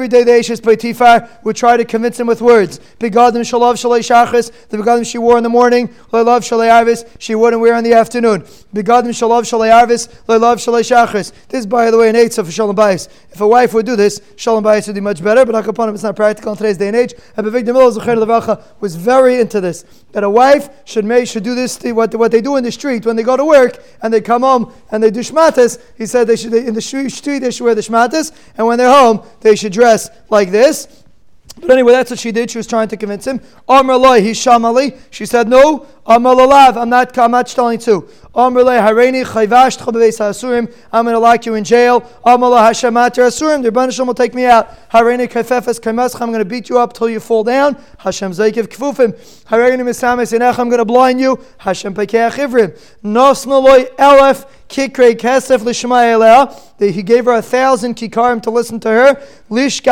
day 0.09 0.25
the 0.25 0.39
Ashes 0.39 0.61
Paitifar 0.61 1.45
would 1.45 1.57
try 1.57 1.77
to 1.77 1.85
convince 1.85 2.21
him 2.21 2.27
with 2.27 2.43
words. 2.43 2.81
Begadim 2.99 3.43
Shalav 3.43 3.75
Shachas, 3.75 4.51
the 4.69 4.79
begadim 4.79 5.11
she 5.11 5.19
wore 5.19 5.37
in 5.37 5.43
the 5.43 5.49
morning, 5.49 5.91
Love 6.13 6.43
Shalai 6.43 6.69
Arvis, 6.69 7.05
she 7.19 7.35
wouldn't 7.35 7.61
wear 7.61 7.77
in 7.77 7.85
the 7.85 7.95
afternoon. 7.95 8.43
Begadim 8.75 9.11
Shalav 9.11 9.43
Shalai 9.43 9.71
Arvis, 9.71 10.09
Shachas. 10.27 11.33
This, 11.49 11.67
by 11.67 11.91
the 11.91 11.99
way, 11.99 12.09
an 12.09 12.17
eight 12.17 12.35
for 12.35 12.51
Shalom 12.51 12.77
Bayis. 12.77 13.09
If 13.31 13.41
a 13.41 13.47
wife 13.47 13.75
would 13.75 13.87
do 13.87 13.97
this, 13.97 14.21
Shalom 14.37 14.65
Bayis 14.65 14.87
would 14.87 14.95
be 14.95 15.01
much 15.01 15.23
better, 15.23 15.45
but 15.45 15.65
Akapanim 15.65 15.95
it's 15.95 16.03
not 16.03 16.17
practical 16.17 16.53
in 16.53 16.59
today's 16.59 16.79
day 16.79 16.89
and 16.89 16.97
age. 16.97 17.15
And 17.37 17.47
Bevig 17.47 17.65
Demil 17.65 18.63
was 18.81 18.97
very 18.97 19.41
into 19.41 19.61
this. 19.61 19.85
That 20.13 20.25
a 20.25 20.31
wife 20.31 20.69
should 20.85 21.29
should 21.29 21.45
do 21.45 21.55
this 21.55 21.83
what, 21.83 22.15
what 22.15 22.31
they 22.31 22.41
do 22.41 22.57
in 22.57 22.65
the 22.65 22.73
street 22.73 23.07
when 23.07 23.17
they 23.17 23.23
go 23.23 23.37
to 23.37 23.45
work 23.45 23.83
and 24.03 24.13
they 24.13 24.21
come 24.21 24.43
home 24.43 24.73
and 24.91 25.03
they 25.03 25.11
do 25.11 25.21
shmatas. 25.21 25.81
He 25.97 26.07
said 26.23 26.29
they 26.29 26.37
should 26.37 26.55
in 26.55 26.75
the 26.75 26.81
street 26.81 27.41
they 27.41 27.51
should 27.51 27.65
wear 27.65 27.75
the 27.75 27.81
shmatas, 27.81 28.33
and 28.57 28.67
when 28.67 28.79
they're 28.79 28.93
home 28.93 29.23
they 29.41 29.57
should 29.57 29.73
dress 29.73 30.11
like 30.31 30.51
this. 30.51 31.05
But 31.61 31.71
anyway, 31.71 31.93
that's 31.93 32.11
what 32.11 32.19
she 32.19 32.33
did. 32.33 32.51
She 32.51 32.59
was 32.59 32.67
trying 32.67 32.89
to 32.89 32.97
convince 32.97 33.27
him. 33.27 33.41
Amr 33.69 34.21
he's 34.21 34.39
shamali. 34.39 34.99
She 35.11 35.27
said, 35.27 35.49
no, 35.49 35.87
I'm 36.05 36.25
not, 36.25 36.77
I'm 37.17 37.31
not 37.31 37.47
telling. 37.47 37.81
I'm 38.35 38.55
going 38.55 38.67
to 41.07 41.19
lock 41.19 41.47
you 41.47 41.55
in 41.55 41.65
jail. 41.65 42.01
Lo 42.25 42.39
hashemat 42.39 43.15
asurim. 43.15 43.63
The 43.63 43.71
will 44.05 44.15
take 44.15 44.35
me 44.35 44.47
out. 44.47 44.69
I'm 44.93 45.05
going 45.05 45.19
to 45.19 46.45
beat 46.45 46.69
you 46.69 46.79
up 46.79 46.93
till 46.93 47.09
you 47.09 47.21
fall 47.21 47.45
down. 47.45 47.77
Hashem 47.99 48.33
zaykiv 48.33 48.67
kfufim. 48.69 49.17
I'm 50.59 50.69
going 50.69 50.79
to 50.79 50.85
blind 50.85 51.21
you. 51.21 51.39
Hashem 51.59 51.95
pekeach 51.95 52.33
ivrim. 52.33 52.77
Elef. 53.05 54.47
Kikre 54.73 55.15
Kesef 55.15 55.63
that 56.79 56.91
he 56.91 57.03
gave 57.03 57.27
her 57.27 57.35
a 57.35 57.43
thousand 57.43 57.95
kikarim 57.95 58.43
to 58.43 58.51
listen 58.51 58.81
to 58.81 58.89
her. 58.89 59.15
This 59.51 59.77
is 59.77 59.83
the 59.83 59.91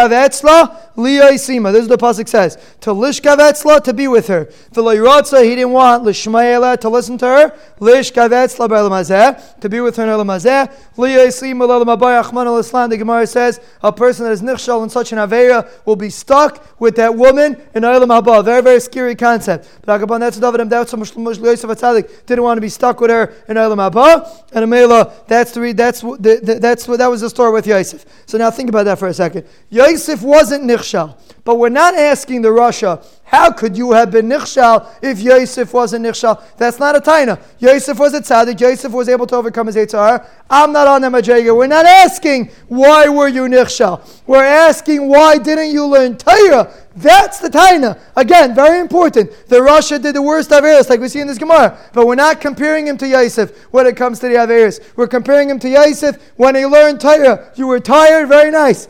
pasuk 2.01 2.27
says. 2.27 2.57
To 2.81 2.91
Lishkavetzla 2.91 3.85
to 3.85 3.93
be 3.93 4.09
with 4.09 4.29
her. 4.29 4.47
He 4.47 5.51
didn't 5.55 5.73
want 5.73 6.00
Lishmaelea 6.03 6.79
to 6.81 6.89
listen 6.89 7.19
to 7.19 7.27
her. 7.27 7.59
Lishkavetzla 7.79 8.69
Be'elamazeh 8.69 9.61
to 9.61 9.69
be 9.69 9.81
with 9.81 9.97
her 9.97 10.05
in 10.05 10.09
Elamazeh. 10.09 10.73
Liyaisima 10.97 11.67
Lelamabayachman 11.67 12.47
al-Islam. 12.47 12.91
The 12.91 12.97
Gemara 12.97 13.27
says 13.27 13.61
a 13.83 13.93
person 13.93 14.25
that 14.25 14.33
is 14.33 14.43
nichshal 14.43 14.83
in 14.83 14.91
such 14.91 15.13
an 15.13 15.19
avera 15.19 15.69
will 15.85 15.97
be 15.97 16.11
stuck 16.11 16.81
with 16.81 16.97
that 16.97 17.15
woman 17.15 17.61
in 17.75 17.85
Elam 17.85 18.09
Haba. 18.09 18.45
Very 18.45 18.63
very 18.63 18.81
scary 18.81 19.15
concept. 19.15 19.69
But 19.85 20.01
Agaban 20.01 20.21
that's 20.21 20.39
David 20.39 20.69
that's 20.71 20.93
Yosef 20.93 22.27
didn't 22.27 22.45
want 22.45 22.57
to 22.57 22.61
be 22.61 22.69
stuck 22.69 23.01
with 23.01 23.11
her 23.11 23.35
in 23.49 23.57
Elam 23.57 23.79
Haba. 23.79 24.45
And 24.53 24.69
Mela, 24.71 25.13
that's 25.27 25.53
the 25.53 25.73
that's 25.73 26.01
the, 26.01 26.59
that's 26.61 26.89
what 26.89 26.99
that 26.99 27.09
was 27.09 27.21
the 27.21 27.31
story 27.31 27.53
with 27.53 27.67
Yosef. 27.67 28.05
So 28.27 28.39
now 28.39 28.51
think 28.51 28.69
about 28.69 28.85
that 28.85 28.99
for 28.99 29.09
a 29.09 29.15
second. 29.15 29.47
Yosef 29.69 30.23
wasn't 30.23 30.65
nichshal, 30.65 31.17
but 31.45 31.57
we're 31.57 31.69
not 31.69 31.95
asking 31.95 32.43
the 32.43 32.49
rasha. 32.49 33.05
How 33.31 33.53
could 33.53 33.77
you 33.77 33.93
have 33.93 34.11
been 34.11 34.29
nichshal 34.29 34.89
if 35.01 35.21
Yosef 35.21 35.73
wasn't 35.73 36.05
nichshal? 36.05 36.43
That's 36.57 36.81
not 36.81 36.97
a 36.97 37.01
taina. 37.01 37.41
Yosef 37.61 37.97
was 37.97 38.13
a 38.13 38.21
tzaddik. 38.21 38.61
Yosef 38.61 38.91
was 38.91 39.09
able 39.09 39.25
to 39.29 39.37
overcome 39.37 39.69
his 39.69 39.77
etzar. 39.77 40.27
I'm 40.51 40.73
not 40.73 40.89
on 40.89 41.01
the 41.01 41.07
majega. 41.11 41.57
We're 41.57 41.69
not 41.69 41.87
asking 41.87 42.51
why 42.67 43.09
were 43.09 43.29
you 43.29 43.43
nichshal. 43.43 44.01
We're 44.27 44.43
asking 44.43 45.07
why 45.07 45.39
didn't 45.39 45.71
you 45.71 45.87
learn 45.87 46.17
Torah? 46.17 46.75
That's 46.97 47.39
the 47.39 47.51
taina. 47.51 48.01
Again, 48.17 48.53
very 48.53 48.81
important. 48.81 49.31
The 49.47 49.61
rasha 49.61 50.03
did 50.03 50.17
the 50.17 50.23
worst 50.23 50.51
averis, 50.51 50.91
like 50.91 50.99
we 50.99 51.09
see 51.09 51.21
in 51.21 51.29
this 51.29 51.39
Gemara. 51.39 51.79
But 51.93 52.09
we're 52.09 52.17
not 52.17 52.41
comparing 52.41 52.89
him 52.89 52.99
to 52.99 53.07
Yosef 53.07 53.57
when 53.71 53.87
it 53.87 53.97
comes 53.97 54.19
to 54.19 54.29
the 54.29 54.35
averis. 54.35 54.81
We're 54.97 55.07
comparing 55.07 55.49
him 55.49 55.61
to 55.61 55.69
Yosef 55.69 56.17
when 56.35 56.57
he 56.57 56.67
learned 56.67 57.01
Torah. 57.01 57.53
You 57.55 57.69
were 57.69 57.79
tired, 57.79 58.27
very 58.27 58.51
nice. 58.51 58.89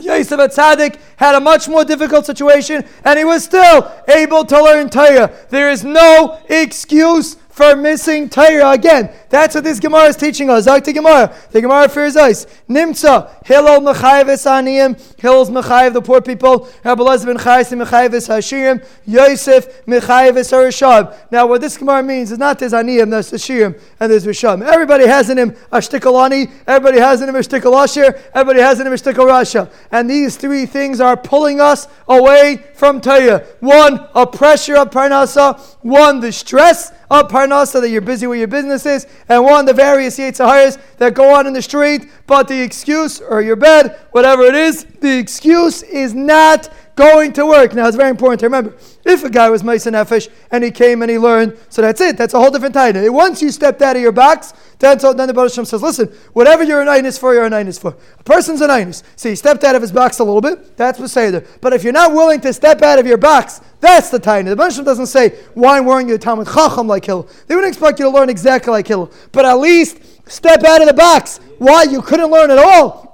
Yosef 0.00 0.38
Atzadik 0.38 0.98
had 1.16 1.34
a 1.34 1.40
much 1.40 1.68
more 1.68 1.84
difficult 1.84 2.26
situation 2.26 2.84
and 3.04 3.18
he 3.18 3.24
was 3.24 3.44
still 3.44 3.90
able 4.08 4.44
to 4.44 4.62
learn 4.62 4.88
Torah. 4.90 5.30
There 5.50 5.70
is 5.70 5.84
no 5.84 6.40
excuse 6.48 7.36
for 7.58 7.74
missing 7.74 8.28
Torah. 8.28 8.70
Again, 8.70 9.10
that's 9.28 9.56
what 9.56 9.64
this 9.64 9.80
Gemara 9.80 10.04
is 10.04 10.16
teaching 10.16 10.48
us. 10.48 10.68
Zakti 10.68 10.94
Gemara. 10.94 11.34
The 11.50 11.60
Gemara 11.60 11.88
fears 11.88 12.16
us. 12.16 12.46
Nimtza. 12.68 13.44
Hillel 13.44 13.80
Mechayev 13.80 14.26
Aniyim. 14.26 15.20
Hillel's 15.20 15.50
Mechayev, 15.50 15.92
the 15.92 16.00
poor 16.00 16.20
people. 16.20 16.68
Rabbi 16.84 17.02
ben 17.02 17.36
Chayim 17.36 17.84
Mechayev 17.84 18.10
Hashirim. 18.10 18.86
Yosef 19.06 19.84
Mechayev 19.86 20.34
Harishab. 20.34 21.16
Now, 21.32 21.48
what 21.48 21.60
this 21.60 21.76
Gemara 21.76 22.00
means 22.04 22.30
is 22.30 22.38
not 22.38 22.60
there's 22.60 22.72
Aniyim, 22.72 23.10
there's 23.10 23.32
Hashirim, 23.32 23.78
and 23.98 24.12
there's 24.12 24.24
Risham. 24.24 24.62
Everybody 24.64 25.08
has 25.08 25.28
in 25.28 25.36
him 25.36 25.56
a 25.72 25.78
shtikalani. 25.78 26.52
Everybody 26.64 27.00
has 27.00 27.20
in 27.20 27.28
him 27.28 27.34
a 27.34 27.40
shtikal 27.40 27.74
Asher. 27.82 28.20
Everybody 28.34 28.60
has 28.60 28.78
in 28.78 28.86
him 28.86 28.92
a 28.92 28.96
shtikal. 28.96 29.68
And 29.90 30.08
these 30.08 30.36
three 30.36 30.64
things 30.64 31.00
are 31.00 31.16
pulling 31.16 31.60
us 31.60 31.88
away 32.06 32.62
from 32.74 33.00
Torah. 33.00 33.44
One, 33.58 34.06
a 34.14 34.28
pressure 34.28 34.76
of 34.76 34.90
Parnasa. 34.90 35.58
One, 35.82 36.20
the 36.20 36.30
stress 36.30 36.92
Oh, 37.10 37.20
of 37.20 37.30
Parnasa 37.30 37.80
that 37.80 37.88
you're 37.88 38.02
busy 38.02 38.26
with 38.26 38.38
your 38.38 38.48
businesses, 38.48 39.06
and 39.28 39.42
one, 39.42 39.64
the 39.64 39.72
various 39.72 40.18
Yetzaharas 40.18 40.78
that 40.98 41.14
go 41.14 41.34
on 41.34 41.46
in 41.46 41.54
the 41.54 41.62
street, 41.62 42.10
but 42.26 42.48
the 42.48 42.60
excuse, 42.60 43.20
or 43.20 43.40
your 43.40 43.56
bed, 43.56 43.98
whatever 44.10 44.42
it 44.42 44.54
is, 44.54 44.84
the 45.00 45.16
excuse 45.18 45.82
is 45.82 46.14
not 46.14 46.68
going 46.98 47.32
to 47.32 47.46
work. 47.46 47.74
Now, 47.74 47.86
it's 47.86 47.96
very 47.96 48.10
important 48.10 48.40
to 48.40 48.46
remember 48.46 48.74
if 49.04 49.22
a 49.22 49.30
guy 49.30 49.48
was 49.48 49.62
Moser 49.62 49.92
Nefesh 49.92 50.28
and 50.50 50.64
he 50.64 50.72
came 50.72 51.00
and 51.00 51.10
he 51.10 51.16
learned, 51.16 51.56
so 51.68 51.80
that's 51.80 52.00
it. 52.00 52.18
That's 52.18 52.34
a 52.34 52.40
whole 52.40 52.50
different 52.50 52.74
title. 52.74 53.10
Once 53.12 53.40
you 53.40 53.52
stepped 53.52 53.80
out 53.80 53.94
of 53.94 54.02
your 54.02 54.10
box, 54.10 54.52
then, 54.80 54.98
so, 54.98 55.12
then 55.12 55.28
the 55.28 55.34
Baruch 55.34 55.52
says, 55.52 55.80
listen, 55.80 56.08
whatever 56.32 56.64
you're 56.64 56.82
an 56.82 57.06
is 57.06 57.16
for, 57.16 57.34
you're 57.34 57.44
an 57.44 57.68
is 57.68 57.78
for. 57.78 57.96
A 58.18 58.22
person's 58.24 58.60
an 58.60 58.70
einus. 58.70 59.04
See, 59.14 59.30
he 59.30 59.36
stepped 59.36 59.62
out 59.62 59.76
of 59.76 59.82
his 59.82 59.92
box 59.92 60.18
a 60.18 60.24
little 60.24 60.40
bit. 60.40 60.76
That's 60.76 60.98
what 60.98 61.08
say 61.10 61.30
there. 61.30 61.44
But 61.60 61.72
if 61.72 61.84
you're 61.84 61.92
not 61.92 62.12
willing 62.12 62.40
to 62.40 62.52
step 62.52 62.82
out 62.82 62.98
of 62.98 63.06
your 63.06 63.16
box, 63.16 63.60
that's 63.80 64.10
the 64.10 64.18
Taina. 64.18 64.46
The 64.46 64.56
Baruch 64.56 64.84
doesn't 64.84 65.06
say, 65.06 65.38
why 65.54 65.80
weren't 65.80 66.08
you 66.08 66.16
a 66.16 66.18
Talmud 66.18 66.48
Chacham 66.48 66.88
like 66.88 67.04
Hillel? 67.04 67.28
They 67.46 67.54
wouldn't 67.54 67.72
expect 67.72 68.00
you 68.00 68.06
to 68.06 68.10
learn 68.10 68.28
exactly 68.28 68.72
like 68.72 68.88
Hillel. 68.88 69.12
But 69.30 69.44
at 69.44 69.54
least 69.54 69.98
step 70.28 70.64
out 70.64 70.80
of 70.80 70.88
the 70.88 70.94
box. 70.94 71.38
Why? 71.58 71.84
You 71.84 72.02
couldn't 72.02 72.30
learn 72.30 72.50
at 72.50 72.58
all. 72.58 73.07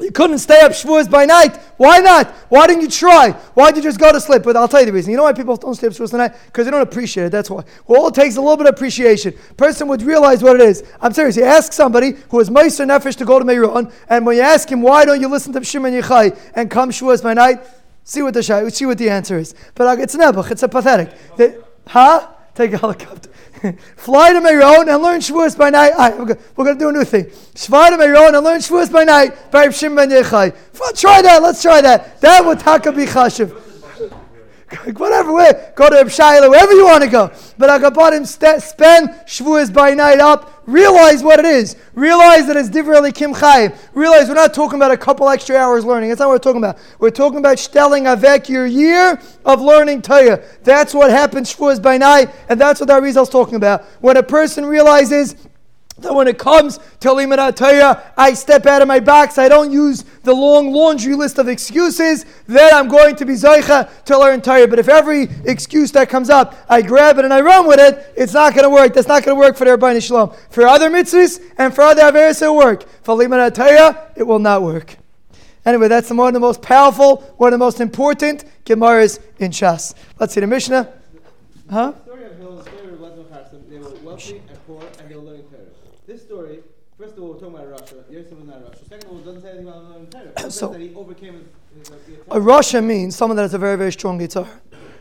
You 0.00 0.10
couldn't 0.10 0.38
stay 0.38 0.60
up 0.60 0.72
Shavuos 0.72 1.10
by 1.10 1.26
night. 1.26 1.56
Why 1.76 1.98
not? 1.98 2.28
Why 2.48 2.66
didn't 2.66 2.82
you 2.82 2.88
try? 2.88 3.32
Why 3.54 3.70
did 3.70 3.84
you 3.84 3.90
just 3.90 4.00
go 4.00 4.12
to 4.12 4.20
sleep? 4.20 4.42
But 4.42 4.56
I'll 4.56 4.68
tell 4.68 4.80
you 4.80 4.86
the 4.86 4.92
reason. 4.92 5.10
You 5.10 5.16
know 5.16 5.24
why 5.24 5.32
people 5.32 5.56
don't 5.56 5.74
stay 5.74 5.86
up 5.86 5.92
Shavuos 5.92 6.12
night? 6.12 6.32
Because 6.46 6.64
they 6.64 6.70
don't 6.70 6.80
appreciate 6.80 7.24
it. 7.24 7.32
That's 7.32 7.50
why. 7.50 7.64
Well, 7.86 8.02
all 8.02 8.08
it 8.08 8.14
takes 8.14 8.36
a 8.36 8.40
little 8.40 8.56
bit 8.56 8.66
of 8.66 8.74
appreciation. 8.74 9.34
Person 9.56 9.88
would 9.88 10.02
realize 10.02 10.42
what 10.42 10.56
it 10.56 10.62
is. 10.62 10.84
I'm 11.00 11.12
serious. 11.12 11.36
You 11.36 11.44
ask 11.44 11.72
somebody 11.72 12.14
who 12.30 12.40
is 12.40 12.50
Moser 12.50 12.84
Nefesh 12.84 13.16
to 13.16 13.24
go 13.24 13.38
to 13.38 13.44
Meron, 13.44 13.92
and 14.08 14.24
when 14.24 14.36
you 14.36 14.42
ask 14.42 14.70
him, 14.70 14.82
why 14.82 15.04
don't 15.04 15.20
you 15.20 15.28
listen 15.28 15.52
to 15.52 15.64
Shimon 15.64 15.92
Yechai 15.92 16.38
and 16.54 16.70
come 16.70 16.90
Shavuos 16.90 17.22
by 17.22 17.34
night? 17.34 17.60
See 18.04 18.22
what 18.22 18.34
the 18.34 18.70
see 18.70 18.86
what 18.86 18.98
the 18.98 19.10
answer 19.10 19.38
is. 19.38 19.54
But 19.74 19.98
it's 20.00 20.14
an 20.14 20.20
nebuch. 20.20 20.50
It's 20.50 20.62
a 20.62 20.68
pathetic. 20.68 21.12
They, 21.36 21.56
huh? 21.86 22.28
Take 22.54 22.72
a 22.72 22.78
helicopter. 22.78 23.30
Fly 23.96 24.32
to 24.32 24.40
Meron 24.40 24.88
and 24.88 25.02
learn 25.02 25.20
Shavuos 25.20 25.56
by 25.56 25.70
night. 25.70 25.92
We're 26.18 26.64
going 26.64 26.78
to 26.78 26.78
do 26.78 26.88
a 26.88 26.92
new 26.92 27.04
thing. 27.04 27.26
Fly 27.26 27.90
to 27.90 27.98
Meron 27.98 28.34
and 28.34 28.44
learn 28.44 28.58
Shavuos 28.60 28.92
by 28.92 29.04
night. 29.04 29.32
Try 29.52 31.22
that. 31.22 31.42
Let's 31.42 31.62
try 31.62 31.80
that. 31.80 32.20
That 32.20 32.44
would 32.44 32.60
taka 32.60 32.92
chashiv. 32.92 33.69
Whatever 34.96 35.32
way, 35.32 35.72
go 35.74 35.88
to 35.88 35.96
Shaila, 35.96 36.48
wherever 36.48 36.72
you 36.72 36.84
want 36.84 37.02
to 37.02 37.10
go. 37.10 37.32
But 37.58 37.80
Agapadim 37.80 38.26
spend 38.26 39.10
Shavuos 39.26 39.72
by 39.72 39.94
night 39.94 40.20
up. 40.20 40.62
Realize 40.66 41.24
what 41.24 41.40
it 41.40 41.44
is. 41.44 41.74
Realize 41.94 42.46
that 42.46 42.56
it's 42.56 42.68
Divrei 42.68 43.12
Kim 43.12 43.34
Chayim. 43.34 43.76
Realize 43.94 44.28
we're 44.28 44.34
not 44.34 44.54
talking 44.54 44.76
about 44.76 44.92
a 44.92 44.96
couple 44.96 45.28
extra 45.28 45.56
hours 45.56 45.84
learning. 45.84 46.10
That's 46.10 46.20
not 46.20 46.28
what 46.28 46.34
we're 46.34 46.52
talking 46.52 46.62
about. 46.62 46.78
We're 47.00 47.10
talking 47.10 47.38
about 47.40 47.58
stelling 47.58 48.04
avek 48.04 48.48
your 48.48 48.66
year 48.66 49.20
of 49.44 49.60
learning 49.60 50.02
Torah. 50.02 50.40
That's 50.62 50.94
what 50.94 51.10
happens 51.10 51.52
Shavuos 51.52 51.82
by 51.82 51.98
night, 51.98 52.30
and 52.48 52.60
that's 52.60 52.80
what 52.80 52.90
our 52.90 53.04
is 53.04 53.28
talking 53.28 53.56
about. 53.56 53.82
When 54.00 54.16
a 54.16 54.22
person 54.22 54.64
realizes 54.64 55.34
that 56.02 56.14
when 56.14 56.28
it 56.28 56.38
comes 56.38 56.78
to 57.00 57.52
Torah, 57.56 58.12
I 58.16 58.34
step 58.34 58.66
out 58.66 58.82
of 58.82 58.88
my 58.88 59.00
box. 59.00 59.38
I 59.38 59.48
don't 59.48 59.70
use 59.72 60.04
the 60.22 60.32
long 60.32 60.72
laundry 60.72 61.14
list 61.14 61.38
of 61.38 61.48
excuses. 61.48 62.24
Then 62.46 62.72
I'm 62.72 62.88
going 62.88 63.16
to 63.16 63.24
be 63.24 63.34
Zaycha 63.34 64.04
to 64.04 64.18
learn 64.18 64.40
Torah. 64.40 64.66
But 64.68 64.78
if 64.78 64.88
every 64.88 65.28
excuse 65.44 65.92
that 65.92 66.08
comes 66.08 66.30
up, 66.30 66.56
I 66.68 66.82
grab 66.82 67.18
it 67.18 67.24
and 67.24 67.34
I 67.34 67.40
run 67.40 67.66
with 67.66 67.80
it, 67.80 68.12
it's 68.16 68.34
not 68.34 68.54
going 68.54 68.64
to 68.64 68.70
work. 68.70 68.94
That's 68.94 69.08
not 69.08 69.24
going 69.24 69.36
to 69.36 69.40
work 69.40 69.56
for 69.56 69.64
the 69.64 69.72
Rabbi 69.72 69.98
Shalom. 69.98 70.34
For 70.50 70.66
other 70.66 70.90
mitzvahs 70.90 71.40
and 71.58 71.74
for 71.74 71.82
other 71.82 72.02
Averis, 72.02 72.42
it 72.42 72.48
will 72.48 72.56
work. 72.56 72.88
For 73.02 73.50
Torah, 73.50 74.10
it 74.16 74.22
will 74.22 74.38
not 74.38 74.62
work. 74.62 74.96
Anyway, 75.64 75.88
that's 75.88 76.10
one 76.10 76.28
of 76.28 76.34
the 76.34 76.40
most 76.40 76.62
powerful, 76.62 77.18
one 77.36 77.52
of 77.52 77.58
the 77.58 77.64
most 77.64 77.80
important 77.80 78.44
Gemaras 78.64 79.20
in 79.38 79.50
Shas. 79.50 79.94
Let's 80.18 80.32
see 80.32 80.40
the 80.40 80.46
Mishnah. 80.46 80.92
Huh? 81.70 81.92
This 86.06 86.22
story, 86.22 86.58
first 86.98 87.09
of 87.09 87.09
all, 87.20 87.32
we're 87.32 87.38
talking 87.38 87.54
about 87.54 87.86
rasha. 87.86 88.10
Yosef 88.10 88.32
was 88.32 88.46
not 88.46 88.64
rasha. 88.64 88.88
Second 88.88 89.04
of 89.04 89.10
all, 89.10 89.18
it 89.18 89.24
doesn't 89.24 89.42
say 89.42 89.48
anything 89.50 89.68
about 89.68 90.10
Torah. 90.10 90.50
So, 90.50 90.68
that 90.68 90.80
he 90.80 90.94
overcame 90.94 91.34
his, 91.34 91.88
his, 91.88 91.98
his 92.06 92.18
a 92.30 92.38
rasha 92.38 92.84
means 92.84 93.16
someone 93.16 93.36
that 93.36 93.42
has 93.42 93.54
a 93.54 93.58
very, 93.58 93.76
very 93.76 93.92
strong 93.92 94.18
guitar. 94.18 94.48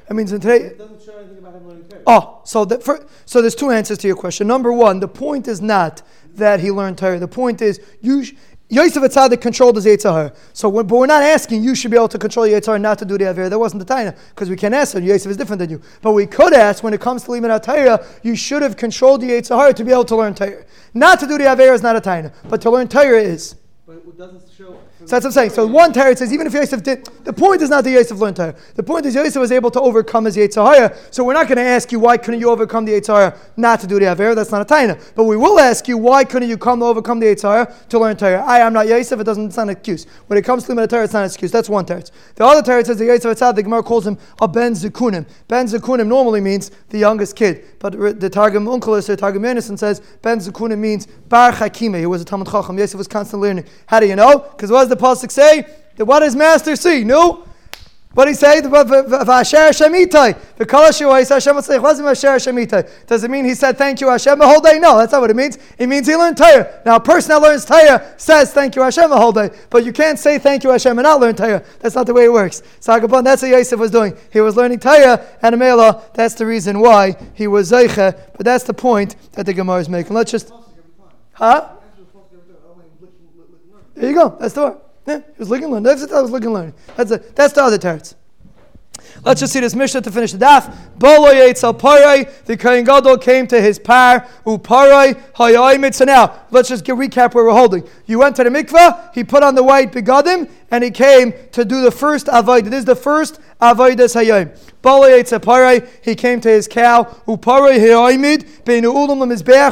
It 0.10 0.14
means 0.16 0.32
in 0.32 0.42
today. 0.42 0.58
It 0.58 0.78
doesn't 0.78 1.04
show 1.04 1.18
anything 1.18 1.38
about 1.38 1.54
him 1.54 1.68
learning 1.68 1.84
Torah. 1.88 2.02
Oh, 2.08 2.42
so 2.44 2.66
the, 2.66 2.80
for, 2.80 3.06
so 3.26 3.42
there's 3.42 3.54
two 3.54 3.70
answers 3.70 4.00
to 4.00 4.08
your 4.08 4.16
question. 4.16 4.48
Number 4.48 4.74
one, 4.74 5.00
the 5.00 5.08
point 5.08 5.48
is 5.48 5.62
not 5.62 6.02
that 6.36 6.60
he 6.60 6.72
learned 6.72 6.98
Torah. 6.98 7.20
The 7.20 7.28
point 7.28 7.62
is 7.62 7.80
you. 8.02 8.24
Sh- 8.24 8.34
Yosef 8.72 9.02
Atzadik 9.02 9.42
controlled 9.42 9.76
his 9.78 9.86
Yetzer 9.88 10.14
Hara. 10.14 10.34
So, 10.54 10.70
but 10.70 10.86
we're 10.86 11.08
not 11.08 11.24
asking 11.24 11.64
you 11.64 11.74
should 11.74 11.90
be 11.90 11.98
able 11.98 12.08
to 12.10 12.20
control 12.20 12.46
your 12.46 12.62
Yetzer 12.62 12.68
Hara 12.68 12.80
not 12.80 13.00
to 13.00 13.06
do 13.06 13.18
the 13.18 13.28
Aver. 13.28 13.50
That 13.50 13.58
wasn't 13.58 13.86
the 13.86 13.92
Taina, 13.92 14.16
because 14.30 14.48
we 14.48 14.56
can't 14.56 14.76
ask, 14.76 14.94
and 14.94 15.04
Yosef 15.04 15.32
is 15.32 15.38
different 15.38 15.60
than 15.60 15.72
you. 15.72 15.82
But 16.04 16.12
we 16.12 16.28
could 16.28 16.54
ask, 16.54 16.84
when 16.84 16.94
it 16.94 17.02
comes 17.02 17.24
to 17.24 17.32
Liman 17.32 17.60
Torah, 17.62 18.06
you 18.22 18.36
should 18.36 18.62
have 18.62 18.78
controlled 18.78 19.22
the 19.22 19.32
Yetzer 19.32 19.58
Hara 19.58 19.74
to 19.74 19.84
be 19.84 19.92
able 19.92 20.06
to 20.06 20.16
learn 20.16 20.36
Torah. 20.36 20.64
Not 20.94 21.20
to 21.20 21.28
do 21.28 21.40
the 21.40 21.52
Aver 21.52 21.74
is 21.74 21.82
not 21.82 21.96
a 21.96 22.02
Taina, 22.02 22.32
but 22.48 22.62
to 22.62 22.70
learn 22.70 22.88
Torah 22.88 23.20
is. 23.20 23.56
But 23.88 23.98
it 23.98 24.18
doesn't 24.18 24.44
show 24.56 24.78
so 25.00 25.06
that's 25.06 25.24
what 25.24 25.30
I'm 25.30 25.32
saying. 25.32 25.50
So 25.52 25.66
one 25.66 25.94
Torah 25.94 26.16
says, 26.16 26.34
even 26.34 26.46
if 26.46 26.54
Yosef 26.54 26.84
did, 26.84 27.06
the 27.24 27.32
point 27.32 27.62
is 27.62 27.70
not 27.70 27.86
that 27.86 27.92
Yosef 27.92 28.20
learned 28.20 28.36
Torah. 28.36 28.54
The 28.76 28.84
point 28.84 29.06
is 29.06 29.16
Yosef 29.16 29.40
was 29.40 29.52
able 29.52 29.72
to 29.72 29.80
overcome 29.80 30.26
his 30.26 30.36
Yetzer 30.36 30.62
Hara. 30.66 30.94
So 31.10 31.24
we're 31.24 31.34
not 31.34 31.48
going 31.48 31.56
to 31.56 31.64
ask 31.64 31.94
you 31.94 32.02
why 32.02 32.18
couldn't 32.18 32.42
you 32.42 32.50
overcome 32.50 32.84
the 32.84 32.92
Yetzer 32.92 33.16
Hara 33.16 33.38
not 33.56 33.80
to 33.80 33.88
do 33.88 33.98
the 33.98 34.12
Aver. 34.12 34.36
That's 34.36 34.52
not 34.52 34.62
a 34.62 34.66
Taina. 34.66 35.02
But 35.16 35.24
we 35.24 35.38
will 35.38 35.58
ask 35.58 35.88
you 35.88 35.98
why 35.98 36.26
couldn't 36.26 36.50
you 36.50 36.58
come 36.58 36.80
to 36.80 36.86
overcome 36.86 37.22
the 37.22 37.28
Yetzer 37.28 37.44
Hara 37.44 37.76
to 37.88 38.00
learn 38.00 38.18
Torah. 38.18 38.44
I 38.44 38.60
am 38.60 38.74
not 38.74 38.88
Yosef. 38.88 39.18
It 39.22 39.24
doesn't. 39.24 39.46
It's 39.48 39.56
not 39.56 39.64
an 39.64 39.70
excuse. 39.70 40.06
When 40.28 40.38
it 40.38 40.44
comes 40.44 40.66
to 40.66 40.76
the 40.76 40.86
Torah, 40.86 41.06
it's 41.06 41.14
not 41.14 41.22
an 41.22 41.28
excuse. 41.28 41.50
That's 41.50 41.70
one 41.70 41.86
Torah. 41.86 42.04
The 42.36 42.46
other 42.46 42.62
Torah 42.62 42.84
says 42.84 42.98
the 42.98 43.06
Yosef 43.06 43.40
Tzad. 43.40 43.56
The 43.56 43.64
Gemara 43.64 43.84
calls 43.84 44.06
him 44.06 44.18
a 44.42 44.50
Ben 44.50 44.74
Zekunim. 44.74 45.26
Ben 45.48 45.66
Zekunim 45.66 46.08
normally 46.08 46.42
means 46.42 46.72
the 46.90 46.98
youngest 46.98 47.38
kid, 47.38 47.64
but 47.80 48.20
the 48.20 48.30
Targum 48.30 48.66
Onkelos 48.66 49.08
or 49.08 49.16
Targum 49.16 49.44
Yonason 49.44 49.80
says 49.80 50.02
Ben 50.22 50.40
Zekunim 50.40 50.80
means 50.80 51.06
Bar 51.06 51.54
Chakime. 51.54 52.00
He 52.00 52.06
was 52.06 52.22
a 52.22 52.26
Talmud 52.26 52.50
Chacham. 52.50 52.78
Yosef 52.78 52.98
was 52.98 53.08
constantly 53.08 53.48
learning. 53.48 53.66
How 53.86 54.02
do 54.02 54.06
you 54.06 54.18
know? 54.18 54.40
Because 54.40 54.70
what 54.70 54.89
does 54.90 54.98
the 54.98 55.04
pasuk 55.04 55.32
say? 55.32 55.66
That 55.96 56.06
what 56.06 56.20
does 56.20 56.36
master 56.36 56.76
see? 56.76 57.04
No? 57.04 57.46
What 58.14 58.28
he 58.28 58.34
say? 58.34 58.60
Does 58.60 58.84
it 63.24 63.32
mean 63.32 63.46
he 63.46 63.54
said 63.54 63.78
thank 63.78 64.02
you 64.02 64.10
Hashem 64.10 64.40
the 64.40 64.48
whole 64.48 64.62
day? 64.62 64.80
No, 64.80 64.98
that's 64.98 65.12
not 65.12 65.22
what 65.22 65.30
it 65.30 65.36
means. 65.36 65.60
It 65.78 65.86
means 65.88 66.08
he 66.08 66.16
learned 66.16 66.36
Torah. 66.36 66.82
Now 66.88 66.96
a 66.96 67.00
person 67.00 67.30
that 67.30 67.42
learns 67.42 67.66
Torah 67.66 68.16
says 68.18 68.52
thank 68.52 68.76
you 68.76 68.82
Hashem 68.82 69.12
the 69.12 69.18
whole 69.18 69.32
day. 69.32 69.52
But 69.70 69.86
you 69.86 69.94
can't 69.94 70.18
say 70.18 70.40
thank 70.40 70.64
you 70.64 70.72
Hashem 70.72 70.98
and 70.98 71.04
not 71.04 71.20
learn 71.20 71.36
Torah. 71.36 71.64
That's 71.82 71.94
not 71.94 72.08
the 72.08 72.14
way 72.16 72.26
it 72.26 72.34
works. 72.34 72.64
So 72.80 73.00
that's 73.00 73.44
what 73.44 73.48
Yosef 73.48 73.80
was 73.80 73.92
doing. 73.92 74.18
He 74.34 74.42
was 74.42 74.58
learning 74.58 74.80
Torah 74.80 75.24
and 75.44 75.56
Amela. 75.56 76.12
That's 76.16 76.34
the 76.34 76.48
reason 76.48 76.80
why 76.80 77.16
he 77.36 77.46
was 77.46 77.72
Zeicha. 77.72 78.20
But 78.36 78.44
that's 78.44 78.64
the 78.64 78.74
point 78.74 79.18
that 79.34 79.46
the 79.46 79.54
Gemara 79.54 79.82
is 79.82 79.90
making. 79.90 80.16
Let's 80.16 80.32
just... 80.32 80.52
Huh? 81.34 81.76
There 84.00 84.10
you 84.10 84.16
go. 84.16 84.38
That's 84.40 84.54
the 84.54 84.64
one. 84.64 84.78
Yeah, 85.06 85.18
he 85.18 85.40
was 85.40 85.50
looking 85.50 85.68
learning. 85.68 85.84
That's 85.84 86.10
I 86.10 86.22
was 86.22 86.32
looking 86.32 86.54
learning. 86.54 86.74
That's, 86.96 87.12
a, 87.12 87.18
that's 87.18 87.54
the 87.54 87.64
other 87.64 87.78
teretz. 87.78 88.16
Let's 89.26 89.42
just 89.42 89.52
see 89.52 89.60
this 89.60 89.76
Mishnah 89.76 90.02
to 90.02 90.12
finish 90.12 90.32
the 90.32 90.38
daf. 90.38 90.74
Bolo 90.98 91.30
Yetzel 91.30 91.78
Parai, 91.78 92.46
the 92.46 92.56
Kohen 92.56 92.86
Gadol 92.86 93.18
came 93.18 93.46
to 93.48 93.62
his 93.62 93.78
par, 93.78 94.26
Uparai, 94.46 95.20
Hayai 95.34 96.06
now, 96.06 96.28
let's 96.52 96.70
just 96.70 96.86
recap 96.86 97.34
where 97.34 97.46
we're 97.46 97.52
holding. 97.52 97.88
You 98.06 98.20
went 98.20 98.36
to 98.38 98.44
the 98.44 98.50
mikvah, 98.50 99.14
he 99.14 99.24
put 99.24 99.44
on 99.44 99.56
the 99.56 99.64
white 99.64 99.92
begadim, 99.92 100.50
and 100.72 100.84
he 100.84 100.92
came 100.92 101.34
to 101.52 101.66
do 101.66 101.82
the 101.82 101.92
first 101.92 102.28
avodah. 102.28 102.70
This 102.70 102.80
is 102.80 102.86
the 102.86 102.96
first 102.96 103.40
avodah 103.60 104.14
hayom. 104.14 104.56
He 106.02 106.16
came 106.16 106.40
to 106.40 106.50
his 106.50 106.68
cow. 106.68 107.06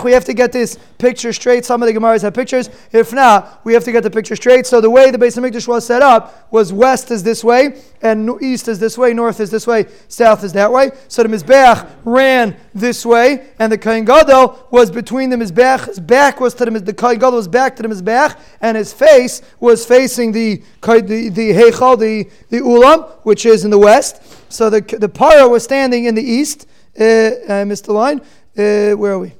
We 0.03 0.11
have 0.11 0.25
to 0.25 0.33
get 0.33 0.51
this 0.51 0.77
picture 0.97 1.31
straight. 1.31 1.63
Some 1.63 1.81
of 1.81 1.87
the 1.87 1.93
Gemaras 1.93 2.23
have 2.23 2.33
pictures. 2.33 2.69
If 2.91 3.13
not, 3.13 3.63
we 3.63 3.73
have 3.73 3.85
to 3.85 3.91
get 3.93 4.03
the 4.03 4.09
picture 4.09 4.35
straight. 4.35 4.65
So 4.65 4.81
the 4.81 4.89
way 4.89 5.11
the 5.11 5.17
Beis 5.17 5.37
Hamikdash 5.37 5.67
was 5.67 5.85
set 5.85 6.01
up 6.01 6.51
was 6.51 6.73
west 6.73 7.11
is 7.11 7.23
this 7.23 7.43
way, 7.43 7.79
and 8.01 8.29
east 8.41 8.67
is 8.67 8.79
this 8.79 8.97
way, 8.97 9.13
north 9.13 9.39
is 9.39 9.49
this 9.49 9.65
way, 9.65 9.85
south 10.09 10.43
is 10.43 10.51
that 10.53 10.71
way. 10.71 10.91
So 11.07 11.23
the 11.23 11.29
Mizbeach 11.29 11.87
ran 12.03 12.57
this 12.79 13.05
way, 13.05 13.47
and 13.59 13.71
the 13.71 13.77
Kohen 13.77 14.05
Gadol 14.05 14.67
was 14.71 14.91
between 14.91 15.29
the 15.29 15.35
Mizbeach. 15.35 15.85
His 15.87 15.99
back 15.99 16.39
was 16.39 16.53
to 16.55 16.65
the 16.65 16.79
the 16.79 16.93
Kohen 16.93 17.19
Gadol 17.19 17.37
was 17.37 17.47
back 17.47 17.75
to 17.77 17.83
the 17.83 17.89
Mizbeach, 17.89 18.39
and 18.61 18.77
his 18.77 18.93
face 18.93 19.41
was 19.59 19.85
facing 19.85 20.31
the 20.31 20.63
the 20.81 21.29
the 21.29 21.51
Heichal, 21.51 21.99
the 21.99 22.29
the 22.49 22.59
Ulam, 22.59 23.09
which 23.23 23.45
is 23.45 23.65
in 23.65 23.71
the 23.71 23.79
west. 23.79 24.21
So 24.51 24.69
the 24.69 24.81
the 24.81 25.09
para 25.09 25.47
was 25.47 25.63
standing 25.63 26.05
in 26.05 26.15
the 26.15 26.23
east. 26.23 26.67
Uh, 26.99 27.31
I 27.49 27.63
missed 27.63 27.85
the 27.85 27.93
line. 27.93 28.19
Uh, 28.57 28.93
where 28.93 29.13
are 29.13 29.19
we? 29.19 29.36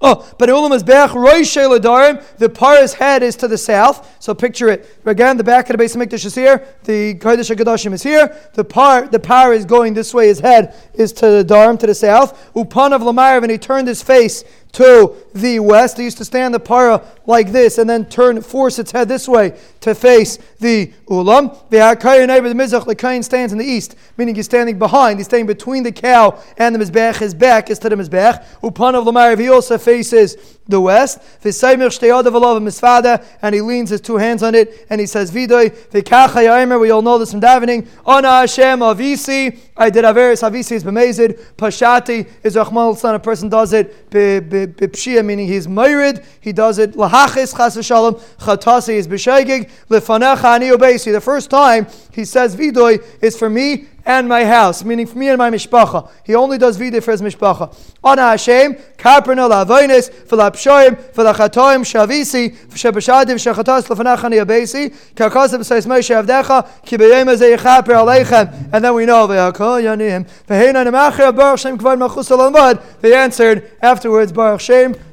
Oh, 0.00 0.28
but 0.38 0.48
Ulam 0.48 0.74
is 0.74 0.82
Bech 0.82 1.10
Roishe 1.10 1.78
Ladarim. 1.78 2.22
The 2.36 2.48
para's 2.48 2.94
head 2.94 3.22
is 3.22 3.36
to 3.36 3.48
the 3.48 3.56
south. 3.56 4.16
So 4.20 4.34
picture 4.34 4.68
it. 4.68 4.98
Again, 5.06 5.36
the 5.36 5.44
back 5.44 5.70
of 5.70 5.78
the 5.78 5.82
Beis 5.82 5.96
Hamikdash 5.96 6.24
is 6.24 6.34
here. 6.34 6.66
The 6.82 7.14
Kodesh 7.14 7.54
HaKadoshim 7.54 7.92
is 7.92 8.02
here. 8.02 8.36
The 8.54 8.64
par, 8.64 9.06
the 9.06 9.20
par 9.20 9.54
is 9.54 9.64
going 9.64 9.94
this 9.94 10.12
way. 10.12 10.26
His 10.26 10.40
head 10.40 10.74
is 10.94 11.12
to 11.14 11.26
the 11.26 11.44
Dharam, 11.44 11.78
to 11.78 11.86
the 11.86 11.94
south. 11.94 12.52
Upan 12.54 12.92
of 12.92 13.02
Lamarav, 13.02 13.42
and 13.42 13.50
he 13.50 13.58
turned 13.58 13.86
his 13.86 14.02
face 14.02 14.44
to 14.74 15.14
the 15.34 15.60
west. 15.60 15.96
They 15.96 16.04
used 16.04 16.18
to 16.18 16.24
stand 16.24 16.54
the 16.54 16.60
para 16.60 17.02
like 17.26 17.50
this 17.52 17.78
and 17.78 17.88
then 17.88 18.06
turn, 18.06 18.40
force 18.42 18.78
its 18.78 18.92
head 18.92 19.08
this 19.08 19.26
way 19.26 19.58
to 19.80 19.94
face 19.94 20.38
the 20.60 20.92
ulam. 21.08 21.56
The 21.70 22.26
neighbor, 22.26 22.48
the 22.48 22.54
mizrach, 22.54 22.84
the 22.84 22.94
kain 22.94 23.22
stands 23.22 23.52
in 23.52 23.58
the 23.58 23.64
east, 23.64 23.96
meaning 24.16 24.34
he's 24.34 24.46
standing 24.46 24.78
behind. 24.78 25.18
He's 25.18 25.26
standing 25.26 25.46
between 25.46 25.82
the 25.82 25.92
cow 25.92 26.42
and 26.58 26.74
the 26.74 26.84
mizbech. 26.84 27.18
His 27.18 27.34
back 27.34 27.70
is 27.70 27.78
to 27.80 27.88
the 27.88 27.96
mizbech. 27.96 28.44
Upan 28.60 28.94
of 28.94 29.04
Lamarav, 29.04 29.38
he 29.38 29.48
also 29.48 29.78
faces 29.78 30.58
the 30.66 30.80
west. 30.80 31.18
His 31.42 31.60
father, 31.60 33.24
And 33.42 33.54
he 33.54 33.60
leans 33.60 33.90
his 33.90 34.00
two 34.00 34.16
hands 34.16 34.42
on 34.42 34.54
it 34.54 34.86
and 34.88 35.00
he 35.00 35.06
says, 35.06 35.30
Vidoy, 35.30 36.80
we 36.80 36.90
all 36.90 37.02
know 37.02 37.18
this 37.18 37.30
from 37.32 37.40
davening. 37.40 37.86
Ana 38.06 38.28
Hashem 38.28 38.80
avisi, 38.80 39.58
I 39.76 39.90
did 39.90 40.04
Averis, 40.04 40.48
avisi 40.48 40.72
is 40.72 40.84
bemazid. 40.84 41.38
Pashati 41.56 42.28
is 42.42 42.56
Rahman 42.56 42.96
son, 42.96 43.14
a 43.14 43.18
person 43.18 43.48
does 43.48 43.72
it 43.72 44.10
b'pshia, 44.10 45.24
meaning 45.24 45.48
he's 45.48 45.66
myrid, 45.66 46.24
he 46.40 46.52
does 46.52 46.78
it 46.78 46.92
lahachis 46.92 47.56
chas 47.56 47.76
v'shalom, 47.76 48.20
chatasi 48.38 48.94
is 48.94 49.08
b'shaygig, 49.08 49.70
lefanecha 49.88 50.44
ani. 50.44 50.70
The 51.14 51.20
first 51.20 51.50
time 51.50 51.86
he 52.12 52.24
says 52.24 52.56
vidoy 52.56 53.04
is 53.22 53.36
for 53.36 53.50
me 53.50 53.88
and 54.06 54.28
my 54.28 54.44
house, 54.44 54.84
meaning 54.84 55.06
for 55.06 55.18
me 55.18 55.28
and 55.28 55.38
my 55.38 55.50
mishpacha. 55.50 56.10
He 56.24 56.34
only 56.34 56.58
does 56.58 56.76
vida 56.76 57.00
for 57.00 57.12
his 57.12 57.22
mishpacha. 57.22 57.74
Ana 58.02 58.22
Hashem, 58.22 58.74
karperna 58.96 59.48
la'avonis, 59.48 60.12
for 60.12 60.36
la'pshoim, 60.36 61.00
for 61.12 61.24
la'chatoim 61.24 61.84
shavisi, 61.84 62.54
for 62.54 62.76
shebashadim 62.76 63.36
shechatos 63.36 63.86
lefanachani 63.86 64.44
abesi, 64.44 64.94
karkosav 65.14 65.64
says 65.64 65.86
Moshe 65.86 66.14
avdecha, 66.14 66.68
ki 66.84 66.96
b'yem 66.96 67.26
azeh 67.26 67.56
yichaper 67.56 67.94
aleichem. 67.94 68.72
And 68.72 68.84
then 68.84 68.94
we 68.94 69.06
know, 69.06 69.26
ve'akol 69.26 69.82
yanim, 69.82 70.28
ve'heina 70.46 70.86
nemacher 70.86 71.34
baruch 71.34 71.60
shem 71.60 71.78
kvad 71.78 71.98
malchus 71.98 72.28
alamad. 72.28 72.82
They 73.00 73.14
answered 73.14 73.70
afterwards, 73.80 74.32
Baruch 74.32 74.60
Shem, 74.60 74.94